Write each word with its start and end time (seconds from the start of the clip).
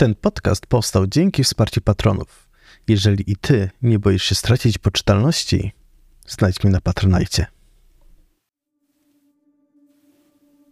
Ten 0.00 0.14
podcast 0.14 0.66
powstał 0.66 1.06
dzięki 1.06 1.44
wsparciu 1.44 1.80
patronów. 1.80 2.48
Jeżeli 2.88 3.32
i 3.32 3.36
ty 3.36 3.70
nie 3.82 3.98
boisz 3.98 4.24
się 4.24 4.34
stracić 4.34 4.78
poczytalności, 4.78 5.72
znajdź 6.26 6.64
mnie 6.64 6.72
na 6.72 6.80
Patronajcie. 6.80 7.46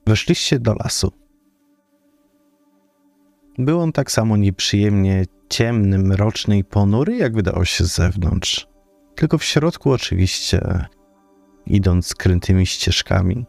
Weszliście 0.07 0.59
do 0.59 0.75
lasu. 0.75 1.13
Był 3.59 3.81
on 3.81 3.93
tak 3.93 4.11
samo 4.11 4.37
nieprzyjemnie 4.37 5.25
ciemny, 5.49 5.99
mroczny 5.99 6.59
i 6.59 6.65
ponury, 6.65 7.17
jak 7.17 7.35
wydało 7.35 7.65
się 7.65 7.85
z 7.85 7.95
zewnątrz. 7.95 8.67
Tylko 9.15 9.39
w 9.39 9.45
środku 9.45 9.93
oczywiście, 9.93 10.87
idąc 11.67 12.07
skrętymi 12.07 12.67
ścieżkami, 12.67 13.47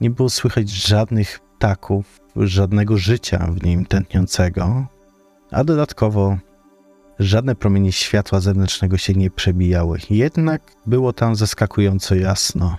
nie 0.00 0.10
było 0.10 0.30
słychać 0.30 0.70
żadnych 0.70 1.40
ptaków, 1.40 2.23
żadnego 2.36 2.96
życia 2.96 3.48
w 3.52 3.62
nim 3.62 3.86
tętniącego, 3.86 4.86
a 5.50 5.64
dodatkowo 5.64 6.38
żadne 7.18 7.54
promienie 7.54 7.92
światła 7.92 8.40
zewnętrznego 8.40 8.96
się 8.96 9.12
nie 9.12 9.30
przebijały. 9.30 9.98
Jednak 10.10 10.62
było 10.86 11.12
tam 11.12 11.36
zaskakująco 11.36 12.14
jasno. 12.14 12.76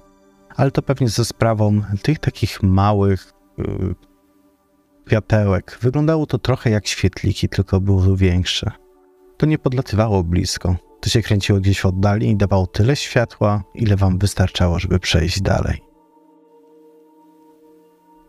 Ale 0.55 0.71
to 0.71 0.81
pewnie 0.81 1.09
ze 1.09 1.25
sprawą 1.25 1.81
tych 2.01 2.19
takich 2.19 2.63
małych 2.63 3.33
yy. 3.57 3.95
Wyglądało 5.81 6.25
to 6.25 6.37
trochę 6.37 6.69
jak 6.69 6.87
świetliki, 6.87 7.49
tylko 7.49 7.81
było 7.81 8.15
większe. 8.15 8.71
To 9.37 9.45
nie 9.45 9.57
podlatywało 9.57 10.23
blisko. 10.23 10.75
To 11.01 11.09
się 11.09 11.21
kręciło 11.21 11.59
gdzieś 11.59 11.81
w 11.81 11.85
oddali 11.85 12.29
i 12.29 12.35
dawało 12.35 12.67
tyle 12.67 12.95
światła, 12.95 13.63
ile 13.75 13.95
wam 13.95 14.17
wystarczało, 14.17 14.79
żeby 14.79 14.99
przejść 14.99 15.41
dalej. 15.41 15.81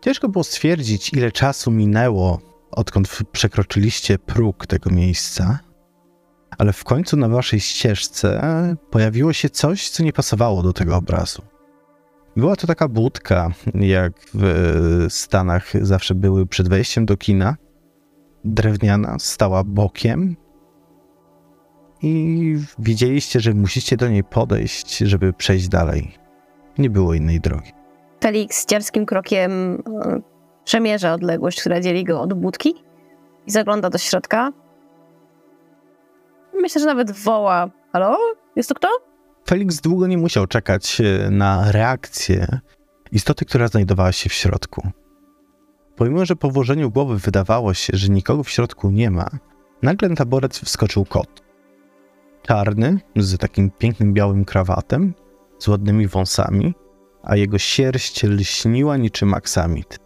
Ciężko 0.07 0.29
było 0.29 0.43
stwierdzić, 0.43 1.13
ile 1.13 1.31
czasu 1.31 1.71
minęło, 1.71 2.39
odkąd 2.71 3.19
przekroczyliście 3.31 4.19
próg 4.19 4.67
tego 4.67 4.89
miejsca, 4.89 5.59
ale 6.57 6.73
w 6.73 6.83
końcu 6.83 7.17
na 7.17 7.29
waszej 7.29 7.59
ścieżce 7.59 8.41
pojawiło 8.91 9.33
się 9.33 9.49
coś, 9.49 9.89
co 9.89 10.03
nie 10.03 10.13
pasowało 10.13 10.63
do 10.63 10.73
tego 10.73 10.95
obrazu. 10.95 11.41
Była 12.35 12.55
to 12.55 12.67
taka 12.67 12.87
budka, 12.87 13.51
jak 13.73 14.13
w 14.33 15.05
Stanach 15.09 15.85
zawsze 15.85 16.15
były 16.15 16.45
przed 16.45 16.69
wejściem 16.69 17.05
do 17.05 17.17
kina. 17.17 17.55
Drewniana, 18.45 19.19
stała 19.19 19.63
bokiem. 19.63 20.35
I 22.01 22.55
wiedzieliście, 22.79 23.39
że 23.39 23.53
musicie 23.53 23.97
do 23.97 24.09
niej 24.09 24.23
podejść, 24.23 24.97
żeby 24.97 25.33
przejść 25.33 25.67
dalej. 25.67 26.17
Nie 26.77 26.89
było 26.89 27.13
innej 27.13 27.39
drogi. 27.39 27.76
Felix 28.21 28.65
dziarskim 28.65 29.05
krokiem 29.05 29.83
e, 30.01 30.21
przemierza 30.63 31.13
odległość, 31.13 31.59
która 31.61 31.81
dzieli 31.81 32.03
go 32.03 32.21
od 32.21 32.33
budki 32.33 32.75
i 33.47 33.51
zagląda 33.51 33.89
do 33.89 33.97
środka. 33.97 34.51
Myślę, 36.53 36.81
że 36.81 36.87
nawet 36.87 37.11
woła: 37.11 37.69
Halo? 37.93 38.17
Jest 38.55 38.69
to 38.69 38.75
kto? 38.75 38.87
Felix 39.47 39.81
długo 39.81 40.07
nie 40.07 40.17
musiał 40.17 40.47
czekać 40.47 41.01
e, 41.01 41.29
na 41.31 41.71
reakcję 41.71 42.59
istoty, 43.11 43.45
która 43.45 43.67
znajdowała 43.67 44.11
się 44.11 44.29
w 44.29 44.33
środku. 44.33 44.87
Pomimo, 45.95 46.25
że 46.25 46.35
po 46.35 46.51
włożeniu 46.51 46.91
głowy 46.91 47.17
wydawało 47.17 47.73
się, 47.73 47.97
że 47.97 48.09
nikogo 48.09 48.43
w 48.43 48.49
środku 48.49 48.89
nie 48.89 49.11
ma, 49.11 49.29
nagle 49.81 50.09
na 50.09 50.15
taboret 50.15 50.57
wskoczył 50.57 51.05
kot. 51.05 51.41
Czarny, 52.41 52.99
z 53.15 53.37
takim 53.37 53.71
pięknym 53.71 54.13
białym 54.13 54.45
krawatem, 54.45 55.13
z 55.59 55.67
ładnymi 55.67 56.07
wąsami, 56.07 56.73
a 57.23 57.35
jego 57.35 57.57
sierść 57.57 58.23
lśniła 58.23 58.97
niczym 58.97 59.33
aksamit. 59.33 59.99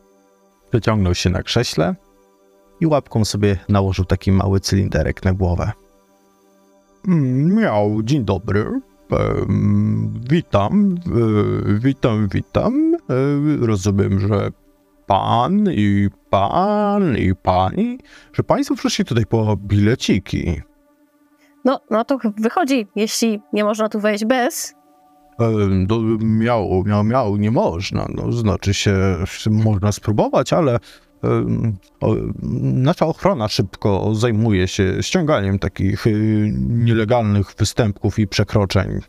Wyciągnął 0.71 1.15
się 1.15 1.29
na 1.29 1.43
krześle 1.43 1.95
i 2.79 2.87
łapką 2.87 3.25
sobie 3.25 3.57
nałożył 3.69 4.05
taki 4.05 4.31
mały 4.31 4.59
cylinderek 4.59 5.25
na 5.25 5.33
głowę. 5.33 5.71
Mm, 7.07 7.55
miał, 7.55 8.03
dzień 8.03 8.25
dobry. 8.25 8.81
witam, 10.29 10.95
e, 11.07 11.79
witam, 11.79 12.27
witam. 12.27 12.95
E, 12.95 13.65
rozumiem, 13.65 14.19
że 14.19 14.51
pan 15.07 15.69
i 15.71 16.09
pan 16.29 17.17
i 17.17 17.35
pani, 17.35 17.99
że 18.33 18.43
państwo 18.43 18.75
przyszli 18.75 19.05
tutaj 19.05 19.25
po 19.25 19.57
bileciki. 19.57 20.61
No, 21.65 21.79
no 21.89 22.05
to 22.05 22.17
wychodzi, 22.37 22.87
jeśli 22.95 23.41
nie 23.53 23.63
można 23.63 23.89
tu 23.89 23.99
wejść 23.99 24.25
bez, 24.25 24.75
miał, 26.19 26.83
miał, 26.85 27.03
miał, 27.03 27.37
nie 27.37 27.51
można. 27.51 28.07
No, 28.15 28.31
znaczy 28.31 28.73
się, 28.73 28.93
można 29.49 29.91
spróbować, 29.91 30.53
ale 30.53 30.79
nasza 32.61 33.05
ochrona 33.05 33.47
szybko 33.47 34.15
zajmuje 34.15 34.67
się 34.67 35.03
ściąganiem 35.03 35.59
takich 35.59 36.07
y, 36.07 36.53
nielegalnych 36.69 37.53
występków 37.57 38.19
i 38.19 38.27
przekroczeń. 38.27 38.99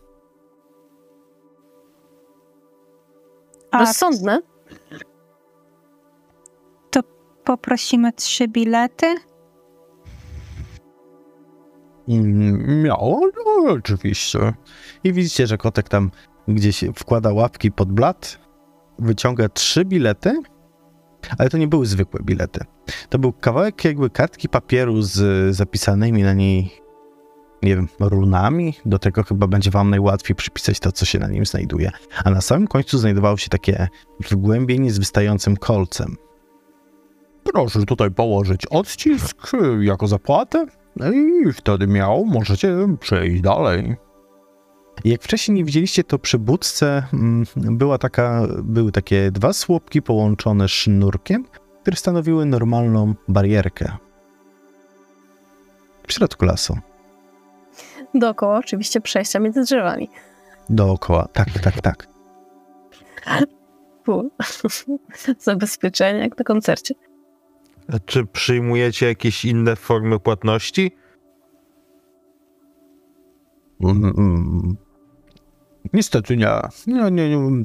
A 3.71 3.79
Rozsądne? 3.79 4.41
To 6.91 7.01
poprosimy 7.45 8.13
trzy 8.13 8.49
bilety? 8.49 9.15
Miało, 12.85 13.21
no, 13.47 13.73
oczywiście. 13.73 14.39
I 15.05 15.13
widzicie, 15.13 15.47
że 15.47 15.59
kotek 15.59 15.89
tam 15.89 16.11
gdzieś 16.49 16.85
wkłada 16.95 17.33
łapki 17.33 17.73
pod 17.73 17.93
blat, 17.93 18.39
wyciąga 18.99 19.49
trzy 19.49 19.85
bilety, 19.85 20.43
ale 21.39 21.51
to 21.51 21.59
nie 21.59 21.69
były 21.69 21.87
zwykłe 21.87 22.21
bilety. 22.23 22.65
To 23.09 23.19
był 23.19 23.33
kawałek 23.33 23.85
jakby 23.85 24.11
kartki 24.11 24.49
papieru 24.49 25.03
z 25.03 25.55
zapisanymi 25.57 26.23
na 26.23 26.33
niej, 26.33 26.73
nie 27.63 27.77
wiem, 27.77 27.89
runami. 28.01 28.75
Do 28.87 28.99
tego 28.99 29.23
chyba 29.23 29.47
będzie 29.47 29.71
wam 29.71 29.91
najłatwiej 29.91 30.37
przypisać 30.37 30.81
to, 30.81 30.93
co 30.93 31.05
się 31.05 31.19
na 31.19 31.29
nim 31.29 31.47
znajduje. 31.47 31.91
A 32.25 32.31
na 32.31 32.41
samym 32.41 32.69
końcu 32.69 32.99
znajdowało 32.99 33.37
się 33.37 33.49
takie 33.49 33.89
wgłębienie 34.31 34.93
z 34.93 34.99
wystającym 34.99 35.57
kolcem. 35.57 36.17
Proszę 37.45 37.85
tutaj 37.85 38.11
położyć 38.11 38.67
odcisk 38.67 39.53
jako 39.81 40.07
zapłatę 40.07 40.67
no 40.97 41.13
i 41.13 41.53
wtedy 41.53 41.87
miał, 41.87 42.25
możecie 42.25 42.77
przejść 43.01 43.43
dalej. 43.43 43.97
Jak 45.05 45.23
wcześniej 45.23 45.57
nie 45.57 45.65
widzieliście, 45.65 46.05
to 46.05 46.19
przy 46.19 46.39
budce 46.39 47.03
mm, 47.13 47.45
była 47.55 47.99
taka, 47.99 48.47
były 48.63 48.93
takie 48.93 49.31
dwa 49.31 49.53
słupki 49.53 50.03
połączone 50.03 50.69
sznurkiem, 50.69 51.45
które 51.83 51.97
stanowiły 51.97 52.47
normalną 52.47 53.15
barierkę. 53.29 53.97
W 56.07 56.13
środku 56.13 56.45
lasu. 56.45 56.79
Dookoła 58.15 58.59
oczywiście 58.59 59.01
przejścia 59.01 59.39
między 59.39 59.63
drzewami. 59.63 60.11
Dookoła, 60.71 61.29
tak, 61.33 61.49
tak, 61.51 61.81
tak. 61.81 62.07
Zabezpieczenie 65.39 66.19
jak 66.19 66.39
na 66.39 66.45
koncercie. 66.45 66.95
Czy 68.07 68.27
przyjmujecie 68.27 69.07
jakieś 69.07 69.45
inne 69.45 69.77
formy 69.77 70.21
płatności? 70.21 70.97
Mm, 73.81 74.05
mm. 74.19 74.77
Niestety 75.93 76.37
nie. 76.37 76.61
Nie, 76.87 77.11
nie, 77.11 77.37
nie. 77.37 77.65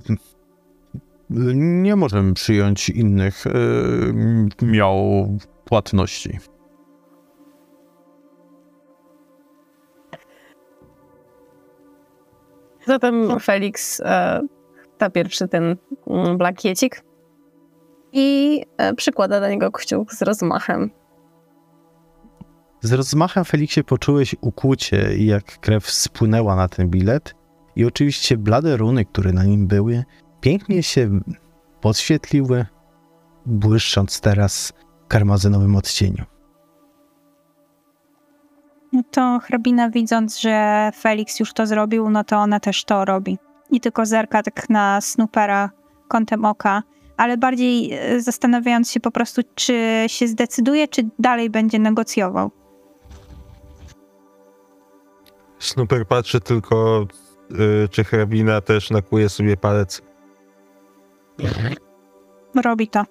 Nie 1.84 1.96
możemy 1.96 2.34
przyjąć 2.34 2.90
innych 2.90 3.46
yy, 3.46 4.68
miał 4.68 5.28
płatności. 5.66 6.40
Zatem 12.86 13.40
Felix 13.40 14.00
e, 14.00 14.42
ta 14.98 15.10
pierwszy 15.10 15.48
ten 15.48 15.76
mm, 16.08 16.38
blakiecik 16.38 17.04
i 18.12 18.62
e, 18.78 18.94
przykłada 18.94 19.40
do 19.40 19.50
niego 19.50 19.72
kciuk 19.72 20.14
z 20.14 20.22
rozmachem. 20.22 20.92
Z 22.82 22.94
rozmachem, 22.94 23.46
Feliksie, 23.46 23.84
poczułeś 23.84 24.36
ukłucie, 24.42 25.18
jak 25.18 25.60
krew 25.60 25.92
spłynęła 25.92 26.56
na 26.56 26.68
ten 26.68 26.90
bilet 26.90 27.36
i 27.76 27.86
oczywiście 27.86 28.38
blade 28.38 28.78
runy, 28.78 29.06
które 29.06 29.32
na 29.32 29.44
nim 29.44 29.68
były, 29.68 30.04
pięknie 30.42 30.84
się 30.84 31.20
podświetliły, 31.82 32.66
błyszcząc 33.46 34.22
teraz 34.22 34.74
w 35.06 35.08
karmazynowym 35.08 35.76
odcieniu. 35.76 36.26
No 38.94 39.02
to 39.12 39.40
hrabina 39.44 39.90
widząc, 39.90 40.40
że 40.40 40.90
Felix 40.96 41.40
już 41.40 41.54
to 41.54 41.68
zrobił, 41.68 42.10
no 42.10 42.24
to 42.24 42.38
ona 42.38 42.60
też 42.60 42.84
to 42.84 43.06
robi. 43.06 43.38
I 43.72 43.80
tylko 43.80 44.06
zerka 44.06 44.44
tak 44.44 44.70
na 44.70 45.02
Snoopera 45.02 45.70
kątem 46.08 46.46
oka, 46.46 46.84
ale 47.18 47.38
bardziej 47.38 47.94
e, 47.94 48.22
zastanawiając 48.22 48.92
się 48.92 49.00
po 49.00 49.12
prostu, 49.12 49.42
czy 49.56 50.06
się 50.08 50.28
zdecyduje, 50.28 50.88
czy 50.88 51.10
dalej 51.20 51.50
będzie 51.50 51.80
negocjował. 51.80 52.52
Snooper 55.60 56.08
patrzy 56.08 56.42
tylko, 56.42 57.08
yy, 57.50 57.88
czy 57.92 58.04
hrabina 58.04 58.62
też 58.62 58.90
nakuje 58.90 59.30
sobie 59.30 59.58
palec. 59.58 60.02
Robi 62.64 62.88
to. 62.88 63.04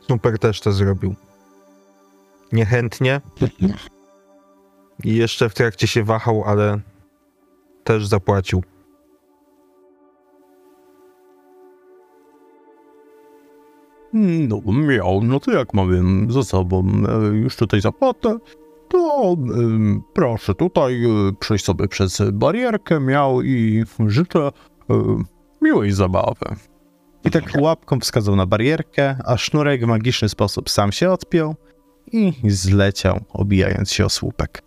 Snooper 0.00 0.38
też 0.38 0.60
to 0.60 0.72
zrobił. 0.72 1.14
Niechętnie. 2.52 3.20
I 5.04 5.16
jeszcze 5.16 5.48
w 5.48 5.54
trakcie 5.54 5.86
się 5.86 6.04
wahał, 6.04 6.44
ale 6.44 6.80
też 7.88 8.06
zapłacił. 8.06 8.62
No, 14.12 14.60
miał, 14.72 15.20
no 15.22 15.40
to 15.40 15.50
jak 15.50 15.74
mamy 15.74 16.02
ze 16.32 16.44
sobą 16.44 16.86
e, 17.08 17.26
już 17.26 17.56
tutaj 17.56 17.80
zapłatę, 17.80 18.38
to 18.88 19.36
em, 19.54 20.02
proszę 20.14 20.54
tutaj 20.54 21.04
e, 21.04 21.08
przejść 21.40 21.64
sobie 21.64 21.88
przez 21.88 22.22
barierkę, 22.32 23.00
miał 23.00 23.42
i 23.42 23.84
życzę 24.06 24.40
e, 24.40 24.52
miłej 25.62 25.92
zabawy. 25.92 26.46
I 27.24 27.30
tak 27.30 27.44
łapką 27.60 28.00
wskazał 28.00 28.36
na 28.36 28.46
barierkę, 28.46 29.16
a 29.24 29.36
sznurek 29.36 29.84
w 29.84 29.86
magiczny 29.86 30.28
sposób 30.28 30.70
sam 30.70 30.92
się 30.92 31.10
odpiął 31.10 31.54
i 32.12 32.32
zleciał, 32.44 33.20
obijając 33.32 33.92
się 33.92 34.04
o 34.04 34.08
słupek. 34.08 34.62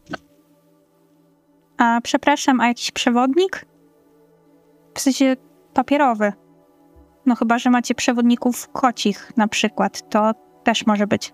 A 1.82 2.02
przepraszam, 2.04 2.60
a 2.62 2.68
jakiś 2.68 2.92
przewodnik? 2.92 3.66
W 4.96 5.00
sensie 5.00 5.36
papierowy. 5.74 6.34
No 7.26 7.36
chyba, 7.36 7.60
że 7.60 7.70
macie 7.70 7.96
przewodników 7.96 8.70
kocich 8.70 9.32
na 9.38 9.48
przykład, 9.48 10.10
to 10.10 10.32
też 10.64 10.86
może 10.86 11.08
być. 11.08 11.34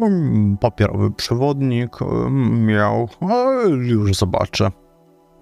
Mm, 0.00 0.56
Papierowy 0.60 1.10
przewodnik 1.10 2.02
em, 2.02 2.66
miał, 2.66 3.08
już 3.80 4.14
zobaczę. 4.16 4.70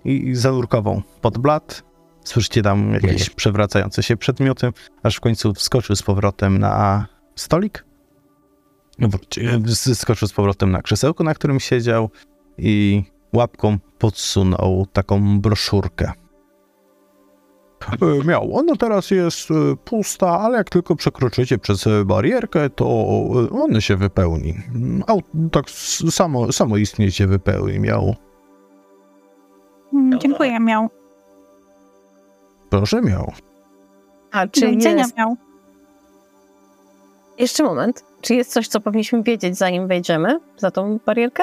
I 0.04 0.34
zanurkował 0.34 1.02
pod 1.20 1.38
blat. 1.38 1.82
Słyszycie 2.24 2.62
tam 2.62 2.92
jakieś 2.92 3.30
przewracające 3.30 4.02
się 4.02 4.16
przedmioty, 4.16 4.72
aż 5.02 5.16
w 5.16 5.20
końcu 5.20 5.54
wskoczył 5.54 5.96
z 5.96 6.02
powrotem 6.02 6.58
na 6.58 7.06
stolik. 7.36 7.84
Wróci, 8.98 9.40
z- 9.64 9.98
skoczył 9.98 10.28
z 10.28 10.32
powrotem 10.32 10.70
na 10.70 10.82
krzesełko, 10.82 11.24
na 11.24 11.34
którym 11.34 11.60
siedział 11.60 12.10
i 12.58 13.04
łapką 13.32 13.78
podsunął 13.98 14.86
taką 14.92 15.40
broszurkę. 15.40 16.12
E, 18.02 18.24
Miał. 18.24 18.56
Ona 18.56 18.76
teraz 18.76 19.10
jest 19.10 19.50
e, 19.50 19.54
pusta, 19.84 20.40
ale 20.40 20.58
jak 20.58 20.70
tylko 20.70 20.96
przekroczycie 20.96 21.58
przez 21.58 21.84
barierkę, 22.04 22.70
to 22.70 22.84
e, 22.84 23.50
ona 23.50 23.80
się 23.80 23.96
wypełni. 23.96 24.54
Au, 25.06 25.20
tak 25.52 25.70
samo, 26.10 26.52
samo 26.52 26.76
istnie 26.76 27.10
się 27.12 27.26
wypełni. 27.26 27.80
Miał. 27.80 28.14
Dziękuję, 30.18 30.60
miał. 30.60 30.88
Proszę, 32.70 33.02
miał. 33.02 33.32
A 34.32 34.46
Do 34.46 34.52
czy 34.52 34.70
widzenia 34.70 34.98
jest... 34.98 35.16
miał. 35.16 35.36
Jeszcze 37.38 37.62
moment. 37.62 38.04
Czy 38.20 38.34
jest 38.34 38.52
coś, 38.52 38.68
co 38.68 38.80
powinniśmy 38.80 39.22
wiedzieć, 39.22 39.58
zanim 39.58 39.88
wejdziemy 39.88 40.40
za 40.56 40.70
tą 40.70 40.98
barierkę? 41.06 41.42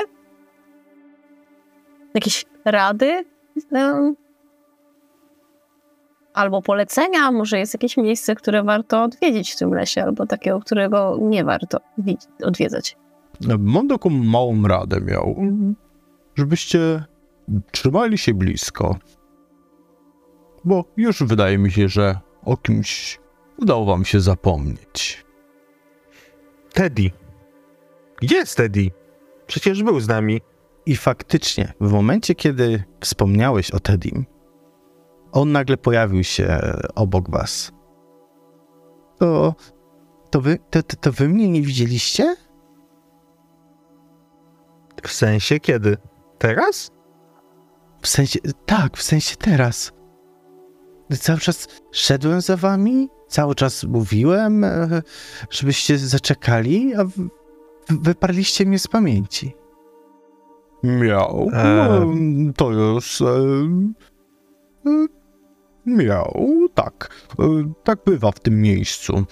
Jakieś 2.14 2.46
rady? 2.66 3.26
Albo 6.34 6.62
polecenia? 6.62 7.32
Może 7.32 7.60
jest 7.60 7.74
jakieś 7.74 7.98
miejsce, 7.98 8.36
które 8.36 8.64
warto 8.64 9.04
odwiedzić 9.04 9.52
w 9.52 9.58
tym 9.58 9.74
lesie, 9.74 10.04
albo 10.04 10.26
takiego, 10.26 10.60
którego 10.60 11.18
nie 11.22 11.44
warto 11.44 11.78
wi- 11.98 12.18
odwiedzać. 12.44 12.98
Mam 13.60 13.88
taką 13.88 14.10
małą 14.10 14.68
radę 14.68 15.02
miał, 15.02 15.36
żebyście 16.36 17.04
trzymali 17.72 18.18
się 18.18 18.34
blisko. 18.34 18.96
Bo 20.66 20.86
już 20.98 21.24
wydaje 21.24 21.58
mi 21.58 21.72
się, 21.72 21.88
że 21.88 22.18
o 22.46 22.58
kimś 22.58 23.20
udało 23.58 23.86
wam 23.86 24.06
się 24.06 24.20
zapomnieć. 24.20 25.26
Teddy. 26.74 27.12
Gdzie 28.22 28.36
jest 28.36 28.58
Teddy? 28.58 28.92
Przecież 29.48 29.84
był 29.84 30.00
z 30.00 30.08
nami. 30.08 30.42
I 30.86 30.96
faktycznie, 30.96 31.74
w 31.82 31.92
momencie, 31.92 32.36
kiedy 32.36 32.84
wspomniałeś 33.02 33.72
o 33.72 33.80
Teddym, 33.80 34.26
on 35.32 35.52
nagle 35.52 35.78
pojawił 35.78 36.24
się 36.24 36.60
obok 36.96 37.30
was. 37.32 37.72
To. 39.20 39.56
To 40.30 40.42
wy, 40.42 40.60
to, 40.70 40.84
to, 40.84 40.98
to 40.98 41.12
wy 41.12 41.30
mnie 41.30 41.50
nie 41.50 41.62
widzieliście? 41.62 42.36
W 45.04 45.12
sensie 45.12 45.60
kiedy? 45.60 45.98
Teraz? 46.38 46.92
W 48.02 48.08
sensie. 48.08 48.40
Tak, 48.66 48.98
w 48.98 49.04
sensie 49.04 49.36
teraz. 49.36 49.92
Cały 51.20 51.40
czas 51.40 51.68
szedłem 51.92 52.42
za 52.42 52.58
wami, 52.58 53.10
cały 53.28 53.56
czas 53.56 53.84
mówiłem, 53.84 54.64
e, 54.64 55.02
żebyście 55.50 55.98
zaczekali, 55.98 56.96
a 56.96 57.04
wy, 57.04 57.30
wyparliście 57.90 58.66
mnie 58.66 58.80
z 58.80 58.88
pamięci. 58.88 59.56
Miał. 60.84 61.50
Eee. 61.54 62.54
To 62.56 62.72
już. 62.72 63.22
E, 63.22 63.26
e, 64.86 65.08
miał, 65.86 66.68
tak. 66.74 67.10
E, 67.40 67.74
tak 67.84 68.00
bywa 68.06 68.32
w 68.32 68.40
tym 68.40 68.62
miejscu. 68.62 69.26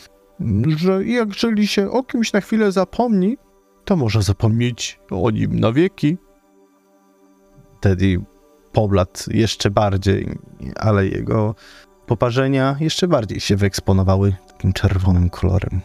Że 0.68 1.06
jeżeli 1.06 1.68
się 1.68 1.92
o 1.92 2.04
kimś 2.04 2.34
na 2.34 2.42
chwilę 2.42 2.72
zapomni, 2.72 3.38
to 3.86 3.96
może 3.96 4.22
zapomnieć 4.22 5.00
o 5.12 5.32
nim 5.32 5.60
na 5.60 5.72
wieki. 5.72 6.18
Teddy 7.80 8.22
pobladł 8.72 9.12
jeszcze 9.28 9.72
bardziej, 9.72 10.40
ale 10.76 11.08
jego 11.08 11.56
poparzenia 12.06 12.76
jeszcze 12.80 13.08
bardziej 13.08 13.40
się 13.40 13.56
wyeksponowały 13.56 14.36
takim 14.48 14.74
czerwonym 14.74 15.30
kolorem. 15.30 15.82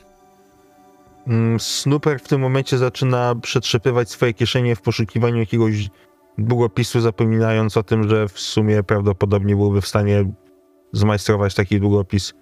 Mm, 1.27 1.61
Snooper 1.61 2.21
w 2.21 2.29
tym 2.29 2.41
momencie 2.41 2.79
zaczyna 2.79 3.35
przetrzepywać 3.35 4.11
swoje 4.11 4.35
kieszenie 4.35 4.77
w 4.77 4.81
poszukiwaniu 4.81 5.39
jakiegoś 5.39 5.89
długopisu, 6.39 7.01
zapominając 7.01 7.77
o 7.77 7.83
tym, 7.83 8.09
że 8.09 8.29
w 8.29 8.41
sumie 8.41 8.83
prawdopodobnie 8.83 9.57
byłby 9.57 9.81
w 9.81 9.87
stanie 9.87 10.33
zmajstrować 10.93 11.55
taki 11.55 11.81
długopis. 11.81 12.35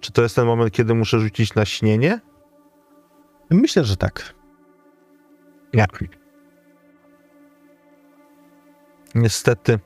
Czy 0.00 0.12
to 0.12 0.22
jest 0.22 0.36
ten 0.36 0.46
moment, 0.46 0.72
kiedy 0.72 0.94
muszę 0.94 1.20
rzucić 1.20 1.54
na 1.54 1.64
śnienie? 1.64 2.20
Myślę, 3.50 3.84
że 3.84 3.96
tak. 3.96 4.34
Nie. 5.74 5.86
Niestety. 9.14 9.78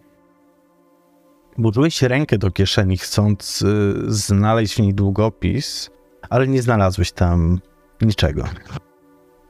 Burzyłeś 1.59 2.03
rękę 2.03 2.39
do 2.39 2.51
kieszeni, 2.51 2.99
chcąc 2.99 3.63
y, 3.63 3.95
znaleźć 4.07 4.75
w 4.75 4.79
niej 4.79 4.95
długopis, 4.95 5.91
ale 6.31 6.49
nie 6.49 6.63
znalazłeś 6.63 7.13
tam 7.13 7.61
niczego, 8.07 8.45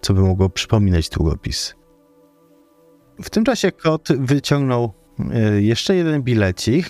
co 0.00 0.14
by 0.14 0.20
mogło 0.20 0.48
przypominać 0.48 1.08
długopis. 1.08 1.74
W 3.22 3.30
tym 3.30 3.44
czasie 3.44 3.72
kot 3.72 4.08
wyciągnął 4.18 4.92
y, 5.56 5.62
jeszcze 5.62 5.96
jeden 5.96 6.22
bilecik 6.22 6.86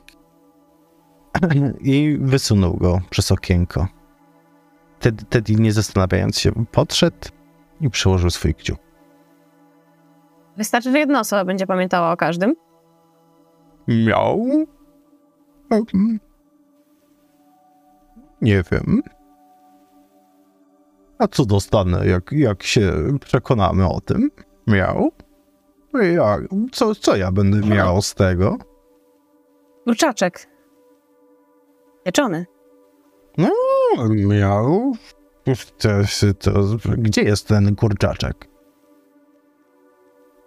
i 1.81 2.19
wysunął 2.21 2.77
go 2.77 3.01
przez 3.11 3.33
okienko. 3.33 3.87
Teddy, 5.01 5.25
Teddy 5.25 5.55
nie 5.55 5.73
zastanawiając 5.73 6.39
się, 6.39 6.53
podszedł 6.73 7.29
i 7.81 7.91
przyłożył 7.91 8.31
swój 8.31 8.55
kciuk. 8.55 8.79
Wystarczy, 10.57 10.93
że 10.93 10.99
jedna 10.99 11.21
osoba 11.21 11.45
będzie 11.45 11.67
pamiętała 11.67 12.13
o 12.13 12.17
każdym. 12.17 12.55
Miał? 13.89 14.67
Em, 15.71 16.19
Nie 18.43 18.63
wiem. 18.73 19.03
A 21.21 21.29
co 21.29 21.45
dostanę, 21.45 22.07
jak, 22.07 22.33
jak 22.33 22.63
się 22.63 22.93
przekonamy 23.21 23.89
o 23.89 24.01
tym? 24.01 24.31
Miał? 24.67 25.13
Ja, 26.15 26.39
co, 26.73 26.95
co 26.95 27.17
ja 27.17 27.33
będę 27.33 27.69
miał 27.69 28.03
z 28.03 28.15
tego? 28.15 28.59
Kurczaczek. 29.85 30.47
Pieczony. 32.05 32.47
Miał? 34.29 34.93
To, 35.79 35.89
to, 36.39 36.63
gdzie 36.99 37.23
jest 37.23 37.49
ten 37.49 37.77
kurczaczek? 37.77 38.49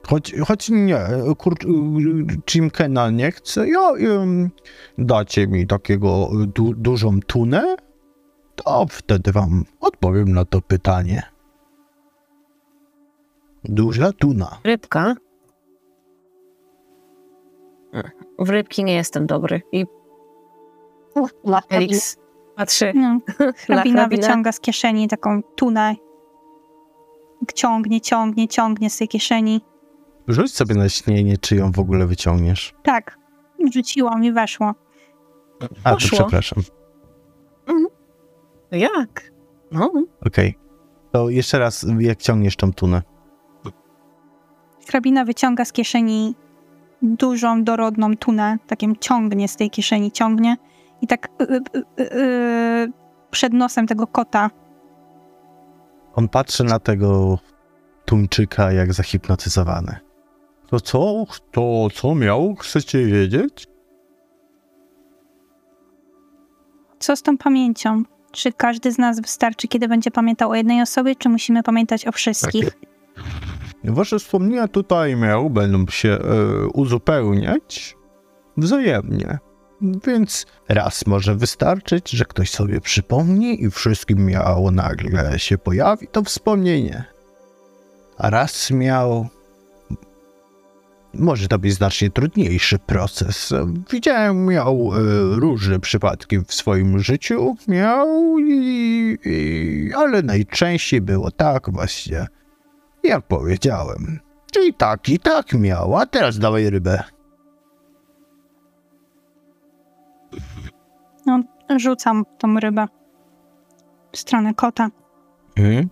Choć, 0.08 0.36
choć 0.48 0.70
nie, 0.70 1.08
kur, 1.38 1.56
Jimkena 2.54 3.10
nie 3.10 3.32
chcę, 3.32 3.68
ja 3.70 3.90
em, 3.92 4.50
dacie 4.98 5.48
mi 5.48 5.68
takiego 5.68 6.30
du, 6.48 6.74
dużą 6.74 7.20
tunę, 7.20 7.76
to 8.56 8.86
wtedy 8.90 9.32
wam 9.32 9.66
odpowiem 9.80 10.34
na 10.34 10.46
to 10.46 10.62
pytanie. 10.62 11.24
Duża 13.64 14.12
tuna. 14.14 14.58
Rybka. 14.64 15.16
W 18.40 18.50
rybki 18.50 18.84
nie 18.84 18.94
jestem 18.94 19.26
dobry. 19.28 19.62
I 19.72 19.86
Felix 21.70 22.18
patrzy 22.56 22.92
No, 22.96 23.20
hrabina 23.66 24.08
wyciąga 24.08 24.52
z 24.52 24.60
kieszeni 24.60 25.08
taką 25.08 25.44
tunę. 25.56 25.96
Ciągnie, 27.56 28.02
ciągnie, 28.02 28.48
ciągnie 28.48 28.90
z 28.90 28.98
tej 28.98 29.08
kieszeni. 29.08 29.62
Rzuć 30.28 30.54
sobie 30.54 30.76
na 30.76 30.90
śnienie, 30.90 31.38
czy 31.38 31.56
ją 31.56 31.72
w 31.72 31.80
ogóle 31.80 32.08
wyciągniesz. 32.08 32.74
Tak, 32.84 33.18
rzuciłam 33.74 34.24
i 34.24 34.32
weszło. 34.32 34.74
A, 35.84 35.92
to 35.92 35.98
przepraszam. 35.98 36.64
Jak? 38.74 39.32
No, 39.72 39.92
Okej. 40.26 40.58
To 41.12 41.30
jeszcze 41.30 41.60
raz, 41.60 41.86
jak 42.00 42.22
ciągniesz 42.22 42.56
tą 42.56 42.74
tunę. 42.74 43.02
Hrabina 44.88 45.26
wyciąga 45.26 45.66
z 45.66 45.72
kieszeni 45.72 46.36
dużą, 47.02 47.64
dorodną 47.64 48.18
tunę, 48.18 48.58
takim 48.68 48.96
ciągnie 48.96 49.48
z 49.48 49.56
tej 49.56 49.70
kieszeni, 49.70 50.12
ciągnie 50.12 50.58
i 51.02 51.08
tak 51.08 51.28
y, 51.42 51.62
y, 52.00 52.14
y, 52.16 52.92
przed 53.32 53.54
nosem 53.54 53.88
tego 53.88 54.08
kota 54.08 54.50
On 56.16 56.30
patrzy 56.30 56.64
na 56.64 56.80
tego 56.80 57.40
tuńczyka 58.06 58.72
jak 58.72 58.94
zahipnotyzowany. 58.94 59.96
To 60.68 60.80
co? 60.80 61.26
To 61.52 61.88
co 61.94 62.16
miał? 62.16 62.56
Chcecie 62.56 63.06
wiedzieć? 63.06 63.68
Co 67.00 67.16
z 67.16 67.22
tą 67.22 67.38
pamięcią? 67.38 68.04
Czy 68.34 68.54
każdy 68.54 68.92
z 68.92 68.98
nas 68.98 69.22
wystarczy, 69.22 69.68
kiedy 69.68 69.88
będzie 69.88 70.12
pamiętał 70.12 70.52
o 70.52 70.56
jednej 70.56 70.82
osobie, 70.82 71.16
czy 71.16 71.30
musimy 71.30 71.64
pamiętać 71.64 72.08
o 72.08 72.12
wszystkich? 72.12 72.70
Wasze 73.84 74.20
wspomnienia 74.20 74.68
tutaj 74.68 75.16
miał, 75.16 75.50
będą 75.50 75.86
się 75.88 76.10
e, 76.10 76.68
uzupełniać 76.68 77.96
wzajemnie. 78.58 79.38
Więc 79.82 80.46
raz 80.70 81.08
może 81.08 81.36
wystarczyć, 81.36 82.10
że 82.10 82.26
ktoś 82.26 82.50
sobie 82.50 82.82
przypomni 82.82 83.64
i 83.64 83.72
wszystkim 83.72 84.26
miał 84.26 84.72
nagle 84.72 85.40
się 85.40 85.58
pojawi 85.58 86.08
to 86.08 86.24
wspomnienie. 86.24 87.04
A 88.18 88.30
raz 88.30 88.72
miał. 88.72 89.28
Może 91.14 91.48
to 91.48 91.60
być 91.60 91.74
znacznie 91.74 92.10
trudniejszy 92.10 92.80
proces. 92.80 93.54
Widziałem, 93.92 94.46
miał 94.46 94.92
e, 94.94 95.00
różne 95.40 95.80
przypadki 95.80 96.40
w 96.40 96.54
swoim 96.54 97.00
życiu, 97.00 97.56
miał, 97.68 98.40
i, 98.40 99.18
i, 99.26 99.90
ale 99.96 100.22
najczęściej 100.22 101.02
było 101.02 101.32
tak 101.32 101.72
właśnie, 101.72 102.28
jak 103.04 103.28
powiedziałem. 103.28 104.20
Czyli 104.52 104.74
tak 104.74 105.10
i 105.10 105.20
tak 105.20 105.54
miał, 105.54 105.98
a 105.98 106.06
teraz 106.06 106.40
dawaj 106.40 106.70
rybę. 106.70 107.04
No, 111.26 111.40
rzucam 111.78 112.24
tą 112.38 112.60
rybę 112.60 112.86
w 114.12 114.18
stronę 114.18 114.54
kota. 114.54 114.90
E, 115.60 115.84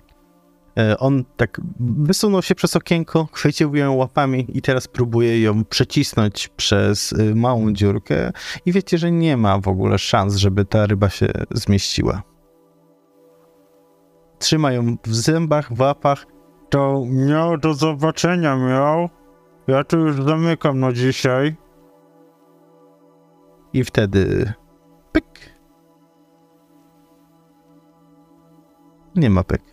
On 1.00 1.24
tak 1.38 1.62
wysunął 1.80 2.42
się 2.42 2.56
przez 2.56 2.76
okienko, 2.76 3.28
chwycił 3.32 3.76
ją 3.76 3.96
łapami 3.96 4.48
i 4.54 4.62
teraz 4.62 4.88
próbuje 4.88 5.42
ją 5.42 5.66
przecisnąć 5.66 6.48
przez 6.48 7.12
y, 7.12 7.36
małą 7.36 7.74
dziurkę 7.74 8.32
i 8.66 8.72
wiecie, 8.72 8.98
że 8.98 9.12
nie 9.12 9.38
ma 9.38 9.60
w 9.60 9.68
ogóle 9.68 9.98
szans, 9.98 10.36
żeby 10.36 10.66
ta 10.66 10.86
ryba 10.86 11.10
się 11.10 11.28
zmieściła. 11.52 12.24
Trzyma 14.40 14.72
ją 14.72 14.98
w 15.04 15.16
zębach, 15.16 15.74
w 15.74 15.80
łapach. 15.80 16.26
To 16.70 17.04
miał 17.10 17.58
do 17.58 17.74
zobaczenia, 17.74 18.56
miał. 18.56 19.10
Ja 19.68 19.84
tu 19.84 20.00
już 20.00 20.24
zamykam 20.24 20.80
na 20.80 20.94
dzisiaj. 20.94 21.56
I 23.74 23.84
wtedy 23.84 24.54
pyk. 25.12 25.56
Nie 29.16 29.30
ma 29.30 29.44
pyk. 29.44 29.71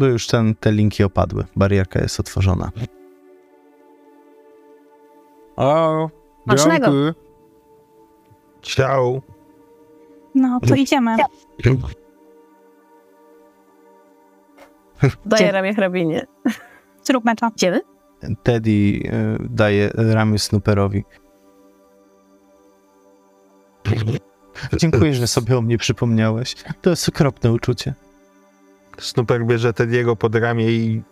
Bo 0.00 0.06
już 0.06 0.26
ten, 0.26 0.54
te 0.54 0.72
linki 0.72 1.04
opadły. 1.04 1.44
Barierka 1.56 2.00
jest 2.00 2.20
otworzona. 2.20 2.70
O, 5.56 6.10
dzięki. 6.48 6.90
Ciao. 8.62 9.22
No, 10.34 10.60
to 10.68 10.74
idziemy. 10.74 11.16
Daję 15.26 15.52
ramię 15.52 15.74
hrabinie. 15.74 16.26
Zróbmy 17.02 17.36
to. 17.36 17.50
Idziemy? 17.56 17.80
Teddy 18.42 18.70
y, 18.70 19.02
daje 19.50 19.90
ramię 19.94 20.38
Snooperowi. 20.38 21.04
Dziękuję, 24.80 25.14
że 25.14 25.26
sobie 25.26 25.58
o 25.58 25.62
mnie 25.62 25.78
przypomniałeś. 25.78 26.54
To 26.82 26.90
jest 26.90 27.08
okropne 27.08 27.52
uczucie. 27.52 27.94
Snooper 29.00 29.46
bierze 29.46 29.72
Tediego 29.72 30.16
pod 30.16 30.34
ramię 30.34 30.70
i 30.70 31.02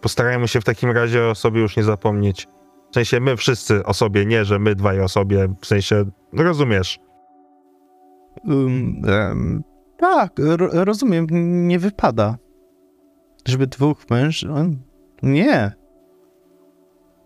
postarajmy 0.00 0.48
się 0.48 0.60
w 0.60 0.64
takim 0.64 0.90
razie 0.90 1.26
o 1.26 1.34
sobie 1.34 1.60
już 1.60 1.76
nie 1.76 1.84
zapomnieć. 1.84 2.48
W 2.90 2.94
sensie 2.94 3.20
my 3.20 3.36
wszyscy 3.36 3.84
o 3.84 3.94
sobie, 3.94 4.26
nie, 4.26 4.44
że 4.44 4.58
my 4.58 4.74
dwaj 4.74 5.00
o 5.00 5.08
sobie, 5.08 5.48
w 5.60 5.66
sensie, 5.66 6.04
rozumiesz. 6.32 6.98
Um, 8.44 9.02
em, 9.06 9.62
tak, 9.98 10.32
ro, 10.38 10.84
rozumiem, 10.84 11.26
nie 11.68 11.78
wypada. 11.78 12.38
Żeby 13.46 13.66
dwóch 13.66 14.10
mężczyzn... 14.10 14.76
Nie. 15.22 15.72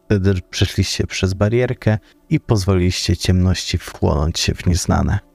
Wtedy 0.05 0.35
przeszliście 0.51 1.07
przez 1.07 1.35
barierkę 1.35 1.99
i 2.31 2.41
pozwoliliście 2.41 3.17
ciemności 3.17 3.79
wchłonąć 3.79 4.41
się 4.41 4.55
w 4.55 4.67
nieznane. 4.67 5.32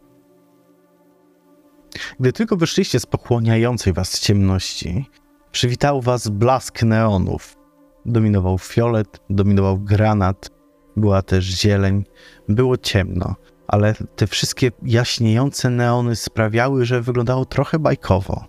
Gdy 2.20 2.34
tylko 2.34 2.58
wyszliście 2.58 3.00
z 3.00 3.06
pochłaniającej 3.06 3.94
was 3.94 4.20
ciemności, 4.20 5.10
przywitał 5.52 6.02
was 6.02 6.28
blask 6.28 6.84
neonów. 6.84 7.58
Dominował 8.06 8.58
fiolet, 8.58 9.20
dominował 9.30 9.80
granat, 9.80 10.50
była 10.96 11.22
też 11.22 11.46
zieleń, 11.46 12.04
było 12.50 12.78
ciemno, 12.78 13.36
ale 13.68 13.94
te 14.16 14.28
wszystkie 14.28 14.72
jaśniejące 14.84 15.70
neony 15.70 16.16
sprawiały, 16.16 16.86
że 16.86 17.02
wyglądało 17.02 17.46
trochę 17.46 17.80
bajkowo. 17.80 18.46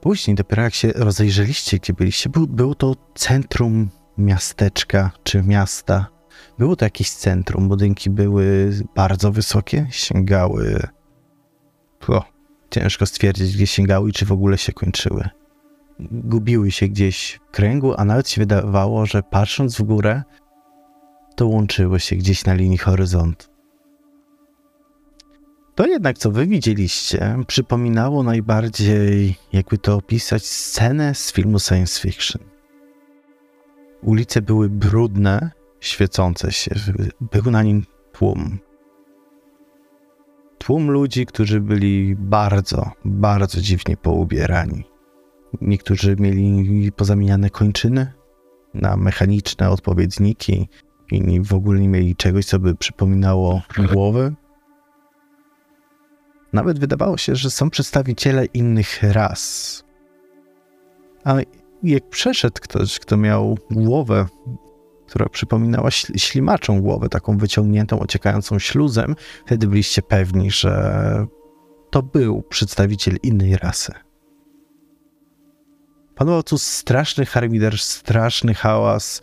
Później, 0.00 0.34
dopiero 0.34 0.62
jak 0.62 0.74
się 0.74 0.92
rozejrzeliście, 0.92 1.78
gdzie 1.78 1.92
byliście, 1.92 2.30
był, 2.30 2.46
było 2.46 2.74
to 2.74 2.94
centrum 3.14 3.90
miasteczka 4.18 5.10
czy 5.22 5.42
miasta. 5.42 6.17
Było 6.58 6.76
to 6.76 6.84
jakieś 6.84 7.10
centrum, 7.10 7.68
budynki 7.68 8.10
były 8.10 8.70
bardzo 8.94 9.32
wysokie, 9.32 9.86
sięgały. 9.90 10.88
Ciężko 12.70 13.06
stwierdzić, 13.06 13.54
gdzie 13.54 13.66
sięgały 13.66 14.10
i 14.10 14.12
czy 14.12 14.26
w 14.26 14.32
ogóle 14.32 14.58
się 14.58 14.72
kończyły. 14.72 15.28
Gubiły 16.00 16.70
się 16.70 16.88
gdzieś 16.88 17.40
w 17.48 17.50
kręgu, 17.50 17.94
a 17.96 18.04
nawet 18.04 18.28
się 18.28 18.40
wydawało, 18.40 19.06
że 19.06 19.22
patrząc 19.22 19.78
w 19.78 19.82
górę, 19.82 20.22
to 21.36 21.46
łączyły 21.46 22.00
się 22.00 22.16
gdzieś 22.16 22.44
na 22.44 22.54
linii 22.54 22.78
horyzontu. 22.78 23.46
To 25.74 25.86
jednak, 25.86 26.18
co 26.18 26.30
wy 26.30 26.46
widzieliście, 26.46 27.36
przypominało 27.46 28.22
najbardziej, 28.22 29.36
jakby 29.52 29.78
to 29.78 29.96
opisać, 29.96 30.46
scenę 30.46 31.14
z 31.14 31.32
filmu 31.32 31.58
science 31.58 32.00
fiction. 32.00 32.42
Ulice 34.02 34.42
były 34.42 34.68
brudne, 34.68 35.50
świecące 35.80 36.52
się, 36.52 36.70
był 37.20 37.50
na 37.50 37.62
nim 37.62 37.84
tłum. 38.12 38.58
Tłum 40.58 40.90
ludzi, 40.90 41.26
którzy 41.26 41.60
byli 41.60 42.16
bardzo, 42.18 42.90
bardzo 43.04 43.60
dziwnie 43.60 43.96
poubierani. 43.96 44.84
Niektórzy 45.60 46.16
mieli 46.18 46.92
pozamieniane 46.92 47.50
kończyny 47.50 48.12
na 48.74 48.96
mechaniczne 48.96 49.70
odpowiedniki, 49.70 50.68
inni 51.12 51.40
w 51.40 51.54
ogóle 51.54 51.80
nie 51.80 51.88
mieli 51.88 52.16
czegoś, 52.16 52.44
co 52.44 52.58
by 52.58 52.74
przypominało 52.74 53.62
głowy. 53.92 54.34
Nawet 56.52 56.78
wydawało 56.78 57.16
się, 57.16 57.36
że 57.36 57.50
są 57.50 57.70
przedstawiciele 57.70 58.44
innych 58.44 59.02
ras. 59.02 59.84
Ale 61.24 61.42
jak 61.82 62.08
przeszedł 62.08 62.60
ktoś, 62.60 62.98
kto 62.98 63.16
miał 63.16 63.58
głowę, 63.70 64.26
która 65.08 65.28
przypominała 65.28 65.88
śl- 65.88 66.18
ślimaczą 66.18 66.80
głowę, 66.80 67.08
taką 67.08 67.38
wyciągniętą, 67.38 68.00
ociekającą 68.00 68.58
śluzem, 68.58 69.16
wtedy 69.46 69.66
byliście 69.66 70.02
pewni, 70.02 70.50
że 70.50 71.26
to 71.90 72.02
był 72.02 72.42
przedstawiciel 72.42 73.16
innej 73.22 73.56
rasy. 73.56 73.92
Panował 76.14 76.42
tu 76.42 76.58
straszny 76.58 77.26
harmider, 77.26 77.78
straszny 77.78 78.54
hałas 78.54 79.22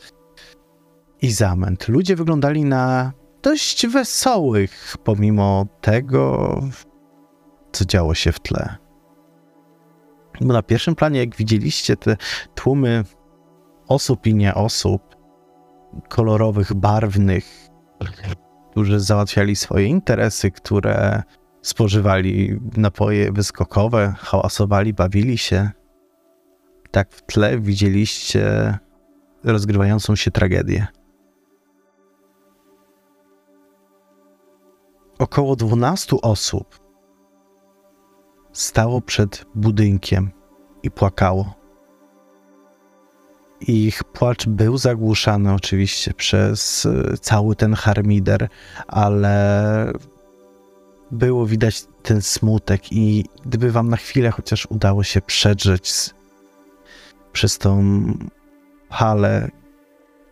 i 1.22 1.32
zamęt. 1.32 1.88
Ludzie 1.88 2.16
wyglądali 2.16 2.66
na 2.66 3.14
dość 3.42 3.88
wesołych, 3.88 4.98
pomimo 5.04 5.66
tego, 5.82 6.62
co 7.72 7.86
działo 7.86 8.16
się 8.16 8.32
w 8.32 8.40
tle. 8.40 8.76
Bo 10.42 10.54
na 10.54 10.64
pierwszym 10.64 10.96
planie, 10.96 11.20
jak 11.20 11.36
widzieliście 11.36 11.96
te 11.96 12.18
tłumy 12.56 13.04
osób 13.88 14.28
i 14.28 14.36
nie 14.36 14.56
osób, 14.56 15.15
kolorowych, 16.10 16.74
barwnych, 16.74 17.70
którzy 18.72 19.00
załatwiali 19.00 19.56
swoje 19.56 19.86
interesy, 19.86 20.52
które 20.52 21.24
spożywali 21.62 22.60
napoje 22.78 23.32
wyskokowe, 23.32 24.14
hałasowali, 24.18 24.94
bawili 24.94 25.38
się. 25.38 25.70
Tak 26.92 27.12
w 27.12 27.22
tle 27.22 27.60
widzieliście 27.60 28.78
rozgrywającą 29.44 30.16
się 30.16 30.32
tragedię. 30.32 30.88
Około 35.20 35.56
12 35.56 36.16
osób 36.22 36.80
stało 38.52 39.02
przed 39.02 39.46
budynkiem 39.56 40.32
i 40.84 40.92
płakało. 40.92 41.65
Ich 43.62 44.04
płacz 44.04 44.46
był 44.46 44.78
zagłuszany 44.78 45.54
oczywiście 45.54 46.14
przez 46.14 46.86
y, 46.86 47.18
cały 47.22 47.56
ten 47.56 47.74
harmider, 47.74 48.50
ale 48.88 49.94
było 51.12 51.46
widać 51.46 51.84
ten 52.04 52.22
smutek 52.22 52.92
i 52.92 53.26
gdyby 53.46 53.72
wam 53.72 53.90
na 53.90 53.98
chwilę 53.98 54.32
chociaż 54.32 54.66
udało 54.66 55.04
się 55.04 55.22
przedrzeć 55.22 55.92
z, 55.92 56.14
przez 57.32 57.58
tą 57.58 58.04
halę 58.90 59.50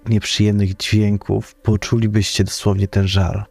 nieprzyjemnych 0.10 0.78
dźwięków, 0.78 1.56
poczulibyście 1.56 2.44
dosłownie 2.44 2.88
ten 2.88 3.08
żal. 3.08 3.44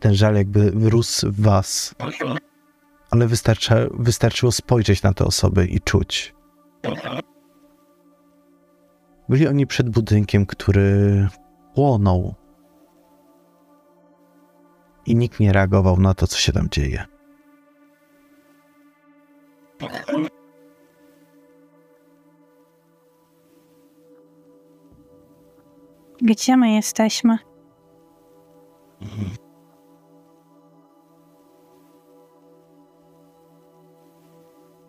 Ten 0.00 0.14
żal 0.14 0.34
jakby 0.34 0.70
wyrósł 0.70 1.32
w 1.32 1.40
was. 1.40 1.94
Ale 3.10 3.26
wystarcza, 3.26 3.76
wystarczyło 3.94 4.52
spojrzeć 4.52 5.02
na 5.02 5.12
te 5.12 5.24
osoby 5.24 5.66
i 5.66 5.80
czuć. 5.80 6.34
Byli 9.30 9.48
oni 9.48 9.66
przed 9.66 9.90
budynkiem, 9.90 10.46
który 10.46 11.28
płonął. 11.74 12.34
I 15.06 15.16
nikt 15.16 15.40
nie 15.40 15.52
reagował 15.52 16.00
na 16.00 16.14
to, 16.14 16.26
co 16.26 16.38
się 16.38 16.52
tam 16.52 16.68
dzieje. 16.70 17.04
Gdzie 26.22 26.56
my 26.56 26.70
jesteśmy? 26.70 27.38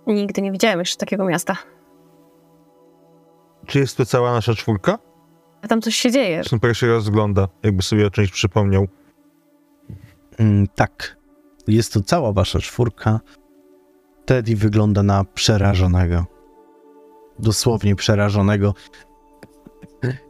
Nigdy 0.08 0.42
nie 0.42 0.52
widziałem 0.52 0.80
jeszcze 0.80 0.98
takiego 0.98 1.26
miasta. 1.26 1.58
Czy 3.72 3.80
jest 3.80 3.98
tu 3.98 4.06
cała 4.06 4.32
nasza 4.32 4.56
czwórka? 4.56 5.00
A 5.62 5.68
tam 5.68 5.82
coś 5.82 5.96
się 5.96 6.12
dzieje. 6.12 6.44
Snooper 6.44 6.78
się 6.78 6.88
rozgląda, 6.88 7.48
jakby 7.64 7.84
sobie 7.84 8.08
o 8.08 8.10
czymś 8.10 8.32
przypomniał. 8.32 8.88
Mm, 10.38 10.68
tak. 10.76 11.18
Jest 11.68 11.94
to 11.94 12.02
cała 12.02 12.34
wasza 12.34 12.60
czwórka. 12.60 13.20
Teddy 14.26 14.56
wygląda 14.56 15.04
na 15.04 15.24
przerażonego. 15.24 16.26
Dosłownie 17.40 17.96
przerażonego. 17.96 18.74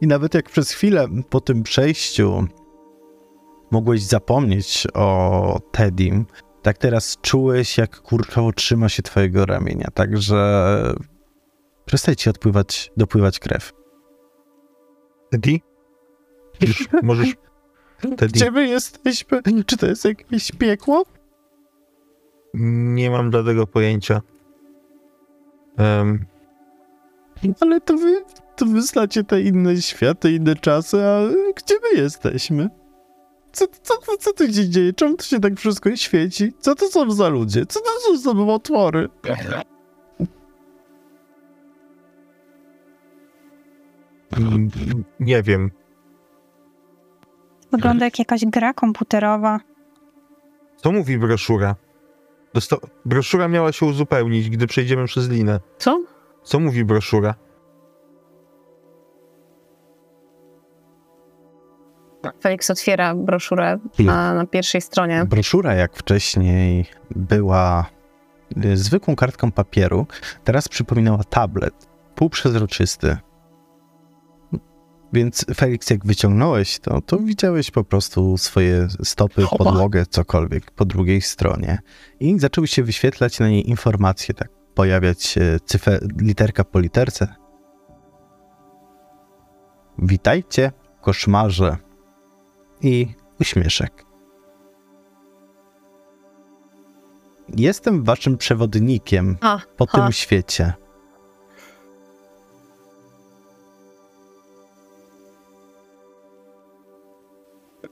I 0.00 0.06
nawet 0.06 0.34
jak 0.34 0.50
przez 0.50 0.70
chwilę 0.70 1.08
po 1.30 1.40
tym 1.40 1.62
przejściu 1.62 2.46
mogłeś 3.70 4.02
zapomnieć 4.02 4.86
o 4.94 5.60
Teddym, 5.72 6.26
tak 6.62 6.78
teraz 6.78 7.18
czułeś, 7.22 7.78
jak 7.78 8.00
kurczowo 8.00 8.52
trzyma 8.52 8.88
się 8.88 9.02
twojego 9.02 9.46
ramienia. 9.46 9.88
Także 9.94 10.64
przestaje 11.84 12.16
ci 12.16 12.30
odpływać, 12.30 12.92
dopływać 12.96 13.38
krew. 13.38 13.72
Teddy? 15.30 15.60
Już 16.60 16.88
możesz... 17.02 17.34
Teddy, 18.00 18.26
Gdzie 18.26 18.50
my 18.50 18.68
jesteśmy? 18.68 19.40
Czy 19.66 19.76
to 19.76 19.86
jest 19.86 20.04
jakieś 20.04 20.52
piekło? 20.52 21.04
nie 22.54 23.10
mam 23.10 23.30
dla 23.30 23.44
tego 23.44 23.66
pojęcia. 23.66 24.20
Em, 25.78 26.24
Ale 27.60 27.80
to 27.80 27.96
wy, 27.96 28.24
to 28.56 28.66
wy 28.66 28.82
znacie 28.82 29.24
te 29.24 29.40
inne 29.42 29.82
światy, 29.82 30.32
inne 30.32 30.56
czasy, 30.56 31.02
a 31.06 31.20
gdzie 31.56 31.74
my 31.82 32.00
jesteśmy? 32.00 32.68
Co, 33.52 33.66
co, 33.82 33.94
co, 34.06 34.16
co 34.16 34.32
tu 34.32 34.46
się 34.52 34.68
dzieje? 34.68 34.92
Czemu 34.92 35.16
to 35.16 35.24
się 35.24 35.40
tak 35.40 35.58
wszystko 35.58 35.96
świeci? 35.96 36.52
Co 36.60 36.74
to 36.74 36.86
są 36.88 37.10
za 37.10 37.28
ludzie? 37.28 37.66
Co 37.66 37.80
to 37.80 37.90
są 38.06 38.16
za 38.16 38.34
nowotwory? 38.34 39.08
Nie 45.20 45.42
wiem. 45.42 45.70
Wygląda 47.72 48.04
jak 48.04 48.18
jakaś 48.18 48.44
gra 48.46 48.74
komputerowa. 48.74 49.60
Co 50.76 50.92
mówi 50.92 51.18
broszura? 51.18 51.76
Dosta- 52.54 52.86
broszura 53.04 53.48
miała 53.48 53.72
się 53.72 53.86
uzupełnić, 53.86 54.50
gdy 54.50 54.66
przejdziemy 54.66 55.06
przez 55.06 55.28
linę. 55.28 55.60
Co? 55.78 56.04
Co 56.42 56.60
mówi 56.60 56.84
broszura? 56.84 57.34
Felix 62.42 62.70
otwiera 62.70 63.14
broszurę 63.14 63.78
a 64.08 64.34
na 64.34 64.46
pierwszej 64.46 64.80
stronie. 64.80 65.24
Broszura, 65.24 65.74
jak 65.74 65.96
wcześniej 65.96 66.86
była 67.10 67.86
y, 68.64 68.76
zwykłą 68.76 69.16
kartką 69.16 69.52
papieru, 69.52 70.06
teraz 70.44 70.68
przypominała 70.68 71.24
tablet, 71.24 71.88
półprzezroczysty. 72.14 73.16
Więc 75.12 75.44
Felix, 75.54 75.90
jak 75.90 76.06
wyciągnąłeś 76.06 76.78
to, 76.78 77.00
to 77.00 77.18
widziałeś 77.18 77.70
po 77.70 77.84
prostu 77.84 78.38
swoje 78.38 78.88
stopy, 79.04 79.46
podłogę, 79.58 80.06
cokolwiek 80.06 80.70
po 80.70 80.84
drugiej 80.84 81.20
stronie. 81.20 81.78
I 82.20 82.38
zaczęły 82.38 82.66
się 82.66 82.82
wyświetlać 82.82 83.38
na 83.38 83.48
niej 83.48 83.70
informacje, 83.70 84.34
tak 84.34 84.48
pojawiać 84.74 85.22
się 85.22 85.56
cyfer, 85.64 86.00
literka 86.20 86.64
po 86.64 86.78
literce. 86.78 87.34
Witajcie, 89.98 90.72
koszmarze. 91.00 91.76
I 92.80 93.06
uśmieszek. 93.40 94.04
Jestem 97.56 98.04
waszym 98.04 98.36
przewodnikiem 98.36 99.36
po 99.76 99.86
ha. 99.86 100.02
tym 100.02 100.12
świecie. 100.12 100.72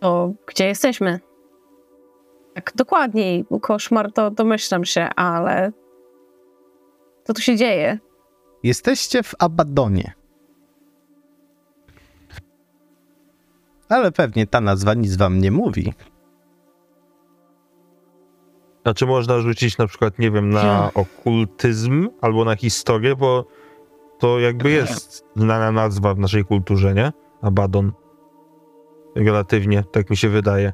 To 0.01 0.33
gdzie 0.47 0.67
jesteśmy? 0.67 1.21
Tak 2.55 2.73
dokładniej, 2.75 3.45
koszmar 3.63 4.13
to 4.13 4.31
domyślam 4.31 4.85
się, 4.85 5.09
ale 5.17 5.73
co 7.25 7.35
tu 7.35 7.43
się 7.43 7.57
dzieje? 7.57 7.99
Jesteście 8.63 9.23
w 9.23 9.35
Abadonie. 9.39 10.13
Ale 13.89 14.13
pewnie 14.13 14.47
ta 14.47 14.61
nazwa 14.61 14.95
nic 14.95 15.17
wam 15.17 15.39
nie 15.39 15.51
mówi. 15.51 15.93
A 18.85 18.95
czy 18.95 19.07
można 19.07 19.41
rzucić 19.41 19.79
na 19.79 19.87
przykład, 19.87 20.19
nie 20.19 20.31
wiem, 20.31 20.51
na 20.51 20.91
okultyzm 20.95 22.09
albo 22.21 22.45
na 22.45 22.57
historię, 22.57 23.17
bo 23.17 23.45
to 24.19 24.41
jakby 24.41 24.71
jest 24.71 25.25
znana 25.37 25.73
nazwa 25.73 26.15
w 26.15 26.19
naszej 26.19 26.45
kulturze, 26.45 26.95
nie? 26.95 27.13
Abaddon. 27.43 27.93
Relatywnie, 29.15 29.85
tak 29.93 30.11
mi 30.11 30.17
się 30.17 30.29
wydaje. 30.29 30.73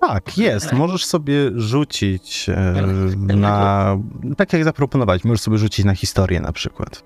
Tak, 0.00 0.38
jest. 0.38 0.72
Możesz 0.72 1.04
sobie 1.04 1.50
rzucić 1.54 2.48
e, 2.48 2.72
na. 3.16 3.96
Tak 4.36 4.52
jak 4.52 4.64
zaproponowałeś, 4.64 5.24
możesz 5.24 5.40
sobie 5.40 5.58
rzucić 5.58 5.84
na 5.84 5.94
historię 5.94 6.40
na 6.40 6.52
przykład. 6.52 7.04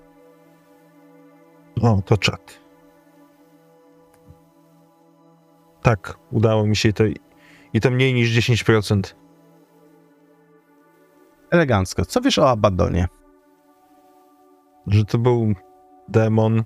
O, 1.83 2.03
to 2.05 2.17
czat. 2.17 2.61
Tak, 5.83 6.19
udało 6.31 6.67
mi 6.67 6.77
się 6.77 6.93
to. 6.93 7.05
I 7.73 7.81
to 7.81 7.91
mniej 7.91 8.15
niż 8.15 8.49
10%. 8.49 9.15
Elegancko. 11.51 12.05
Co 12.05 12.21
wiesz 12.21 12.39
o 12.39 12.51
Abadonie? 12.51 13.09
Że 14.87 15.05
to 15.05 15.19
był 15.19 15.55
demon. 16.09 16.65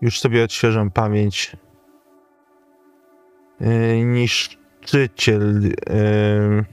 Już 0.00 0.20
sobie 0.20 0.44
odświeżam 0.44 0.90
pamięć. 0.90 1.56
Yy, 3.60 4.04
niszczyciel. 4.04 5.62
Yy, 5.62 6.64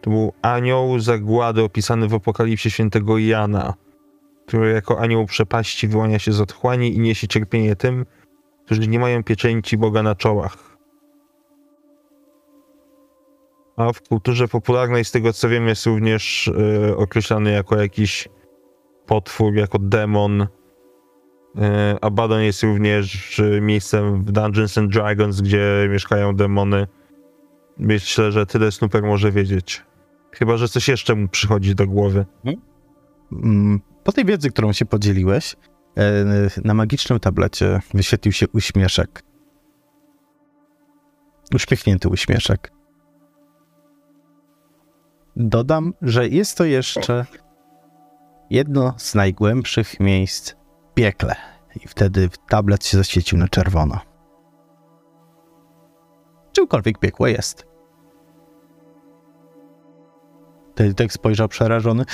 to 0.00 0.10
był 0.10 0.32
anioł 0.42 0.98
zagłady 0.98 1.62
opisany 1.62 2.08
w 2.08 2.14
apokalipsie 2.14 2.70
świętego 2.70 3.18
Jana, 3.18 3.74
który 4.46 4.72
jako 4.72 5.00
anioł 5.00 5.26
przepaści 5.26 5.88
wyłania 5.88 6.18
się 6.18 6.32
z 6.32 6.40
otchłani 6.40 6.94
i 6.94 6.98
niesie 6.98 7.28
cierpienie 7.28 7.76
tym, 7.76 8.06
którzy 8.64 8.88
nie 8.88 8.98
mają 8.98 9.24
pieczęci 9.24 9.76
Boga 9.76 10.02
na 10.02 10.14
czołach. 10.14 10.70
A 13.76 13.92
w 13.92 14.02
kulturze 14.02 14.48
popularnej, 14.48 15.04
z 15.04 15.10
tego 15.10 15.32
co 15.32 15.48
wiem, 15.48 15.68
jest 15.68 15.86
również 15.86 16.48
y, 16.48 16.96
określany 16.96 17.52
jako 17.52 17.76
jakiś 17.76 18.28
potwór, 19.06 19.54
jako 19.54 19.78
demon. 19.78 20.46
Y, 21.56 22.00
Abaddon 22.00 22.40
jest 22.42 22.62
również 22.62 23.40
miejscem 23.60 24.24
w 24.24 24.32
Dungeons 24.32 24.78
and 24.78 24.92
Dragons, 24.92 25.40
gdzie 25.40 25.88
mieszkają 25.90 26.36
demony. 26.36 26.86
Myślę, 27.78 28.32
że 28.32 28.46
tyle 28.46 28.72
Snooper 28.72 29.02
może 29.02 29.32
wiedzieć. 29.32 29.84
Chyba, 30.32 30.56
że 30.56 30.68
coś 30.68 30.88
jeszcze 30.88 31.14
mu 31.14 31.28
przychodzi 31.28 31.74
do 31.74 31.86
głowy. 31.86 32.26
Mm, 33.32 33.80
Po 34.04 34.12
tej 34.12 34.24
wiedzy, 34.24 34.50
którą 34.50 34.72
się 34.72 34.84
podzieliłeś, 34.84 35.56
e, 35.96 36.24
na 36.64 36.74
magicznym 36.74 37.20
tablecie 37.20 37.80
wyświetlił 37.94 38.32
się 38.32 38.46
uśmieszek. 38.48 39.22
Uśmiechnięty 41.54 42.08
uśmieszek. 42.08 42.72
Dodam, 45.36 45.94
że 46.02 46.28
jest 46.28 46.58
to 46.58 46.64
jeszcze 46.64 47.26
jedno 48.50 48.94
z 48.96 49.14
najgłębszych 49.14 50.00
miejsc 50.00 50.54
piekle. 50.94 51.34
I 51.84 51.88
wtedy 51.88 52.28
tablet 52.48 52.84
się 52.86 52.96
zaświecił 52.96 53.38
na 53.38 53.48
czerwono. 53.48 54.00
Czymkolwiek 56.52 56.98
piekło 56.98 57.26
jest. 57.26 57.66
Tak 60.96 61.12
spojrzał 61.12 61.48
przerażony. 61.48 62.04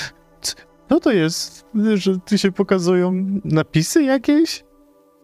Co 0.88 1.00
to 1.00 1.12
jest, 1.12 1.66
że 1.94 2.18
tu 2.18 2.38
się 2.38 2.52
pokazują 2.52 3.12
napisy 3.44 4.02
jakieś? 4.02 4.64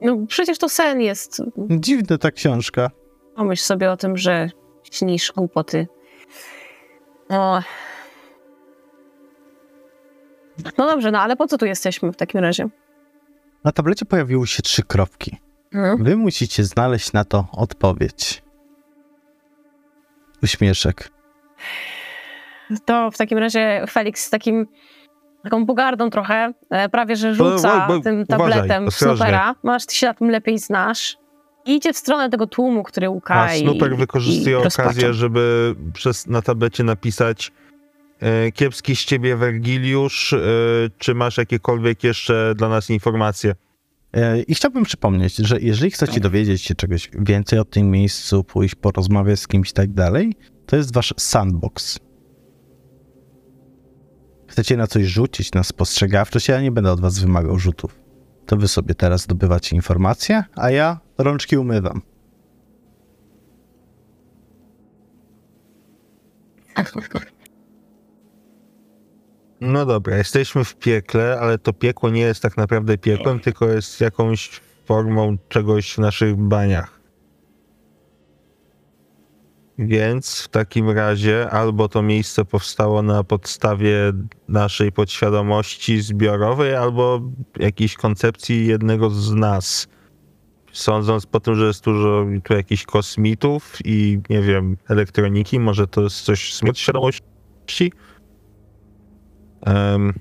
No 0.01 0.27
przecież 0.27 0.59
to 0.59 0.69
sen 0.69 1.01
jest. 1.01 1.43
Dziwna 1.71 2.19
ta 2.19 2.31
książka. 2.31 2.91
Pomyśl 3.37 3.63
sobie 3.63 3.91
o 3.91 3.97
tym, 3.97 4.17
że 4.17 4.51
śnisz 4.91 5.33
głupoty. 5.33 5.87
O. 7.29 7.61
No 10.79 10.87
dobrze, 10.87 11.11
no 11.11 11.21
ale 11.21 11.37
po 11.37 11.47
co 11.47 11.59
tu 11.59 11.67
jesteśmy 11.67 12.13
w 12.13 12.17
takim 12.17 12.41
razie? 12.41 12.69
Na 13.65 13.73
tablecie 13.73 14.05
pojawiły 14.05 14.47
się 14.47 14.63
trzy 14.63 14.83
kropki. 14.83 15.39
Hmm? 15.73 16.05
Wy 16.05 16.17
musicie 16.17 16.65
znaleźć 16.65 17.13
na 17.13 17.25
to 17.25 17.45
odpowiedź. 17.53 18.43
Uśmieszek. 20.43 21.11
To 22.85 23.11
w 23.11 23.17
takim 23.17 23.39
razie 23.39 23.85
Felix 23.91 24.25
z 24.25 24.31
takim 24.31 24.67
taką 25.45 25.67
pogardą 25.67 26.11
trochę, 26.11 26.53
e, 26.71 26.89
prawie 26.89 27.17
że 27.17 27.35
rzuca 27.35 27.87
bo- 27.89 27.95
bo- 27.97 28.03
tym 28.03 28.25
uważaj, 28.29 28.59
tabletem. 28.59 28.91
Snoopera. 28.91 29.55
Masz, 29.63 29.87
ty 29.87 29.95
się 29.95 30.07
na 30.07 30.15
tym 30.15 30.31
lepiej 30.31 30.59
znasz. 30.59 31.17
I 31.67 31.77
idzie 31.77 31.93
w 31.93 31.97
stronę 31.97 32.31
tego 32.31 32.47
tłumu, 32.47 32.83
który 32.83 33.07
A 33.07 33.11
łka 33.11 33.55
i 33.55 33.61
Snooper 33.61 33.97
wykorzystuje 33.97 34.59
okazję, 34.59 35.15
żeby 35.15 35.75
przez, 35.93 36.27
na 36.27 36.43
tablecie 36.43 36.85
napisać 36.85 37.53
kiepski 38.55 38.97
z 38.97 39.05
ciebie 39.05 39.37
Wergiliusz, 39.37 40.33
e, 40.33 40.39
czy 40.99 41.15
masz 41.15 41.37
jakiekolwiek 41.37 42.05
jeszcze 42.05 42.55
dla 42.57 42.69
nas 42.69 42.91
informacje? 42.91 43.55
E, 44.13 44.43
I 44.43 44.55
chciałbym 44.55 44.85
przypomnieć, 44.85 45.37
że 45.37 45.61
jeżeli 45.61 45.91
chcecie 45.91 46.21
dowiedzieć 46.21 46.63
się 46.63 46.75
czegoś 46.75 47.11
więcej 47.19 47.59
o 47.59 47.65
tym 47.65 47.91
miejscu, 47.91 48.45
pójść 48.45 48.75
porozmawiać 48.75 49.41
z 49.41 49.49
kimś 49.49 49.71
i 49.71 49.73
tak 49.73 49.93
dalej, 49.93 50.35
to 50.67 50.77
jest 50.77 50.95
wasz 50.95 51.15
sandbox. 51.19 51.99
Chcecie 54.47 54.77
na 54.77 54.87
coś 54.87 55.05
rzucić, 55.05 55.53
na 55.53 55.63
spostrzegawczość, 55.63 56.49
ja 56.49 56.61
nie 56.61 56.71
będę 56.71 56.93
od 56.93 57.01
was 57.01 57.19
wymagał 57.19 57.59
rzutów. 57.59 57.99
To 58.47 58.57
wy 58.57 58.69
sobie 58.69 58.95
teraz 58.95 59.23
zdobywacie 59.23 59.77
informacje, 59.77 60.45
a 60.57 60.71
ja 60.71 61.01
rączki 61.19 61.57
umywam. 61.57 62.03
No 69.65 69.87
dobra, 69.87 70.17
jesteśmy 70.17 70.65
w 70.65 70.77
piekle, 70.77 71.41
ale 71.41 71.59
to 71.59 71.73
piekło 71.73 72.11
nie 72.11 72.21
jest 72.21 72.43
tak 72.43 72.57
naprawdę 72.57 72.99
piekłem, 72.99 73.41
tylko 73.41 73.69
jest 73.69 74.01
jakąś 74.01 74.51
formą 74.85 75.37
czegoś 75.49 75.95
w 75.95 75.99
naszych 75.99 76.37
baniach. 76.37 77.01
Więc 79.79 80.43
w 80.43 80.49
takim 80.49 80.91
razie 80.91 81.51
albo 81.51 81.89
to 81.89 82.03
miejsce 82.03 82.45
powstało 82.45 83.03
na 83.03 83.25
podstawie 83.25 84.13
naszej 84.49 84.93
podświadomości 84.93 86.01
zbiorowej, 86.01 86.75
albo 86.75 87.21
jakiejś 87.59 87.97
koncepcji 87.97 88.67
jednego 88.67 89.11
z 89.11 89.33
nas. 89.33 89.89
Sądząc 90.73 91.27
po 91.27 91.41
tym, 91.41 91.55
że 91.55 91.67
jest 91.67 91.85
dużo 91.85 92.27
tu 92.45 92.55
jakichś 92.55 92.85
kosmitów 92.85 93.79
i 93.85 94.21
nie 94.31 94.43
wiem, 94.43 94.77
elektroniki, 94.89 95.61
może 95.61 95.87
to 95.87 96.03
jest 96.03 96.21
coś 96.21 96.55
z 96.55 96.61
podświadomości? 96.61 97.93
Em, 99.67 100.13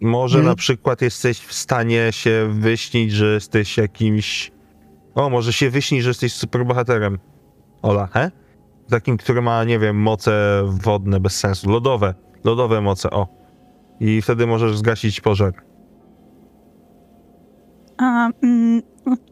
może 0.00 0.38
Hmm. 0.38 0.50
na 0.50 0.56
przykład 0.56 1.02
jesteś 1.02 1.38
w 1.40 1.52
stanie 1.52 2.08
się 2.12 2.48
wyśnić, 2.50 3.12
że 3.12 3.34
jesteś 3.34 3.76
jakimś. 3.76 4.52
O, 5.14 5.30
może 5.30 5.52
się 5.52 5.70
wyśnić, 5.70 6.02
że 6.02 6.10
jesteś 6.10 6.32
superbohaterem. 6.32 7.18
Ola, 7.82 8.06
he? 8.06 8.30
Takim, 8.90 9.16
który 9.16 9.42
ma, 9.42 9.64
nie 9.64 9.78
wiem, 9.78 9.96
moce 9.96 10.62
wodne 10.64 11.20
bez 11.20 11.38
sensu. 11.38 11.70
Lodowe. 11.70 12.14
Lodowe 12.44 12.80
moce, 12.80 13.10
o. 13.10 13.28
I 14.00 14.22
wtedy 14.22 14.46
możesz 14.46 14.76
zgasić 14.78 15.20
pożar. 15.20 15.52
A 17.98 18.30
mm, 18.42 18.82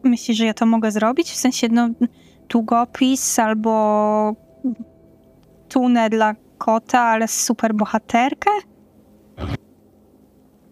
myślisz, 0.03 0.37
że 0.37 0.45
ja 0.45 0.53
to 0.53 0.65
mogę 0.65 0.91
zrobić? 0.91 1.31
W 1.31 1.35
sensie, 1.35 1.67
no, 1.71 1.89
długopis 2.49 3.39
albo 3.39 4.35
tunę 5.69 6.09
dla 6.09 6.35
kota, 6.57 6.99
ale 6.99 7.27
super 7.27 7.75
bohaterkę? 7.75 8.49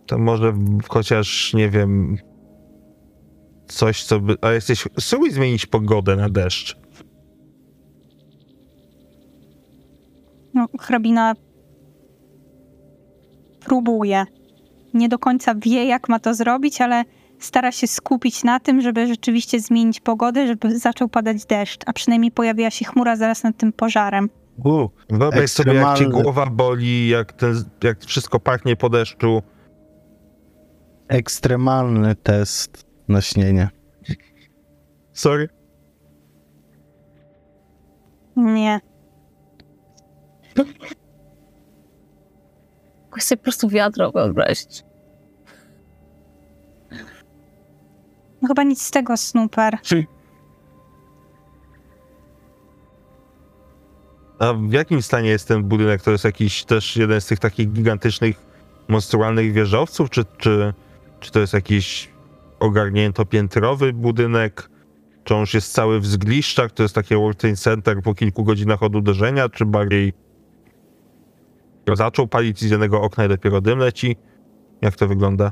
To 0.05 0.17
może 0.17 0.53
chociaż, 0.89 1.53
nie 1.53 1.69
wiem. 1.69 2.17
Coś, 3.67 4.03
co 4.03 4.19
by. 4.19 4.35
A 4.41 4.51
jesteś. 4.51 4.87
Spróbuj 4.99 5.31
zmienić 5.31 5.65
pogodę 5.65 6.15
na 6.15 6.29
deszcz. 6.29 6.77
No, 10.53 10.67
hrabina 10.79 11.33
próbuje. 13.65 14.25
Nie 14.93 15.09
do 15.09 15.19
końca 15.19 15.55
wie, 15.55 15.85
jak 15.85 16.09
ma 16.09 16.19
to 16.19 16.33
zrobić, 16.33 16.81
ale 16.81 17.03
stara 17.39 17.71
się 17.71 17.87
skupić 17.87 18.43
na 18.43 18.59
tym, 18.59 18.81
żeby 18.81 19.07
rzeczywiście 19.07 19.59
zmienić 19.59 19.99
pogodę, 19.99 20.47
żeby 20.47 20.79
zaczął 20.79 21.09
padać 21.09 21.45
deszcz, 21.45 21.81
a 21.85 21.93
przynajmniej 21.93 22.31
pojawiła 22.31 22.69
się 22.69 22.85
chmura 22.85 23.15
zaraz 23.15 23.43
nad 23.43 23.57
tym 23.57 23.73
pożarem. 23.73 24.29
U, 24.57 24.89
Wyobraź 25.09 25.51
sobie, 25.51 25.73
jak 25.73 25.97
ci 25.97 26.07
głowa 26.09 26.45
boli, 26.45 27.09
jak, 27.09 27.33
ten, 27.33 27.63
jak 27.83 28.05
wszystko 28.05 28.39
pachnie 28.39 28.75
po 28.75 28.89
deszczu. 28.89 29.41
ekstremalny 31.07 32.15
test 32.15 32.85
na 33.07 33.21
śnienie. 33.21 33.69
Sorry. 35.13 35.49
Nie. 38.35 38.79
Mogę 43.11 43.21
sobie 43.21 43.37
po 43.37 43.43
prostu 43.43 43.69
wiadro 43.69 44.11
wyobrazić. 44.11 44.83
No 48.41 48.47
chyba 48.47 48.63
nic 48.63 48.81
z 48.81 48.91
tego, 48.91 49.17
Snooper. 49.17 49.77
A 54.43 54.53
w 54.53 54.71
jakim 54.71 55.01
stanie 55.01 55.29
jest 55.29 55.47
ten 55.47 55.63
budynek? 55.63 56.01
To 56.01 56.11
jest 56.11 56.23
jakiś 56.23 56.63
też 56.63 56.97
jeden 56.97 57.21
z 57.21 57.25
tych 57.25 57.39
takich 57.39 57.71
gigantycznych, 57.71 58.45
monstrualnych 58.87 59.53
wieżowców? 59.53 60.09
Czy, 60.09 60.25
czy, 60.37 60.73
czy 61.19 61.31
to 61.31 61.39
jest 61.39 61.53
jakiś 61.53 62.09
ogarnięto 62.59 63.25
piętrowy 63.25 63.93
budynek? 63.93 64.69
Czy 65.23 65.33
on 65.35 65.39
już 65.39 65.53
jest 65.53 65.73
cały 65.73 65.99
w 65.99 66.05
zgliszczach? 66.05 66.71
To 66.71 66.83
jest 66.83 66.95
takie 66.95 67.15
World 67.15 67.37
Trade 67.37 67.55
Center 67.55 68.01
po 68.01 68.13
kilku 68.13 68.43
godzinach 68.43 68.83
od 68.83 68.95
uderzenia? 68.95 69.49
Czy 69.49 69.65
bardziej 69.65 70.13
zaczął 71.93 72.27
palić 72.27 72.59
z 72.59 72.71
jednego 72.71 73.01
okna 73.01 73.25
i 73.25 73.29
dopiero 73.29 73.61
dym 73.61 73.79
leci? 73.79 74.15
Jak 74.81 74.95
to 74.95 75.07
wygląda? 75.07 75.51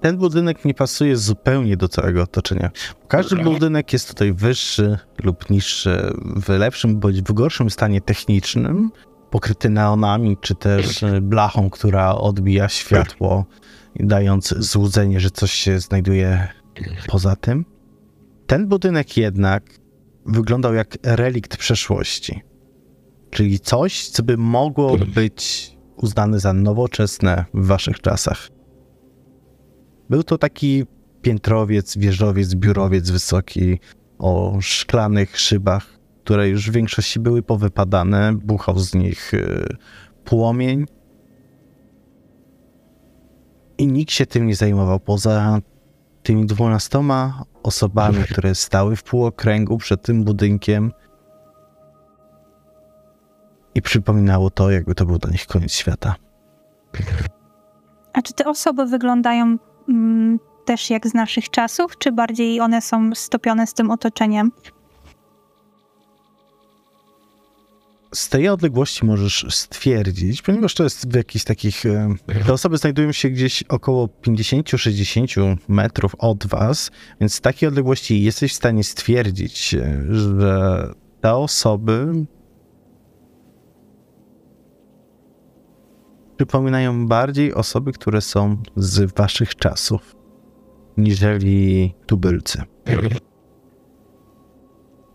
Ten 0.00 0.16
budynek 0.16 0.64
nie 0.64 0.74
pasuje 0.74 1.16
zupełnie 1.16 1.76
do 1.76 1.88
całego 1.88 2.22
otoczenia. 2.22 2.70
Każdy 3.08 3.36
budynek 3.36 3.92
jest 3.92 4.08
tutaj 4.08 4.32
wyższy 4.32 4.98
lub 5.24 5.50
niższy, 5.50 6.12
w 6.36 6.48
lepszym 6.48 6.96
bądź 7.00 7.22
w 7.22 7.32
gorszym 7.32 7.70
stanie 7.70 8.00
technicznym, 8.00 8.90
pokryty 9.30 9.70
neonami, 9.70 10.36
czy 10.40 10.54
też 10.54 11.04
blachą, 11.22 11.70
która 11.70 12.14
odbija 12.14 12.68
światło, 12.68 13.44
dając 13.96 14.54
złudzenie, 14.58 15.20
że 15.20 15.30
coś 15.30 15.52
się 15.52 15.80
znajduje 15.80 16.48
poza 17.06 17.36
tym. 17.36 17.64
Ten 18.46 18.68
budynek 18.68 19.16
jednak 19.16 19.62
wyglądał 20.26 20.74
jak 20.74 20.98
relikt 21.02 21.56
przeszłości, 21.56 22.42
czyli 23.30 23.60
coś, 23.60 24.08
co 24.08 24.22
by 24.22 24.36
mogło 24.36 24.96
być 24.98 25.72
uznane 25.96 26.40
za 26.40 26.52
nowoczesne 26.52 27.44
w 27.54 27.66
waszych 27.66 28.00
czasach. 28.00 28.48
Był 30.10 30.22
to 30.22 30.38
taki 30.38 30.86
piętrowiec, 31.22 31.98
wieżowiec, 31.98 32.54
biurowiec 32.54 33.10
wysoki 33.10 33.80
o 34.18 34.58
szklanych 34.60 35.38
szybach, 35.38 35.86
które 36.24 36.48
już 36.48 36.70
w 36.70 36.72
większości 36.72 37.20
były 37.20 37.42
powypadane. 37.42 38.32
Buchał 38.32 38.78
z 38.78 38.94
nich 38.94 39.34
y, 39.34 39.76
płomień. 40.24 40.86
I 43.78 43.86
nikt 43.86 44.12
się 44.12 44.26
tym 44.26 44.46
nie 44.46 44.56
zajmował 44.56 45.00
poza 45.00 45.60
tymi 46.22 46.46
dwunastoma 46.46 47.44
osobami, 47.62 48.24
które 48.30 48.54
stały 48.54 48.96
w 48.96 49.02
półokręgu 49.02 49.78
przed 49.78 50.02
tym 50.02 50.24
budynkiem. 50.24 50.92
I 53.74 53.82
przypominało 53.82 54.50
to, 54.50 54.70
jakby 54.70 54.94
to 54.94 55.06
był 55.06 55.18
dla 55.18 55.30
nich 55.30 55.46
koniec 55.46 55.72
świata. 55.72 56.14
A 58.12 58.22
czy 58.22 58.32
te 58.32 58.44
osoby 58.44 58.86
wyglądają 58.86 59.58
też 60.64 60.90
jak 60.90 61.06
z 61.06 61.14
naszych 61.14 61.50
czasów, 61.50 61.98
czy 61.98 62.12
bardziej 62.12 62.60
one 62.60 62.82
są 62.82 63.10
stopione 63.14 63.66
z 63.66 63.74
tym 63.74 63.90
otoczeniem? 63.90 64.50
z 68.14 68.28
tej 68.28 68.48
odległości 68.48 69.06
możesz 69.06 69.46
stwierdzić, 69.50 70.42
ponieważ 70.42 70.74
to 70.74 70.84
jest 70.84 71.12
w 71.12 71.14
jakichś 71.14 71.44
takich. 71.44 71.86
e, 71.86 72.14
Te 72.46 72.52
osoby 72.52 72.76
znajdują 72.76 73.12
się 73.12 73.30
gdzieś 73.30 73.62
około 73.62 74.06
50-60 74.06 75.56
metrów 75.68 76.14
od 76.18 76.46
was, 76.46 76.90
więc 77.20 77.34
z 77.34 77.40
takiej 77.40 77.68
odległości 77.68 78.22
jesteś 78.22 78.52
w 78.52 78.56
stanie 78.56 78.84
stwierdzić, 78.84 79.74
e, 79.74 80.04
że 80.10 80.86
te 81.20 81.34
osoby 81.34 82.12
przypominają 86.40 87.06
bardziej 87.06 87.54
osoby, 87.54 87.92
które 87.92 88.20
są 88.20 88.56
z 88.76 89.12
waszych 89.14 89.54
czasów, 89.54 90.16
niżeli 90.96 91.94
tubylcy. 92.06 92.62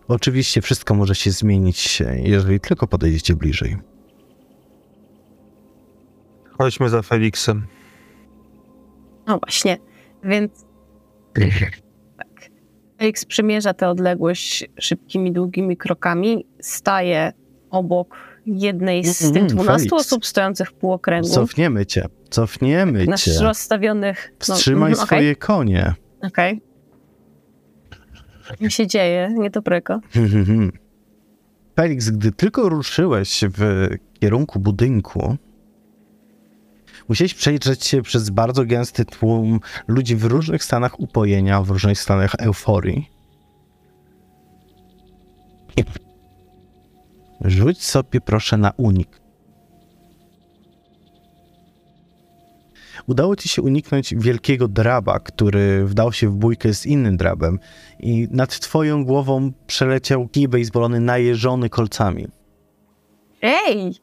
Oczywiście 0.08 0.62
wszystko 0.62 0.94
może 0.94 1.16
się 1.16 1.32
zmienić, 1.32 2.04
jeżeli 2.16 2.60
tylko 2.60 2.88
podejdziecie 2.88 3.36
bliżej. 3.36 3.78
Chodźmy 6.58 6.90
za 6.90 7.02
Feliksem. 7.02 7.68
No 9.28 9.40
właśnie, 9.40 9.78
więc 10.24 10.66
tak. 12.18 12.50
Felix 12.98 13.26
przymierza 13.26 13.74
tę 13.74 13.90
odległość 13.90 14.66
szybkimi, 14.80 15.32
długimi 15.32 15.78
krokami, 15.78 16.46
staje 16.62 17.34
obok 17.70 18.35
jednej 18.46 19.06
z 19.06 19.18
tych 19.18 19.30
Mm, 19.36 19.48
12 19.48 19.90
Felix. 19.90 19.94
osób 20.06 20.26
stojących 20.26 20.70
w 20.70 20.74
półokręgu. 20.74 21.30
Cofniemy 21.30 21.86
cię, 21.86 22.06
cofniemy 22.30 23.06
na 23.06 23.18
cię. 23.18 23.32
rozstawionych... 23.42 24.34
No, 24.50 24.56
Wstrzymaj 24.56 24.92
mhm, 24.92 25.08
swoje 25.08 25.36
konie. 25.36 25.94
Okej. 26.22 26.62
Co 28.62 28.70
się 28.70 28.88
dzieje? 28.88 29.30
Niedobrego. 29.38 30.00
Felix, 31.76 32.10
gdy 32.10 32.32
tylko 32.32 32.70
ruszyłeś 32.70 33.42
w 33.58 33.88
kierunku 34.20 34.60
budynku, 34.60 35.38
musiałeś 37.10 37.34
przejrzeć 37.34 37.86
się 37.86 38.02
przez 38.02 38.30
bardzo 38.30 38.66
gęsty 38.66 39.06
tłum 39.06 39.60
ludzi 39.88 40.16
w 40.16 40.24
różnych 40.26 40.64
stanach 40.64 41.00
upojenia, 41.00 41.62
w 41.62 41.70
różnych 41.70 42.00
stanach 42.00 42.36
euforii. 42.40 43.10
Rzuć 47.42 47.84
sobie 47.84 48.22
proszę 48.22 48.58
na 48.58 48.72
unik. 48.78 49.22
Udało 53.08 53.36
ci 53.36 53.50
się 53.50 53.62
uniknąć 53.62 54.16
wielkiego 54.16 54.68
draba, 54.68 55.20
który 55.20 55.86
wdał 55.86 56.14
się 56.14 56.30
w 56.30 56.36
bójkę 56.36 56.74
z 56.74 56.86
innym 56.86 57.18
drabem 57.18 57.60
i 58.00 58.28
nad 58.32 58.60
twoją 58.60 59.06
głową 59.06 59.52
przeleciał 59.68 60.28
kij 60.28 60.48
bejsbolowy 60.48 61.00
najeżony 61.00 61.70
kolcami. 61.70 62.28
Ej! 63.42 63.96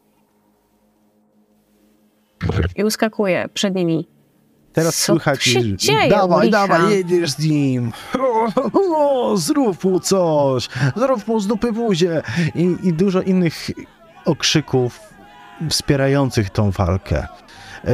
I 2.76 2.84
uskakuje 2.84 3.48
przed 3.54 3.74
nimi. 3.74 4.11
Teraz 4.72 4.96
Co 4.96 5.12
słychać, 5.12 5.42
się 5.42 5.76
dzieje, 5.76 6.08
dawaj, 6.10 6.46
licha? 6.46 6.66
dawaj, 6.68 6.92
jedziesz 6.92 7.30
z 7.30 7.38
nim. 7.38 7.92
O, 8.72 9.36
zrób 9.36 9.84
mu 9.84 10.00
coś, 10.00 10.68
zrób 10.96 11.26
mu 11.26 11.40
z 11.40 11.46
dupy 11.46 11.72
buzię. 11.72 12.22
I, 12.54 12.76
I 12.82 12.92
dużo 12.92 13.22
innych 13.22 13.70
okrzyków 14.24 15.00
wspierających 15.70 16.50
tą 16.50 16.70
walkę. 16.70 17.26
E, 17.84 17.88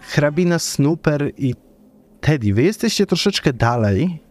hrabina 0.00 0.58
Snooper 0.58 1.32
i 1.36 1.54
Teddy, 2.20 2.54
wy 2.54 2.62
jesteście 2.62 3.06
troszeczkę 3.06 3.52
dalej. 3.52 4.22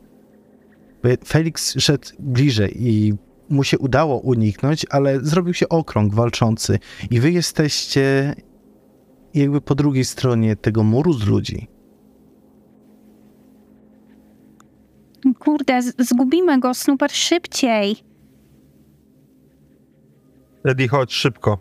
Felix 1.27 1.75
szedł 1.79 2.07
bliżej 2.19 2.87
i 2.87 3.13
mu 3.49 3.63
się 3.63 3.77
udało 3.77 4.17
uniknąć, 4.19 4.85
ale 4.89 5.19
zrobił 5.19 5.53
się 5.53 5.69
okrąg 5.69 6.13
walczący 6.13 6.79
i 7.11 7.19
wy 7.19 7.31
jesteście 7.31 8.35
jakby 9.35 9.61
po 9.61 9.75
drugiej 9.75 10.05
stronie 10.05 10.55
tego 10.55 10.83
muru 10.83 11.13
z 11.13 11.27
ludzi. 11.27 11.67
Kurde, 15.39 15.81
zgubimy 15.81 16.59
go, 16.59 16.73
Snooper, 16.73 17.11
szybciej. 17.11 17.95
Eddie, 20.63 20.87
chodź 20.87 21.13
szybko. 21.13 21.57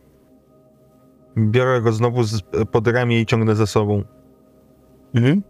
Biorę 1.37 1.83
go 1.83 1.93
znowu 1.93 2.23
z, 2.23 2.43
pod 2.71 2.89
ramię 2.89 3.21
i 3.21 3.27
ciągnę 3.27 3.55
za 3.55 3.67
sobą. 3.67 4.03
Mhm. 5.15 5.43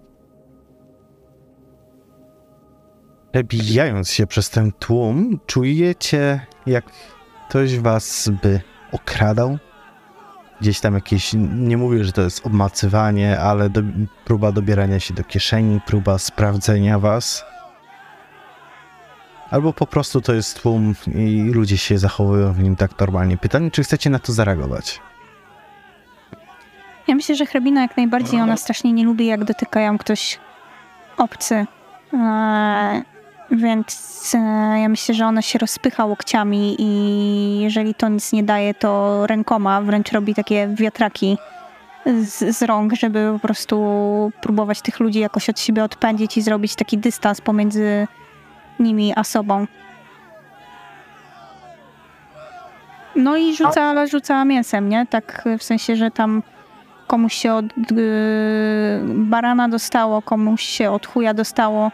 Przebijając 3.32 4.10
się 4.10 4.26
przez 4.26 4.50
ten 4.50 4.72
tłum, 4.72 5.40
czujecie, 5.46 6.46
jak 6.66 6.84
ktoś 7.48 7.78
was 7.78 8.30
by 8.42 8.60
okradał. 8.92 9.58
Gdzieś 10.60 10.80
tam 10.80 10.94
jakieś, 10.94 11.32
nie 11.54 11.76
mówię, 11.76 12.04
że 12.04 12.12
to 12.12 12.22
jest 12.22 12.46
obmacywanie, 12.46 13.40
ale 13.40 13.70
do, 13.70 13.80
próba 14.24 14.52
dobierania 14.52 15.00
się 15.00 15.14
do 15.14 15.24
kieszeni, 15.24 15.80
próba 15.86 16.18
sprawdzenia 16.18 16.98
was. 16.98 17.44
Albo 19.50 19.72
po 19.72 19.86
prostu 19.86 20.20
to 20.20 20.34
jest 20.34 20.62
tłum 20.62 20.94
i 21.14 21.50
ludzie 21.54 21.78
się 21.78 21.98
zachowują 21.98 22.52
w 22.52 22.58
nim 22.58 22.76
tak 22.76 22.98
normalnie. 23.00 23.36
Pytanie, 23.36 23.70
czy 23.70 23.82
chcecie 23.84 24.10
na 24.10 24.18
to 24.18 24.32
zareagować? 24.32 25.00
Ja 27.08 27.14
myślę, 27.14 27.34
że 27.34 27.46
hrabina 27.46 27.82
jak 27.82 27.96
najbardziej, 27.96 28.40
ona 28.40 28.56
strasznie 28.56 28.92
nie 28.92 29.04
lubi, 29.04 29.26
jak 29.26 29.44
dotykają 29.44 29.98
ktoś 29.98 30.38
obcy. 31.16 31.66
Eee, 32.12 33.02
więc 33.50 34.32
e, 34.34 34.38
ja 34.80 34.88
myślę, 34.88 35.14
że 35.14 35.26
ona 35.26 35.42
się 35.42 35.58
rozpycha 35.58 36.04
łokciami 36.04 36.76
i 36.78 37.60
jeżeli 37.60 37.94
to 37.94 38.08
nic 38.08 38.32
nie 38.32 38.42
daje, 38.42 38.74
to 38.74 39.22
rękoma 39.26 39.82
wręcz 39.82 40.12
robi 40.12 40.34
takie 40.34 40.68
wiatraki 40.68 41.38
z, 42.06 42.56
z 42.56 42.62
rąk, 42.62 42.92
żeby 42.92 43.30
po 43.32 43.38
prostu 43.38 44.32
próbować 44.40 44.82
tych 44.82 45.00
ludzi 45.00 45.18
jakoś 45.18 45.50
od 45.50 45.60
siebie 45.60 45.84
odpędzić 45.84 46.36
i 46.36 46.42
zrobić 46.42 46.74
taki 46.74 46.98
dystans 46.98 47.40
pomiędzy 47.40 48.06
nimi 48.80 49.12
a 49.16 49.24
sobą. 49.24 49.66
No 53.16 53.36
i 53.36 53.56
rzuca, 53.56 53.82
ale 53.82 54.08
rzuca 54.08 54.44
mięsem, 54.44 54.88
nie? 54.88 55.06
Tak 55.06 55.44
w 55.58 55.62
sensie, 55.62 55.96
że 55.96 56.10
tam 56.10 56.42
komuś 57.06 57.34
się 57.34 57.54
od 57.54 57.64
yy, 57.76 57.94
barana 59.04 59.68
dostało, 59.68 60.22
komuś 60.22 60.62
się 60.62 60.90
od 60.90 61.06
chuja 61.06 61.34
dostało, 61.34 61.90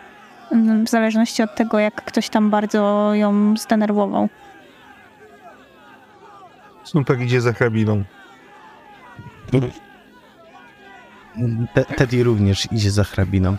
w 0.84 0.88
zależności 0.88 1.42
od 1.42 1.54
tego, 1.54 1.78
jak 1.78 2.04
ktoś 2.04 2.28
tam 2.28 2.50
bardzo 2.50 3.10
ją 3.14 3.56
zdenerwował. 3.56 4.28
Snooper 6.84 7.20
idzie 7.20 7.40
za 7.40 7.52
hrabiną. 7.52 8.04
Te, 11.74 11.84
Teddy 11.84 12.24
również 12.24 12.72
idzie 12.72 12.90
za 12.90 13.04
hrabiną. 13.04 13.56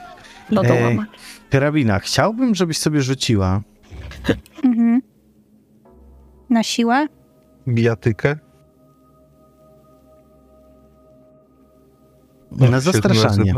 No 0.52 0.64
to 0.64 0.74
łamać. 0.74 1.10
Hrabina, 1.52 2.00
chciałbym, 2.00 2.56
żebyś 2.56 2.78
sobie 2.78 3.02
rzuciła 3.02 3.62
Mhm. 4.64 5.02
Na 6.50 6.64
siłę? 6.64 7.08
Bijatykę. 7.68 8.38
na 12.52 12.80
zastraszanie. 12.80 13.54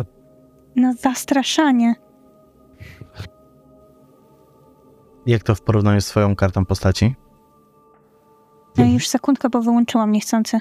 Na 0.76 0.94
zastraszanie. 0.94 1.96
Jak 5.26 5.44
to 5.44 5.56
w 5.56 5.62
porównaniu 5.62 6.02
z 6.02 6.08
twoją 6.08 6.36
kartą 6.36 6.66
postaci? 6.66 7.16
Ja 8.78 8.86
już 8.86 9.08
sekundkę, 9.08 9.50
bo 9.50 9.62
wyłączyłam 9.62 10.12
niechcący. 10.12 10.60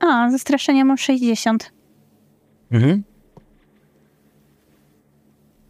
A, 0.00 0.30
zastraszenie 0.30 0.84
mam 0.84 0.98
60. 0.98 1.72
Mhm. 2.70 3.04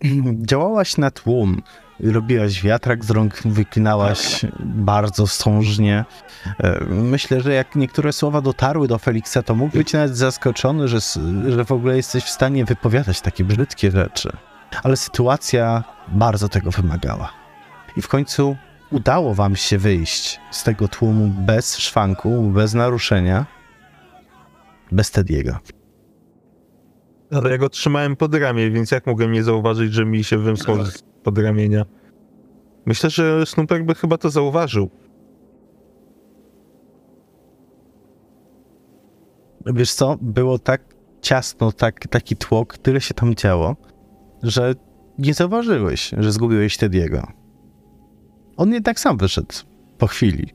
Działałaś 0.51 0.97
na 0.97 1.11
tłum. 1.11 1.63
Robiłaś 2.01 2.63
wiatrak 2.63 3.05
z 3.05 3.11
rąk, 3.11 3.43
wyklinałaś 3.45 4.47
bardzo 4.61 5.27
sążnie. 5.27 6.05
E, 6.61 6.85
Myślę, 6.85 7.41
że 7.41 7.53
jak 7.53 7.77
niektóre 7.77 8.13
słowa 8.13 8.41
dotarły 8.41 8.89
do 8.89 8.99
Feliksa, 8.99 9.43
to 9.43 9.55
mógł 9.55 9.77
być 9.79 9.93
nawet 9.93 10.17
zaskoczony, 10.17 10.89
że, 10.89 10.99
że 11.49 11.65
w 11.65 11.73
ogóle 11.73 11.97
jesteś 11.97 12.25
w 12.25 12.31
stanie 12.31 12.65
wypowiadać 12.65 13.21
takie 13.21 13.45
brzydkie 13.45 13.91
rzeczy. 13.91 14.33
Ale 14.83 14.97
sytuacja 14.97 15.85
bardzo 16.09 16.49
tego 16.49 16.71
wymagała. 16.71 17.33
I 17.97 18.03
w 18.03 18.09
końcu 18.09 18.57
udało 18.91 19.35
wam 19.35 19.57
się 19.57 19.79
wyjść 19.79 20.41
z 20.51 20.65
tego 20.65 20.89
tłumu 20.89 21.35
bez 21.47 21.79
szwanku, 21.79 22.51
bez 22.55 22.75
naruszenia, 22.75 23.47
bez 24.93 25.11
Tediego. 25.11 25.59
Ale 27.31 27.51
ja 27.51 27.59
go 27.59 27.69
trzymałem 27.69 28.17
pod 28.17 28.35
ramię, 28.35 28.71
więc 28.71 28.91
jak 28.91 29.07
mogłem 29.07 29.33
nie 29.33 29.43
zauważyć, 29.43 29.93
że 29.93 30.05
mi 30.05 30.25
się 30.25 30.39
wymsnął 30.39 30.85
z 30.85 31.03
pod 31.23 31.39
ramienia? 31.39 31.85
Myślę, 32.87 33.11
że 33.11 33.47
Snooper 33.47 33.85
by 33.85 33.95
chyba 33.95 34.19
to 34.19 34.31
zauważył. 34.31 34.91
Wiesz 39.67 39.93
co, 39.93 40.17
było 40.21 40.59
tak 40.59 40.95
ciasno, 41.21 41.73
tak, 41.73 42.09
taki 42.09 42.37
tłok, 42.37 42.79
tyle 42.79 43.01
się 43.01 43.15
tam 43.15 43.35
działo, 43.35 43.77
że 44.43 44.75
nie 45.19 45.35
zauważyłeś, 45.35 46.11
że 46.19 46.33
zgubiłeś 46.33 46.77
Tediego. 46.77 47.27
On 48.57 48.73
jednak 48.73 49.01
sam 49.01 49.17
wyszedł 49.17 49.55
po 49.99 50.07
chwili. 50.07 50.55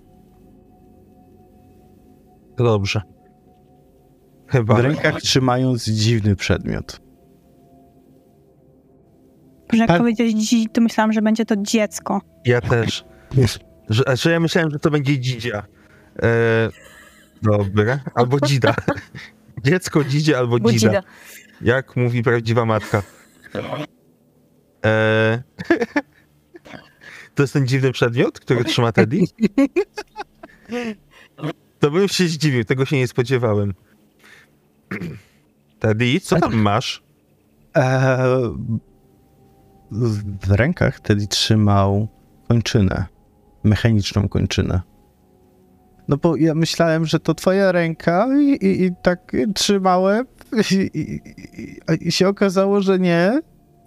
Dobrze. 2.58 3.13
Chyba. 4.54 4.76
W 4.76 4.80
rękach 4.80 5.22
trzymając 5.22 5.86
dziwny 5.86 6.36
przedmiot. 6.36 7.02
Że 9.74 9.80
jak 9.80 9.88
Tak. 9.88 9.98
powiedziałeś 9.98 10.34
dziś, 10.34 10.66
to 10.74 10.82
myślałam, 10.82 11.14
że 11.14 11.22
będzie 11.22 11.46
to 11.46 11.56
dziecko. 11.58 12.22
Ja 12.46 12.62
też. 12.62 13.06
Że, 13.90 14.04
że 14.16 14.32
ja 14.32 14.40
myślałem, 14.40 14.72
że 14.72 14.80
to 14.80 14.92
będzie 14.92 15.20
dzidzia. 15.20 15.64
E, 16.24 16.70
dobra. 17.42 18.00
Albo 18.16 18.40
dzida. 18.40 18.76
Dziecko 19.66 20.04
dzidzie 20.04 20.38
albo 20.38 20.60
dzida. 20.60 20.72
Budzida. 20.72 21.04
Jak 21.62 21.96
mówi 21.96 22.24
prawdziwa 22.24 22.66
matka. 22.66 23.04
E, 24.86 25.44
to 27.36 27.44
jest 27.44 27.54
ten 27.54 27.68
dziwny 27.68 27.92
przedmiot, 27.92 28.40
który 28.40 28.64
trzyma 28.64 28.92
Teddy? 28.92 29.20
To 31.80 31.92
bym 31.92 32.08
się 32.08 32.28
zdziwił, 32.28 32.64
tego 32.64 32.86
się 32.86 32.98
nie 32.98 33.08
spodziewałem. 33.08 33.74
Teddy, 35.80 36.20
co 36.20 36.40
tam 36.40 36.56
masz? 36.56 37.04
Eee, 37.76 38.54
w 40.42 40.52
rękach 40.52 41.00
Teddy 41.00 41.28
trzymał 41.28 42.08
kończynę, 42.48 43.06
mechaniczną 43.64 44.30
kończynę. 44.30 44.82
No 46.08 46.18
bo 46.18 46.36
ja 46.36 46.56
myślałem, 46.56 47.06
że 47.06 47.20
to 47.20 47.34
twoja 47.34 47.72
ręka 47.72 48.28
i, 48.42 48.50
i, 48.66 48.84
i 48.84 48.92
tak 49.02 49.32
trzymałem 49.56 50.26
i, 50.72 51.22
i, 52.02 52.12
się 52.12 52.28
okazało, 52.28 52.82
że 52.82 53.00
nie. 53.00 53.42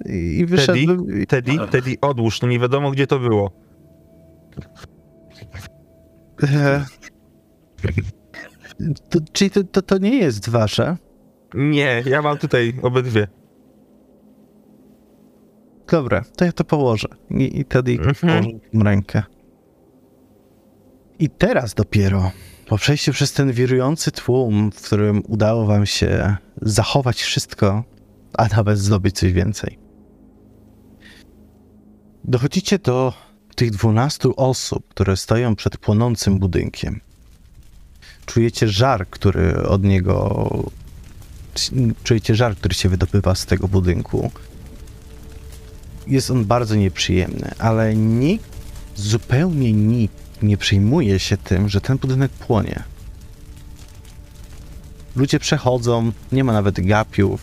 I, 0.07 0.47
wyszedłem. 0.47 1.23
i- 1.23 1.27
Teddy, 1.27 1.53
Teddy, 1.71 1.97
odłóż, 2.01 2.43
no 2.43 2.49
nie 2.49 2.59
wiadomo 2.59 2.91
gdzie 2.91 3.07
to 3.07 3.19
było. 3.19 3.51
To, 9.11 9.19
czyli 9.33 9.51
to, 9.51 9.65
to, 9.65 9.83
to 9.83 9.99
nie 9.99 10.17
jest 10.19 10.49
wasze? 10.49 10.97
Nie, 11.55 12.03
ja 12.07 12.23
mam 12.23 12.39
tutaj 12.39 12.75
obydwie. 12.83 13.29
Dobra, 15.91 16.25
to 16.37 16.45
ja 16.45 16.53
to 16.53 16.65
położę. 16.65 17.09
I, 17.31 17.61
i 17.61 17.65
Teddy 17.65 17.93
Mhm. 17.93 18.15
położył 18.15 18.61
tą 18.73 18.83
rękę. 18.83 19.23
I 21.19 21.31
teraz 21.31 21.75
dopiero, 21.75 22.31
po 22.67 22.77
przejściu 22.79 23.13
przez 23.13 23.33
ten 23.33 23.53
wirujący 23.53 24.11
tłum, 24.13 24.71
w 24.73 24.83
którym 24.83 25.23
udało 25.29 25.67
wam 25.67 25.87
się 25.87 26.37
zachować 26.63 27.23
wszystko, 27.23 27.85
a 28.39 28.47
nawet 28.57 28.79
zdobyć 28.79 29.19
coś 29.19 29.33
więcej. 29.33 29.79
Dochodzicie 32.25 32.79
do 32.79 33.13
tych 33.57 33.71
12 33.71 34.29
osób, 34.37 34.89
które 34.89 35.17
stoją 35.17 35.57
przed 35.57 35.79
płonącym 35.79 36.39
budynkiem. 36.39 37.01
Czujecie 38.27 38.69
żar, 38.69 39.07
który 39.11 39.63
od 39.63 39.85
niego. 39.85 40.71
Czujecie 42.05 42.35
żar, 42.35 42.57
który 42.57 42.75
się 42.75 42.89
wydobywa 42.89 43.35
z 43.35 43.47
tego 43.47 43.69
budynku 43.69 44.31
jest 46.07 46.31
on 46.31 46.45
bardzo 46.45 46.75
nieprzyjemny, 46.75 47.51
ale 47.59 47.97
nikt, 47.97 48.51
zupełnie 48.97 49.73
nikt 49.73 50.43
nie 50.43 50.57
przejmuje 50.57 51.19
się 51.19 51.37
tym, 51.37 51.69
że 51.69 51.81
ten 51.81 51.99
budynek 51.99 52.33
płonie. 52.33 52.83
Ludzie 55.17 55.39
przechodzą, 55.39 56.13
nie 56.33 56.45
ma 56.45 56.53
nawet 56.53 56.87
gapiów, 56.87 57.41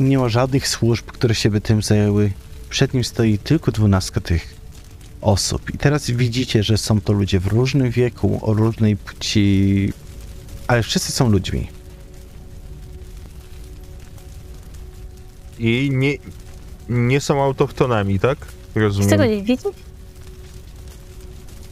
nie 0.00 0.18
ma 0.18 0.28
żadnych 0.28 0.68
służb, 0.68 1.06
które 1.06 1.34
się 1.34 1.50
by 1.50 1.60
tym 1.60 1.82
zajęły. 1.82 2.32
Przed 2.70 2.94
nim 2.94 3.04
stoi 3.04 3.38
tylko 3.38 3.72
dwunastka 3.72 4.20
tych 4.20 4.61
osób. 5.22 5.74
I 5.74 5.78
teraz 5.78 6.10
widzicie, 6.10 6.62
że 6.62 6.78
są 6.78 7.00
to 7.00 7.12
ludzie 7.12 7.40
w 7.40 7.46
różnym 7.46 7.90
wieku, 7.90 8.40
o 8.42 8.54
różnej 8.54 8.96
płci, 8.96 9.92
ale 10.66 10.82
wszyscy 10.82 11.12
są 11.12 11.30
ludźmi. 11.30 11.68
I 15.58 15.90
nie, 15.92 16.14
nie 16.88 17.20
są 17.20 17.42
autochtonami, 17.42 18.20
tak? 18.20 18.38
Z 18.70 18.74
tego 18.74 18.86
Rozumiem. 18.86 19.30
nie 19.30 19.36
widzieć? 19.42 19.60